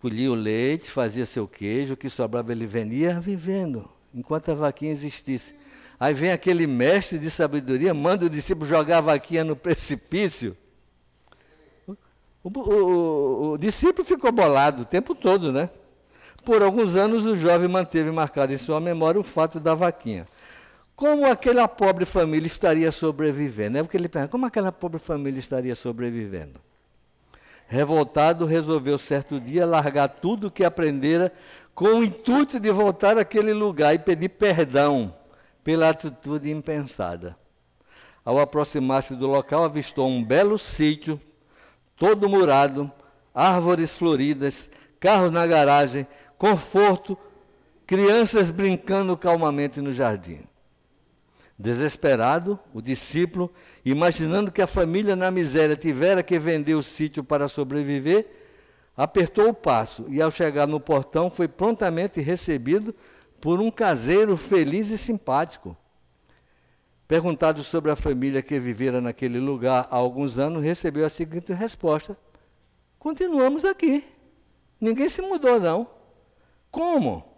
Colhia 0.00 0.30
o 0.30 0.34
leite, 0.36 0.88
fazia 0.88 1.26
seu 1.26 1.48
queijo, 1.48 1.94
o 1.94 1.96
que 1.96 2.08
sobrava 2.08 2.52
ele 2.52 2.66
vendia 2.66 3.18
vivendo, 3.18 3.90
enquanto 4.14 4.52
a 4.52 4.54
vaquinha 4.54 4.92
existisse. 4.92 5.56
Aí 5.98 6.14
vem 6.14 6.30
aquele 6.30 6.68
mestre 6.68 7.18
de 7.18 7.28
sabedoria, 7.32 7.92
manda 7.92 8.26
o 8.26 8.30
discípulo 8.30 8.68
jogar 8.68 8.98
a 8.98 9.00
vaquinha 9.00 9.42
no 9.42 9.56
precipício. 9.56 10.56
O, 11.88 11.96
o, 12.44 12.50
o, 12.60 13.52
o 13.54 13.58
discípulo 13.58 14.06
ficou 14.06 14.30
bolado 14.30 14.82
o 14.82 14.86
tempo 14.86 15.16
todo, 15.16 15.50
né? 15.50 15.68
Por 16.44 16.62
alguns 16.62 16.94
anos, 16.94 17.26
o 17.26 17.36
jovem 17.36 17.66
manteve 17.66 18.12
marcado 18.12 18.52
em 18.52 18.56
sua 18.56 18.78
memória 18.78 19.20
o 19.20 19.24
fato 19.24 19.58
da 19.58 19.74
vaquinha 19.74 20.28
como 21.00 21.24
aquela 21.24 21.66
pobre 21.66 22.04
família 22.04 22.46
estaria 22.46 22.92
sobrevivendo? 22.92 23.78
É 23.78 23.82
porque 23.82 23.96
ele 23.96 24.06
pergunta, 24.06 24.30
como 24.30 24.44
aquela 24.44 24.70
pobre 24.70 24.98
família 24.98 25.40
estaria 25.40 25.74
sobrevivendo? 25.74 26.60
Revoltado, 27.66 28.44
resolveu 28.44 28.98
certo 28.98 29.40
dia 29.40 29.64
largar 29.64 30.08
tudo 30.08 30.48
o 30.48 30.50
que 30.50 30.62
aprendera 30.62 31.32
com 31.74 31.86
o 31.86 32.04
intuito 32.04 32.60
de 32.60 32.70
voltar 32.70 33.16
àquele 33.16 33.54
lugar 33.54 33.94
e 33.94 33.98
pedir 33.98 34.28
perdão 34.28 35.14
pela 35.64 35.88
atitude 35.88 36.50
impensada. 36.50 37.34
Ao 38.22 38.38
aproximar-se 38.38 39.16
do 39.16 39.26
local, 39.26 39.64
avistou 39.64 40.06
um 40.06 40.22
belo 40.22 40.58
sítio, 40.58 41.18
todo 41.96 42.28
murado, 42.28 42.92
árvores 43.34 43.96
floridas, 43.96 44.68
carros 45.00 45.32
na 45.32 45.46
garagem, 45.46 46.06
conforto, 46.36 47.16
crianças 47.86 48.50
brincando 48.50 49.16
calmamente 49.16 49.80
no 49.80 49.94
jardim. 49.94 50.49
Desesperado, 51.60 52.58
o 52.72 52.80
discípulo, 52.80 53.52
imaginando 53.84 54.50
que 54.50 54.62
a 54.62 54.66
família 54.66 55.14
na 55.14 55.30
miséria 55.30 55.76
tivera 55.76 56.22
que 56.22 56.38
vender 56.38 56.74
o 56.74 56.82
sítio 56.82 57.22
para 57.22 57.48
sobreviver, 57.48 58.26
apertou 58.96 59.50
o 59.50 59.54
passo 59.54 60.06
e, 60.08 60.22
ao 60.22 60.30
chegar 60.30 60.66
no 60.66 60.80
portão, 60.80 61.30
foi 61.30 61.46
prontamente 61.46 62.18
recebido 62.18 62.94
por 63.42 63.60
um 63.60 63.70
caseiro 63.70 64.38
feliz 64.38 64.88
e 64.88 64.96
simpático. 64.96 65.76
Perguntado 67.06 67.62
sobre 67.62 67.90
a 67.90 67.96
família 67.96 68.40
que 68.40 68.58
vivera 68.58 68.98
naquele 68.98 69.38
lugar 69.38 69.86
há 69.90 69.96
alguns 69.96 70.38
anos, 70.38 70.62
recebeu 70.62 71.04
a 71.04 71.10
seguinte 71.10 71.52
resposta: 71.52 72.16
Continuamos 72.98 73.66
aqui. 73.66 74.02
Ninguém 74.80 75.10
se 75.10 75.20
mudou, 75.20 75.60
não. 75.60 75.86
Como? 76.70 77.29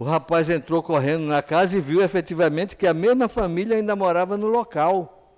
O 0.00 0.04
rapaz 0.04 0.48
entrou 0.48 0.82
correndo 0.82 1.26
na 1.26 1.42
casa 1.42 1.76
e 1.76 1.80
viu 1.80 2.00
efetivamente 2.00 2.74
que 2.74 2.86
a 2.86 2.94
mesma 2.94 3.28
família 3.28 3.76
ainda 3.76 3.94
morava 3.94 4.34
no 4.34 4.46
local. 4.46 5.36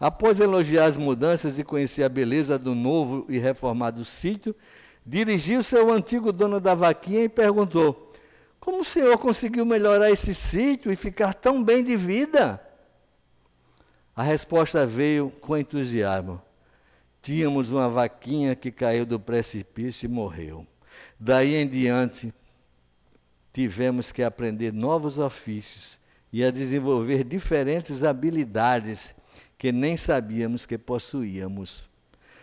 Após 0.00 0.40
elogiar 0.40 0.86
as 0.86 0.96
mudanças 0.96 1.58
e 1.58 1.64
conhecer 1.64 2.02
a 2.02 2.08
beleza 2.08 2.58
do 2.58 2.74
novo 2.74 3.26
e 3.28 3.36
reformado 3.36 4.02
sítio, 4.02 4.56
dirigiu-se 5.04 5.76
ao 5.76 5.92
antigo 5.92 6.32
dono 6.32 6.60
da 6.60 6.74
vaquinha 6.74 7.24
e 7.24 7.28
perguntou: 7.28 8.10
Como 8.58 8.80
o 8.80 8.84
senhor 8.86 9.18
conseguiu 9.18 9.66
melhorar 9.66 10.10
esse 10.10 10.34
sítio 10.34 10.90
e 10.90 10.96
ficar 10.96 11.34
tão 11.34 11.62
bem 11.62 11.84
de 11.84 11.94
vida? 11.94 12.58
A 14.16 14.22
resposta 14.22 14.86
veio 14.86 15.30
com 15.42 15.58
entusiasmo. 15.58 16.40
Tínhamos 17.20 17.70
uma 17.70 17.90
vaquinha 17.90 18.54
que 18.54 18.72
caiu 18.72 19.04
do 19.04 19.20
precipício 19.20 20.06
e 20.06 20.08
morreu. 20.08 20.66
Daí 21.20 21.54
em 21.54 21.68
diante, 21.68 22.32
tivemos 23.54 24.10
que 24.10 24.24
aprender 24.24 24.72
novos 24.72 25.16
ofícios 25.16 25.96
e 26.32 26.42
a 26.44 26.50
desenvolver 26.50 27.22
diferentes 27.22 28.02
habilidades 28.02 29.14
que 29.56 29.70
nem 29.70 29.96
sabíamos 29.96 30.66
que 30.66 30.76
possuíamos. 30.76 31.88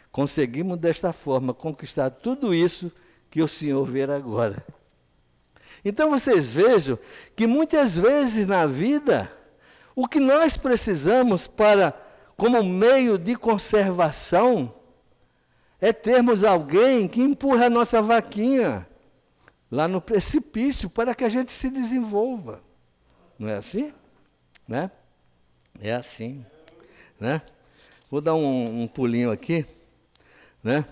Conseguimos 0.10 0.80
desta 0.80 1.12
forma 1.12 1.54
conquistar 1.54 2.10
tudo 2.10 2.56
isso 2.56 2.90
que 3.30 3.42
o 3.42 3.48
Senhor 3.48 3.86
vê 3.86 4.04
agora. 4.04 4.66
Então 5.84 6.12
vocês 6.12 6.54
vejam 6.54 6.98
que 7.36 7.46
muitas 7.46 7.98
vezes 7.98 8.48
na 8.48 8.66
vida 8.66 9.32
o 9.94 10.08
que 10.08 10.20
nós 10.20 10.56
precisamos 10.56 11.46
para 11.46 11.94
como 12.38 12.64
meio 12.64 13.18
de 13.18 13.36
conservação 13.36 14.74
é 15.82 15.92
termos 15.92 16.46
alguém 16.46 17.06
que 17.06 17.22
empurra 17.22 17.66
a 17.66 17.70
nossa 17.70 18.02
vaquinha 18.02 18.88
lá 19.72 19.88
no 19.88 20.02
precipício 20.02 20.90
para 20.90 21.16
que 21.16 21.24
a 21.24 21.30
gente 21.30 21.52
se 21.52 21.70
desenvolva. 21.70 22.62
Não 23.40 23.48
é 23.48 23.56
assim? 23.56 23.94
Né? 24.68 24.92
É 25.80 25.94
assim. 25.94 26.46
Né? 27.20 27.42
Vou 28.10 28.20
dar 28.20 28.36
um, 28.36 28.84
um 28.84 28.88
pulinho 28.88 29.32
aqui. 29.32 29.66
Né? 30.62 30.84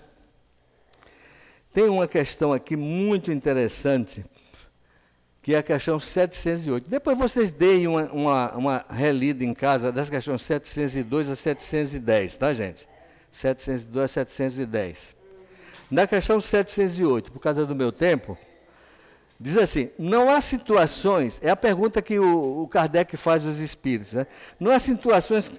Tem 1.72 1.88
uma 1.88 2.08
questão 2.08 2.52
aqui 2.52 2.76
muito 2.76 3.30
interessante, 3.30 4.24
que 5.42 5.54
é 5.54 5.58
a 5.58 5.62
questão 5.62 6.00
708. 6.00 6.88
Depois 6.88 7.16
vocês 7.18 7.52
deem 7.52 7.86
uma, 7.86 8.04
uma, 8.10 8.52
uma 8.52 8.86
relida 8.88 9.44
em 9.44 9.54
casa 9.54 9.92
das 9.92 10.10
questões 10.10 10.42
702 10.42 11.28
a 11.28 11.36
710, 11.36 12.36
tá, 12.38 12.52
gente? 12.52 12.88
702 13.30 14.04
a 14.04 14.08
710. 14.08 15.14
Na 15.90 16.06
questão 16.06 16.40
708, 16.40 17.30
por 17.30 17.40
causa 17.40 17.64
do 17.64 17.74
meu 17.74 17.92
tempo, 17.92 18.36
Diz 19.40 19.56
assim: 19.56 19.88
não 19.98 20.28
há 20.28 20.38
situações, 20.38 21.40
é 21.42 21.48
a 21.48 21.56
pergunta 21.56 22.02
que 22.02 22.18
o, 22.18 22.62
o 22.62 22.68
Kardec 22.68 23.16
faz 23.16 23.46
aos 23.46 23.56
espíritos, 23.58 24.12
né? 24.12 24.26
não 24.58 24.70
há 24.70 24.78
situações 24.78 25.50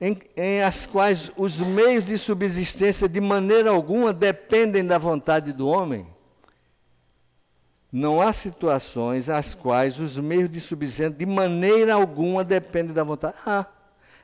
em, 0.00 0.18
em, 0.34 0.62
as 0.62 0.86
quais 0.86 1.30
os 1.36 1.58
meios 1.58 2.04
de 2.04 2.16
subsistência 2.16 3.06
de 3.06 3.20
maneira 3.20 3.68
alguma 3.68 4.14
dependem 4.14 4.82
da 4.86 4.96
vontade 4.96 5.52
do 5.52 5.68
homem? 5.68 6.06
Não 7.92 8.20
há 8.20 8.32
situações 8.32 9.28
as 9.28 9.54
quais 9.54 10.00
os 10.00 10.16
meios 10.18 10.48
de 10.48 10.60
subsistência 10.60 11.10
de 11.10 11.26
maneira 11.26 11.94
alguma 11.94 12.42
dependem 12.42 12.94
da 12.94 13.04
vontade. 13.04 13.34
Ah, 13.44 13.66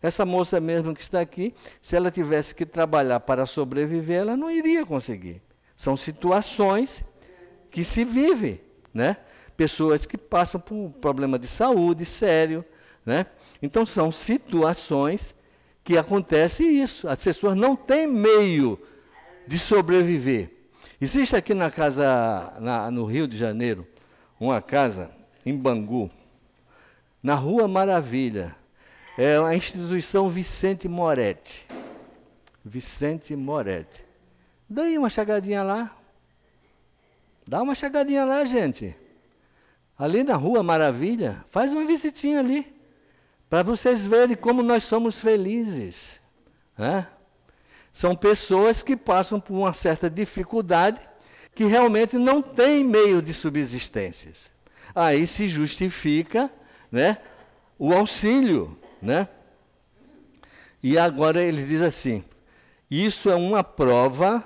essa 0.01 0.25
moça 0.25 0.61
mesmo 0.61 0.95
que 0.95 1.03
está 1.03 1.21
aqui, 1.21 1.55
se 1.83 1.95
ela 1.95 2.11
tivesse 2.11 2.55
que 2.55 2.65
trabalhar 2.65 3.21
para 3.21 3.45
sobreviver, 3.45 4.21
ela 4.21 4.37
não 4.37 4.51
iria 4.51 4.87
conseguir. 4.87 5.43
São 5.77 5.95
situações 5.97 7.05
que 7.71 7.85
se 7.85 8.05
vivem 8.05 8.64
né? 8.95 9.17
Pessoas 9.57 10.07
que 10.07 10.17
passam 10.17 10.61
por 10.61 10.75
um 10.75 10.91
problema 10.91 11.39
de 11.39 11.49
saúde 11.49 12.05
sério, 12.05 12.65
né? 13.05 13.27
Então 13.61 13.85
são 13.85 14.11
situações 14.11 15.35
que 15.83 15.99
acontece 15.99 16.65
isso. 16.65 17.07
As 17.09 17.23
pessoas 17.23 17.57
não 17.57 17.77
têm 17.77 18.07
meio 18.07 18.81
de 19.47 19.59
sobreviver. 19.59 20.51
Existe 21.01 21.37
aqui 21.37 21.53
na 21.53 21.71
casa, 21.71 22.55
na, 22.61 22.91
no 22.91 23.05
Rio 23.05 23.29
de 23.29 23.37
Janeiro, 23.37 23.87
uma 24.41 24.63
casa 24.63 25.11
em 25.45 25.55
Bangu, 25.55 26.11
na 27.23 27.35
Rua 27.35 27.69
Maravilha. 27.69 28.57
É 29.19 29.37
a 29.37 29.55
instituição 29.55 30.29
Vicente 30.29 30.89
Moretti. 30.89 31.67
Vicente 32.65 33.37
Moretti. 33.37 34.05
Daí 34.69 34.97
uma 34.97 35.11
chegadinha 35.11 35.63
lá. 35.63 35.95
Dá 37.47 37.63
uma 37.63 37.75
chegadinha 37.75 38.25
lá, 38.25 38.45
gente. 38.45 38.97
Ali 39.99 40.25
na 40.25 40.35
Rua 40.35 40.63
Maravilha, 40.63 41.45
faz 41.51 41.73
uma 41.73 41.85
visitinha 41.85 42.41
ali. 42.41 42.75
Para 43.49 43.63
vocês 43.63 44.05
verem 44.05 44.37
como 44.37 44.63
nós 44.63 44.85
somos 44.85 45.21
felizes. 45.21 46.21
Né? 46.77 47.07
São 47.93 48.17
pessoas 48.17 48.83
que 48.83 48.97
passam 48.97 49.39
por 49.39 49.55
uma 49.55 49.73
certa 49.73 50.11
dificuldade, 50.11 51.01
que 51.55 51.65
realmente 51.65 52.19
não 52.19 52.43
têm 52.43 52.83
meio 52.83 53.23
de 53.23 53.33
subsistências. 53.33 54.51
Aí 54.95 55.27
se 55.27 55.47
justifica 55.47 56.51
né, 56.91 57.19
o 57.79 57.93
auxílio. 57.93 58.77
Né? 59.01 59.29
E 60.83 60.99
agora 60.99 61.43
eles 61.43 61.69
dizem 61.69 61.87
assim: 61.87 62.25
isso 62.91 63.31
é 63.31 63.37
uma 63.37 63.63
prova, 63.63 64.45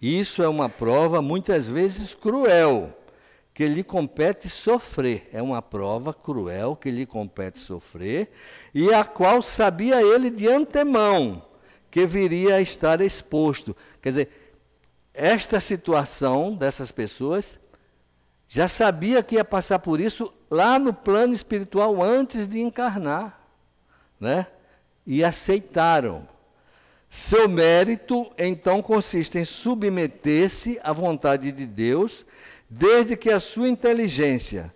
isso 0.00 0.42
é 0.42 0.48
uma 0.48 0.68
prova 0.68 1.20
muitas 1.20 1.68
vezes 1.68 2.14
cruel, 2.14 2.96
que 3.52 3.66
lhe 3.66 3.82
compete 3.82 4.48
sofrer. 4.48 5.28
É 5.32 5.42
uma 5.42 5.60
prova 5.60 6.14
cruel 6.14 6.74
que 6.74 6.90
lhe 6.90 7.04
compete 7.04 7.58
sofrer, 7.58 8.30
e 8.74 8.92
a 8.94 9.04
qual 9.04 9.42
sabia 9.42 10.00
ele 10.00 10.30
de 10.30 10.48
antemão 10.48 11.42
que 11.90 12.06
viria 12.06 12.56
a 12.56 12.60
estar 12.60 13.00
exposto. 13.00 13.76
Quer 14.00 14.08
dizer, 14.10 14.56
esta 15.12 15.60
situação 15.60 16.54
dessas 16.54 16.92
pessoas 16.92 17.58
já 18.48 18.68
sabia 18.68 19.22
que 19.22 19.34
ia 19.34 19.44
passar 19.44 19.78
por 19.80 20.00
isso 20.00 20.32
lá 20.50 20.78
no 20.78 20.92
plano 20.92 21.32
espiritual 21.32 22.02
antes 22.02 22.48
de 22.48 22.60
encarnar, 22.60 23.38
né? 24.18 24.46
E 25.06 25.22
aceitaram. 25.22 26.26
Seu 27.12 27.48
mérito, 27.48 28.30
então, 28.38 28.80
consiste 28.80 29.36
em 29.36 29.44
submeter-se 29.44 30.78
à 30.80 30.92
vontade 30.92 31.50
de 31.50 31.66
Deus, 31.66 32.24
desde 32.70 33.16
que 33.16 33.30
a 33.30 33.40
sua 33.40 33.68
inteligência 33.68 34.72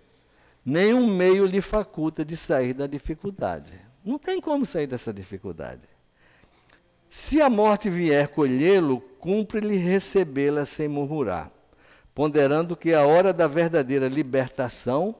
nenhum 0.65 1.07
meio 1.07 1.45
lhe 1.45 1.61
faculta 1.61 2.25
de 2.25 2.35
sair 2.35 2.73
da 2.73 2.87
dificuldade. 2.87 3.71
Não 4.03 4.19
tem 4.19 4.41
como 4.41 4.65
sair 4.65 4.85
dessa 4.85 5.13
dificuldade. 5.13 5.87
Se 7.07 7.41
a 7.41 7.49
morte 7.49 7.89
vier 7.89 8.27
colhê-lo, 8.27 8.99
cumpre-lhe 9.17 9.77
recebê-la 9.77 10.65
sem 10.65 10.89
murmurar, 10.89 11.49
ponderando 12.13 12.75
que 12.75 12.93
a 12.93 13.05
hora 13.05 13.31
da 13.31 13.47
verdadeira 13.47 14.09
libertação, 14.09 15.15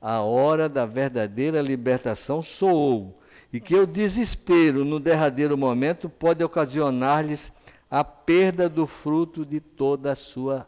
a 0.00 0.20
hora 0.22 0.68
da 0.68 0.86
verdadeira 0.86 1.62
libertação 1.62 2.42
soou 2.42 3.21
e 3.52 3.60
que 3.60 3.74
o 3.74 3.86
desespero 3.86 4.84
no 4.84 4.98
derradeiro 4.98 5.58
momento 5.58 6.08
pode 6.08 6.42
ocasionar-lhes 6.42 7.52
a 7.90 8.02
perda 8.02 8.68
do 8.68 8.86
fruto 8.86 9.44
de 9.44 9.60
toda 9.60 10.12
a 10.12 10.16
sua 10.16 10.66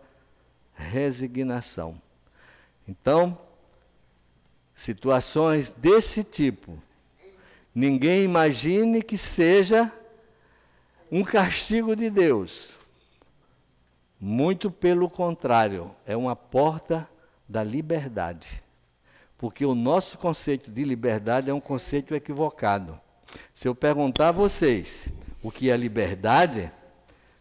resignação. 0.75 2.01
Então, 2.87 3.39
situações 4.75 5.71
desse 5.71 6.23
tipo, 6.23 6.79
ninguém 7.75 8.25
imagine 8.25 9.03
que 9.03 9.17
seja 9.17 9.91
um 11.11 11.25
castigo 11.25 11.97
de 11.97 12.11
Deus. 12.11 12.77
Muito 14.21 14.71
pelo 14.71 15.09
contrário, 15.09 15.95
é 16.05 16.17
uma 16.17 16.37
porta 16.37 17.09
da 17.49 17.63
liberdade. 17.63 18.64
Porque 19.37 19.65
o 19.65 19.75
nosso 19.75 20.17
conceito 20.19 20.71
de 20.71 20.85
liberdade 20.85 21.51
é 21.51 21.55
um 21.55 21.61
conceito 21.61 22.15
equivocado. 22.15 22.99
Se 23.53 23.69
eu 23.69 23.75
perguntar 23.75 24.29
a 24.29 24.33
vocês 24.33 25.09
o 25.43 25.51
que 25.51 25.71
é 25.71 25.77
liberdade, 25.77 26.71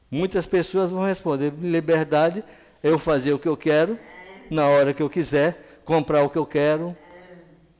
muitas 0.09 0.47
pessoas 0.47 0.91
vão 0.91 1.05
responder: 1.05 1.53
liberdade 1.61 2.43
é 2.81 2.89
eu 2.89 2.99
fazer 2.99 3.33
o 3.33 3.39
que 3.39 3.47
eu 3.47 3.55
quero, 3.55 3.97
na 4.49 4.67
hora 4.67 4.93
que 4.93 5.01
eu 5.01 5.09
quiser, 5.09 5.81
comprar 5.85 6.23
o 6.23 6.29
que 6.29 6.37
eu 6.37 6.45
quero. 6.45 6.95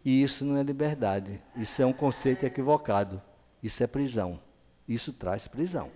E 0.06 0.22
isso 0.22 0.44
não 0.44 0.58
é 0.58 0.64
liberdade. 0.64 1.42
Isso 1.56 1.82
é 1.82 1.86
um 1.86 1.94
conceito 1.94 2.46
equivocado. 2.46 3.22
Isso 3.62 3.82
é 3.84 3.88
prisão. 3.88 4.40
Isso 4.88 5.14
traz 5.14 5.48
prisão. 5.48 5.90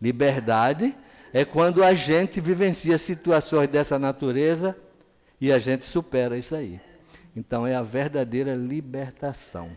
Liberdade 0.00 0.94
é 1.32 1.44
quando 1.44 1.82
a 1.82 1.94
gente 1.94 2.40
vivencia 2.40 2.98
situações 2.98 3.68
dessa 3.68 3.98
natureza 3.98 4.76
e 5.40 5.50
a 5.50 5.58
gente 5.58 5.84
supera 5.84 6.36
isso 6.36 6.54
aí. 6.54 6.80
Então 7.34 7.66
é 7.66 7.74
a 7.74 7.82
verdadeira 7.82 8.54
libertação. 8.54 9.70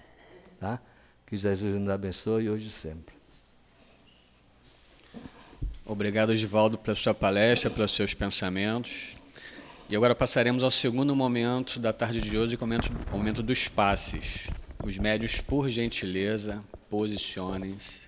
Tá? 0.60 0.80
Que 1.26 1.38
Jesus 1.38 1.76
nos 1.80 1.89
abençoe 1.89 2.49
hoje 2.49 2.70
e 2.70 2.72
sempre. 2.72 3.14
Obrigado, 5.86 6.36
Givaldo, 6.36 6.78
pela 6.78 6.95
sua 6.95 7.14
palestra, 7.14 7.70
pelos 7.70 7.91
seus 7.91 8.14
pensamentos. 8.14 9.16
E 9.89 9.95
agora 9.95 10.16
passaremos 10.16 10.64
ao 10.64 10.72
segundo 10.72 11.16
momento 11.16 11.78
da 11.78 11.91
tarde 11.91 12.22
de 12.22 12.38
hoje, 12.38 12.58
momento, 12.58 12.89
o 13.12 13.18
momento 13.18 13.43
dos 13.43 13.68
passes. 13.68 14.47
Os 14.84 14.97
médios, 14.97 15.41
por 15.41 15.70
gentileza, 15.70 16.64
posicionem-se. 16.89 18.01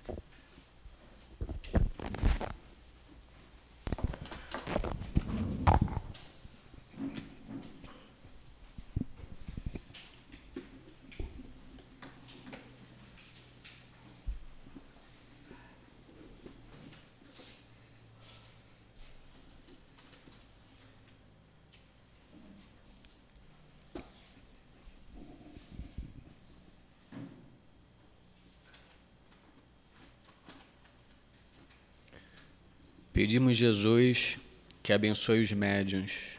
Pedimos, 33.16 33.56
Jesus, 33.56 34.36
que 34.82 34.92
abençoe 34.92 35.40
os 35.40 35.50
médiuns. 35.50 36.38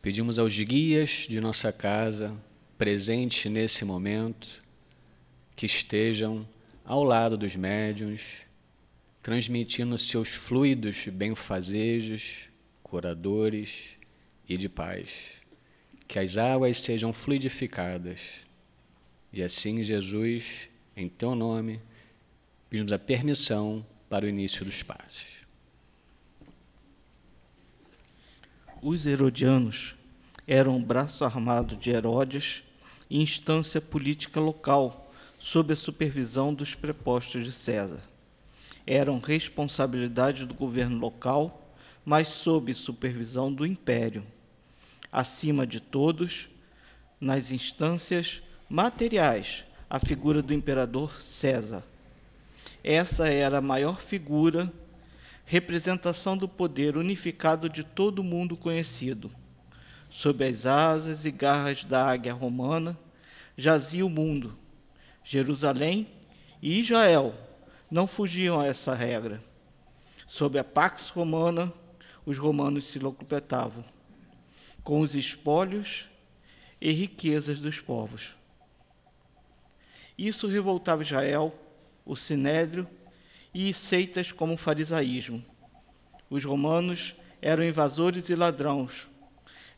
Pedimos 0.00 0.38
aos 0.38 0.56
guias 0.56 1.26
de 1.28 1.40
nossa 1.40 1.72
casa, 1.72 2.32
presentes 2.78 3.50
nesse 3.50 3.84
momento, 3.84 4.62
que 5.56 5.66
estejam 5.66 6.48
ao 6.84 7.02
lado 7.02 7.36
dos 7.36 7.56
médiuns, 7.56 8.42
transmitindo 9.20 9.98
seus 9.98 10.28
fluidos 10.28 11.08
benfazejos, 11.08 12.48
curadores 12.80 13.96
e 14.48 14.56
de 14.56 14.68
paz. 14.68 15.42
Que 16.06 16.20
as 16.20 16.38
águas 16.38 16.80
sejam 16.80 17.12
fluidificadas. 17.12 18.46
E 19.32 19.42
assim, 19.42 19.82
Jesus, 19.82 20.68
em 20.96 21.08
teu 21.08 21.34
nome, 21.34 21.80
pedimos 22.70 22.92
a 22.92 22.98
permissão 23.00 23.84
para 24.08 24.26
o 24.26 24.28
início 24.28 24.64
dos 24.64 24.82
passos. 24.82 25.36
Os 28.80 29.06
herodianos 29.06 29.96
eram 30.46 30.76
o 30.76 30.80
braço 30.80 31.24
armado 31.24 31.76
de 31.76 31.90
Herodes 31.90 32.62
e 33.10 33.20
instância 33.20 33.80
política 33.80 34.38
local, 34.38 35.12
sob 35.38 35.72
a 35.72 35.76
supervisão 35.76 36.54
dos 36.54 36.74
prepostos 36.74 37.44
de 37.44 37.52
César. 37.52 38.02
Eram 38.86 39.18
responsabilidade 39.18 40.46
do 40.46 40.54
governo 40.54 40.98
local, 40.98 41.74
mas 42.04 42.28
sob 42.28 42.72
supervisão 42.72 43.52
do 43.52 43.66
império. 43.66 44.24
Acima 45.10 45.66
de 45.66 45.80
todos, 45.80 46.48
nas 47.20 47.50
instâncias 47.50 48.42
materiais, 48.68 49.64
a 49.90 49.98
figura 49.98 50.42
do 50.42 50.54
imperador 50.54 51.20
César 51.20 51.82
essa 52.86 53.28
era 53.28 53.58
a 53.58 53.60
maior 53.60 54.00
figura, 54.00 54.72
representação 55.44 56.36
do 56.36 56.48
poder 56.48 56.96
unificado 56.96 57.68
de 57.68 57.82
todo 57.82 58.20
o 58.20 58.24
mundo 58.24 58.56
conhecido. 58.56 59.28
Sob 60.08 60.46
as 60.46 60.66
asas 60.66 61.24
e 61.24 61.32
garras 61.32 61.84
da 61.84 62.06
águia 62.06 62.32
romana 62.32 62.96
jazia 63.56 64.06
o 64.06 64.08
mundo. 64.08 64.56
Jerusalém 65.24 66.06
e 66.62 66.78
Israel 66.78 67.34
não 67.90 68.06
fugiam 68.06 68.60
a 68.60 68.66
essa 68.66 68.94
regra. 68.94 69.42
Sob 70.28 70.56
a 70.56 70.62
Pax 70.62 71.08
Romana, 71.08 71.72
os 72.24 72.38
romanos 72.38 72.86
se 72.86 73.00
locupetavam 73.00 73.84
com 74.84 75.00
os 75.00 75.16
espólios 75.16 76.08
e 76.80 76.92
riquezas 76.92 77.58
dos 77.58 77.80
povos. 77.80 78.36
Isso 80.16 80.46
revoltava 80.46 81.02
Israel 81.02 81.52
o 82.06 82.16
sinédrio 82.16 82.88
e 83.52 83.74
seitas 83.74 84.30
como 84.30 84.54
o 84.54 84.58
farisaísmo. 84.58 85.44
Os 86.30 86.44
romanos 86.44 87.14
eram 87.42 87.64
invasores 87.64 88.28
e 88.28 88.34
ladrões, 88.34 89.08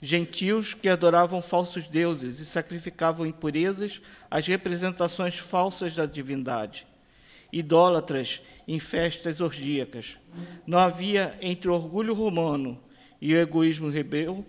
gentios 0.00 0.74
que 0.74 0.88
adoravam 0.88 1.42
falsos 1.42 1.86
deuses 1.86 2.38
e 2.38 2.46
sacrificavam 2.46 3.26
impurezas 3.26 4.00
às 4.30 4.46
representações 4.46 5.38
falsas 5.38 5.94
da 5.94 6.06
divindade, 6.06 6.86
idólatras 7.52 8.40
em 8.66 8.78
festas 8.78 9.40
orgíacas. 9.40 10.18
Não 10.66 10.78
havia 10.78 11.36
entre 11.40 11.68
o 11.68 11.74
orgulho 11.74 12.14
romano 12.14 12.78
e 13.20 13.34
o 13.34 13.38
egoísmo 13.38 13.94
hebreu, 13.94 14.44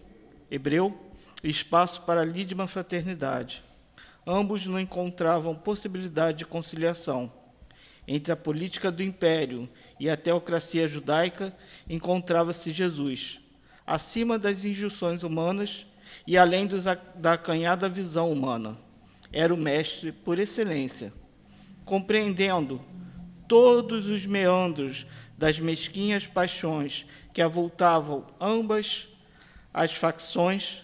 hebreu 0.51 0.97
espaço 1.43 2.01
para 2.01 2.21
a 2.21 2.25
lídima 2.25 2.67
fraternidade. 2.67 3.63
Ambos 4.27 4.65
não 4.65 4.79
encontravam 4.79 5.55
possibilidade 5.55 6.39
de 6.39 6.45
conciliação. 6.45 7.38
Entre 8.11 8.33
a 8.33 8.35
política 8.35 8.91
do 8.91 9.03
império 9.03 9.69
e 9.99 10.09
a 10.09 10.17
teocracia 10.17 10.87
judaica 10.87 11.55
encontrava-se 11.87 12.71
Jesus, 12.71 13.39
acima 13.85 14.39
das 14.39 14.65
injunções 14.65 15.21
humanas 15.21 15.85
e 16.25 16.35
além 16.35 16.65
dos, 16.65 16.85
da 17.13 17.33
acanhada 17.33 17.87
visão 17.87 18.31
humana. 18.31 18.75
Era 19.31 19.53
o 19.53 19.57
mestre 19.57 20.11
por 20.11 20.39
excelência, 20.39 21.13
compreendendo 21.85 22.81
todos 23.47 24.07
os 24.07 24.25
meandros 24.25 25.05
das 25.37 25.59
mesquinhas 25.59 26.25
paixões 26.25 27.05
que 27.31 27.43
avultavam 27.43 28.25
ambas 28.41 29.07
as 29.71 29.93
facções, 29.93 30.83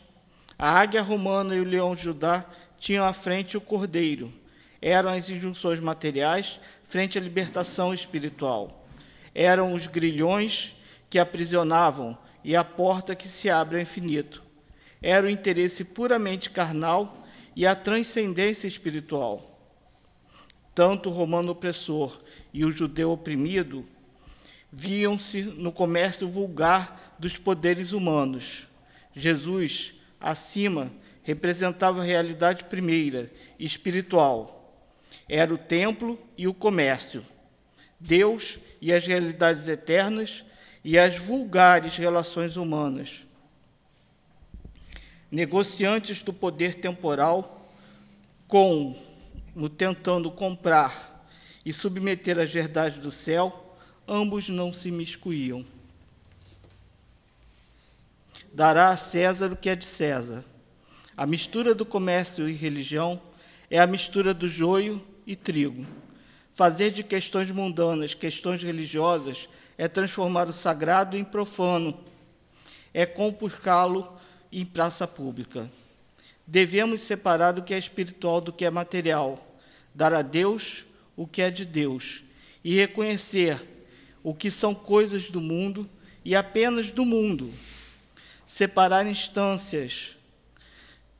a 0.59 0.79
águia 0.79 1.01
romana 1.01 1.55
e 1.55 1.59
o 1.59 1.65
leão 1.65 1.97
judá 1.97 2.45
tinham 2.77 3.03
à 3.03 3.13
frente 3.13 3.57
o 3.57 3.61
cordeiro. 3.61 4.31
Eram 4.79 5.09
as 5.09 5.27
injunções 5.27 5.79
materiais 5.79 6.59
frente 6.85 7.17
à 7.17 7.21
libertação 7.21 7.93
espiritual. 7.93 8.87
Eram 9.33 9.73
os 9.73 9.87
grilhões 9.87 10.75
que 11.09 11.19
aprisionavam 11.19 12.17
e 12.43 12.55
a 12.55 12.63
porta 12.63 13.15
que 13.15 13.27
se 13.27 13.49
abre 13.49 13.75
ao 13.75 13.81
infinito. 13.81 14.43
Era 15.01 15.27
o 15.27 15.29
interesse 15.29 15.83
puramente 15.83 16.49
carnal 16.49 17.25
e 17.55 17.65
a 17.65 17.75
transcendência 17.75 18.67
espiritual. 18.67 19.51
Tanto 20.73 21.09
o 21.09 21.13
romano 21.13 21.51
opressor 21.51 22.21
e 22.53 22.65
o 22.65 22.71
judeu 22.71 23.11
oprimido 23.11 23.85
viam-se 24.71 25.41
no 25.41 25.71
comércio 25.71 26.29
vulgar 26.29 27.15
dos 27.17 27.37
poderes 27.37 27.93
humanos. 27.93 28.67
Jesus, 29.15 29.93
acima, 30.19 30.91
representava 31.23 32.01
a 32.01 32.03
realidade 32.03 32.65
primeira, 32.65 33.31
espiritual. 33.57 34.54
Era 35.27 35.53
o 35.53 35.57
templo 35.57 36.19
e 36.37 36.47
o 36.47 36.53
comércio. 36.53 37.23
Deus 37.99 38.59
e 38.81 38.93
as 38.93 39.05
realidades 39.05 39.67
eternas 39.67 40.43
e 40.83 40.99
as 40.99 41.17
vulgares 41.17 41.97
relações 41.97 42.55
humanas. 42.55 43.25
Negociantes 45.31 46.21
do 46.21 46.31
poder 46.31 46.75
temporal, 46.75 47.67
com 48.47 48.95
tentando 49.77 50.29
comprar 50.29 51.27
e 51.65 51.73
submeter 51.73 52.37
as 52.37 52.51
verdades 52.51 52.99
do 52.99 53.11
céu, 53.11 53.75
ambos 54.07 54.49
não 54.49 54.71
se 54.71 54.91
miscuíam. 54.91 55.65
Dará 58.53 58.89
a 58.89 58.97
César 58.97 59.51
o 59.51 59.55
que 59.55 59.69
é 59.69 59.75
de 59.75 59.85
César. 59.85 60.45
A 61.17 61.25
mistura 61.25 61.73
do 61.73 61.85
comércio 61.85 62.47
e 62.47 62.53
religião 62.53 63.19
é 63.69 63.79
a 63.79 63.87
mistura 63.87 64.33
do 64.33 64.47
joio 64.47 65.03
e 65.25 65.35
trigo. 65.35 65.85
Fazer 66.53 66.91
de 66.91 67.03
questões 67.03 67.51
mundanas 67.51 68.13
questões 68.13 68.63
religiosas 68.63 69.49
é 69.77 69.87
transformar 69.87 70.47
o 70.47 70.53
sagrado 70.53 71.17
em 71.17 71.23
profano, 71.23 71.99
é 72.93 73.05
compurcá-lo 73.05 74.17
em 74.51 74.65
praça 74.65 75.05
pública. 75.05 75.69
Devemos 76.47 77.01
separar 77.01 77.57
o 77.57 77.63
que 77.63 77.73
é 77.73 77.77
espiritual 77.77 78.39
do 78.39 78.53
que 78.53 78.63
é 78.63 78.69
material, 78.69 79.59
dar 79.93 80.13
a 80.13 80.21
Deus 80.21 80.85
o 81.15 81.25
que 81.25 81.41
é 81.41 81.49
de 81.49 81.65
Deus 81.65 82.23
e 82.63 82.75
reconhecer 82.75 83.61
o 84.23 84.33
que 84.33 84.49
são 84.49 84.73
coisas 84.73 85.29
do 85.29 85.41
mundo 85.41 85.89
e 86.23 86.35
apenas 86.35 86.89
do 86.89 87.05
mundo. 87.05 87.51
Separar 88.45 89.05
instâncias 89.07 90.15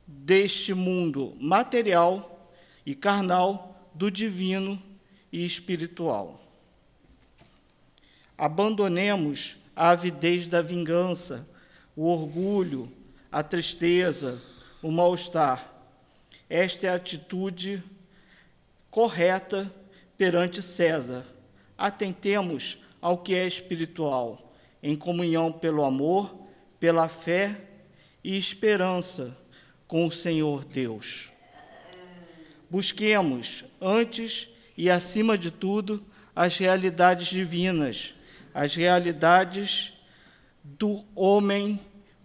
deste 0.06 0.72
mundo 0.72 1.36
material 1.40 2.52
e 2.84 2.94
carnal 2.94 3.75
do 3.96 4.10
divino 4.10 4.80
e 5.32 5.44
espiritual. 5.44 6.38
Abandonemos 8.36 9.56
a 9.74 9.90
avidez 9.90 10.46
da 10.46 10.60
vingança, 10.60 11.48
o 11.96 12.04
orgulho, 12.04 12.92
a 13.32 13.42
tristeza, 13.42 14.40
o 14.82 14.90
mal-estar. 14.90 15.72
Esta 16.48 16.88
é 16.88 16.90
a 16.90 16.96
atitude 16.96 17.82
correta 18.90 19.72
perante 20.18 20.60
César. 20.60 21.24
Atentemos 21.78 22.78
ao 23.00 23.16
que 23.16 23.34
é 23.34 23.46
espiritual, 23.46 24.52
em 24.82 24.94
comunhão 24.94 25.50
pelo 25.50 25.82
amor, 25.82 26.36
pela 26.78 27.08
fé 27.08 27.58
e 28.22 28.36
esperança 28.36 29.34
com 29.88 30.06
o 30.06 30.12
Senhor 30.12 30.66
Deus. 30.66 31.30
Busquemos, 32.68 33.64
antes 33.80 34.48
e 34.76 34.90
acima 34.90 35.36
de 35.38 35.50
tudo, 35.50 36.04
as 36.34 36.58
realidades 36.58 37.28
divinas, 37.28 38.14
as 38.52 38.74
realidades 38.74 39.92
do 40.62 41.04
homem 41.14 41.80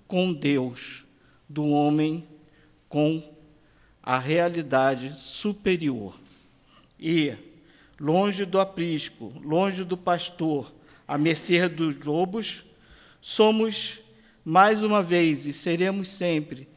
com 0.07 0.33
Deus, 0.33 1.05
do 1.47 1.65
homem 1.67 2.27
com 2.89 3.23
a 4.03 4.17
realidade 4.17 5.13
superior. 5.17 6.19
E 6.99 7.33
longe 7.99 8.45
do 8.45 8.59
aprisco, 8.59 9.33
longe 9.41 9.83
do 9.83 9.95
pastor, 9.95 10.73
à 11.07 11.17
mercê 11.17 11.69
dos 11.69 11.97
lobos, 12.05 12.65
somos 13.21 13.99
mais 14.43 14.83
uma 14.83 15.01
vez 15.01 15.45
e 15.45 15.53
seremos 15.53 16.09
sempre 16.09 16.67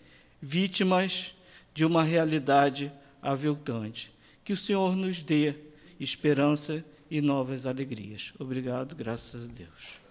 vítimas 0.40 1.34
de 1.72 1.84
uma 1.84 2.04
realidade 2.04 2.92
aviltante. 3.20 4.13
Que 4.44 4.52
o 4.52 4.56
Senhor 4.56 4.94
nos 4.94 5.22
dê 5.22 5.54
esperança 5.98 6.84
e 7.10 7.20
novas 7.20 7.64
alegrias. 7.64 8.32
Obrigado, 8.38 8.94
graças 8.94 9.44
a 9.44 9.52
Deus. 9.52 10.04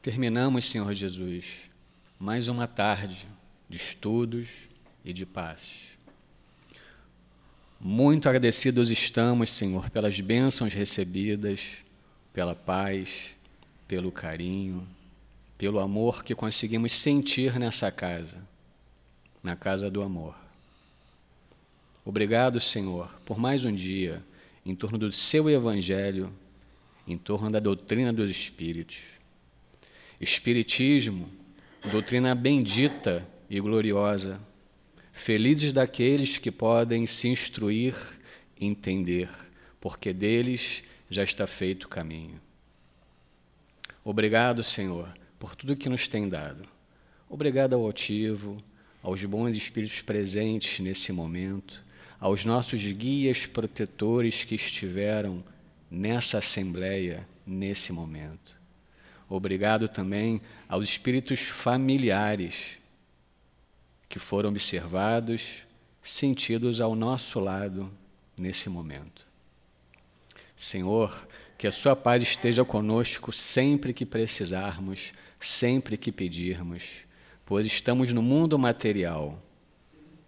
Terminamos, 0.00 0.70
Senhor 0.70 0.92
Jesus, 0.92 1.73
mais 2.24 2.48
uma 2.48 2.66
tarde 2.66 3.28
de 3.68 3.76
estudos 3.76 4.48
e 5.04 5.12
de 5.12 5.26
paz. 5.26 5.88
Muito 7.78 8.30
agradecidos 8.30 8.90
estamos, 8.90 9.50
Senhor, 9.50 9.90
pelas 9.90 10.18
bênçãos 10.18 10.72
recebidas, 10.72 11.72
pela 12.32 12.54
paz, 12.54 13.36
pelo 13.86 14.10
carinho, 14.10 14.88
pelo 15.58 15.78
amor 15.78 16.24
que 16.24 16.34
conseguimos 16.34 16.92
sentir 16.92 17.58
nessa 17.58 17.92
casa, 17.92 18.38
na 19.42 19.54
casa 19.54 19.90
do 19.90 20.00
amor. 20.02 20.34
Obrigado, 22.06 22.58
Senhor, 22.58 23.14
por 23.26 23.38
mais 23.38 23.66
um 23.66 23.74
dia 23.74 24.24
em 24.64 24.74
torno 24.74 24.96
do 24.96 25.12
seu 25.12 25.50
evangelho, 25.50 26.32
em 27.06 27.18
torno 27.18 27.50
da 27.50 27.60
doutrina 27.60 28.14
dos 28.14 28.30
Espíritos. 28.30 28.96
Espiritismo, 30.18 31.43
doutrina 31.90 32.34
bendita 32.34 33.26
e 33.48 33.60
gloriosa. 33.60 34.40
Felizes 35.12 35.72
daqueles 35.72 36.38
que 36.38 36.50
podem 36.50 37.06
se 37.06 37.28
instruir 37.28 37.94
e 38.58 38.66
entender, 38.66 39.28
porque 39.80 40.12
deles 40.12 40.82
já 41.08 41.22
está 41.22 41.46
feito 41.46 41.84
o 41.84 41.88
caminho. 41.88 42.40
Obrigado, 44.02 44.62
Senhor, 44.62 45.08
por 45.38 45.54
tudo 45.54 45.76
que 45.76 45.88
nos 45.88 46.08
tem 46.08 46.28
dado. 46.28 46.66
Obrigado 47.28 47.74
ao 47.74 47.84
altivo, 47.84 48.62
aos 49.02 49.24
bons 49.24 49.56
espíritos 49.56 50.00
presentes 50.00 50.80
nesse 50.80 51.12
momento, 51.12 51.84
aos 52.18 52.44
nossos 52.44 52.80
guias 52.80 53.46
protetores 53.46 54.44
que 54.44 54.54
estiveram 54.54 55.44
nessa 55.90 56.38
assembleia 56.38 57.26
nesse 57.46 57.92
momento. 57.92 58.53
Obrigado 59.34 59.88
também 59.88 60.40
aos 60.68 60.88
espíritos 60.88 61.40
familiares 61.40 62.78
que 64.08 64.20
foram 64.20 64.48
observados, 64.50 65.64
sentidos 66.00 66.80
ao 66.80 66.94
nosso 66.94 67.40
lado 67.40 67.90
nesse 68.38 68.70
momento. 68.70 69.26
Senhor, 70.54 71.26
que 71.58 71.66
a 71.66 71.72
Sua 71.72 71.96
paz 71.96 72.22
esteja 72.22 72.64
conosco 72.64 73.32
sempre 73.32 73.92
que 73.92 74.06
precisarmos, 74.06 75.12
sempre 75.40 75.96
que 75.96 76.12
pedirmos, 76.12 76.98
pois 77.44 77.66
estamos 77.66 78.12
no 78.12 78.22
mundo 78.22 78.56
material 78.56 79.42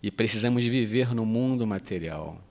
e 0.02 0.10
precisamos 0.10 0.64
viver 0.64 1.14
no 1.14 1.24
mundo 1.24 1.64
material. 1.64 2.42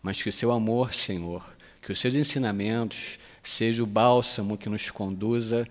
Mas 0.00 0.22
que 0.22 0.28
o 0.28 0.32
Seu 0.32 0.52
amor, 0.52 0.94
Senhor, 0.94 1.52
que 1.82 1.90
os 1.90 1.98
Seus 1.98 2.14
ensinamentos 2.14 3.18
seja 3.42 3.82
o 3.82 3.86
bálsamo 3.86 4.56
que 4.56 4.68
nos 4.68 4.88
conduza 4.88 5.66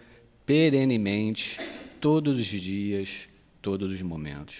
perenemente, 0.49 1.59
todos 2.01 2.39
os 2.39 2.47
dias, 2.47 3.29
todos 3.61 3.91
os 3.91 4.01
momentos. 4.01 4.55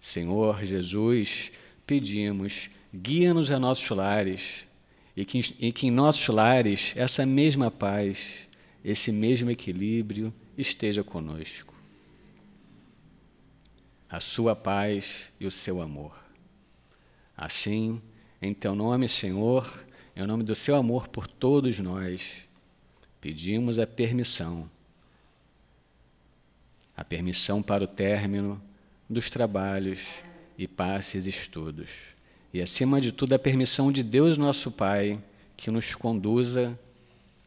Senhor 0.00 0.64
Jesus, 0.64 1.52
pedimos, 1.86 2.70
guia-nos 2.90 3.50
a 3.50 3.58
nossos 3.58 3.90
lares 3.90 4.64
e 5.14 5.22
que, 5.22 5.54
e 5.60 5.70
que 5.70 5.88
em 5.88 5.90
nossos 5.90 6.26
lares 6.28 6.94
essa 6.96 7.26
mesma 7.26 7.70
paz, 7.70 8.48
esse 8.82 9.12
mesmo 9.12 9.50
equilíbrio 9.50 10.32
esteja 10.56 11.04
conosco. 11.04 11.74
A 14.08 14.18
sua 14.18 14.56
paz 14.56 15.24
e 15.38 15.46
o 15.46 15.50
seu 15.50 15.82
amor. 15.82 16.18
Assim, 17.36 18.00
em 18.40 18.54
teu 18.54 18.74
nome, 18.74 19.10
Senhor, 19.10 19.84
em 20.16 20.26
nome 20.26 20.42
do 20.42 20.54
seu 20.54 20.74
amor 20.74 21.06
por 21.08 21.26
todos 21.26 21.78
nós, 21.80 22.44
pedimos 23.24 23.78
a 23.78 23.86
permissão 23.86 24.68
a 26.94 27.02
permissão 27.02 27.62
para 27.62 27.84
o 27.84 27.86
término 27.86 28.62
dos 29.08 29.30
trabalhos 29.30 30.00
e 30.58 30.68
passes 30.68 31.26
estudos. 31.26 31.88
E, 32.52 32.60
acima 32.60 33.00
de 33.00 33.12
tudo, 33.12 33.32
a 33.32 33.38
permissão 33.38 33.90
de 33.90 34.02
Deus, 34.02 34.36
nosso 34.36 34.70
Pai, 34.70 35.18
que 35.56 35.70
nos 35.70 35.94
conduza 35.94 36.78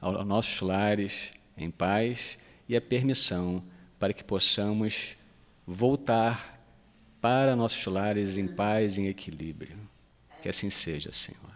aos 0.01 0.25
nossos 0.25 0.59
lares 0.61 1.31
em 1.55 1.69
paz 1.69 2.39
e 2.67 2.75
a 2.75 2.81
permissão 2.81 3.63
para 3.99 4.13
que 4.13 4.23
possamos 4.23 5.15
voltar 5.65 6.59
para 7.21 7.55
nossos 7.55 7.85
lares 7.85 8.39
em 8.39 8.47
paz 8.47 8.97
e 8.97 9.01
em 9.01 9.07
equilíbrio. 9.09 9.77
Que 10.41 10.49
assim 10.49 10.71
seja, 10.71 11.13
Senhor. 11.13 11.46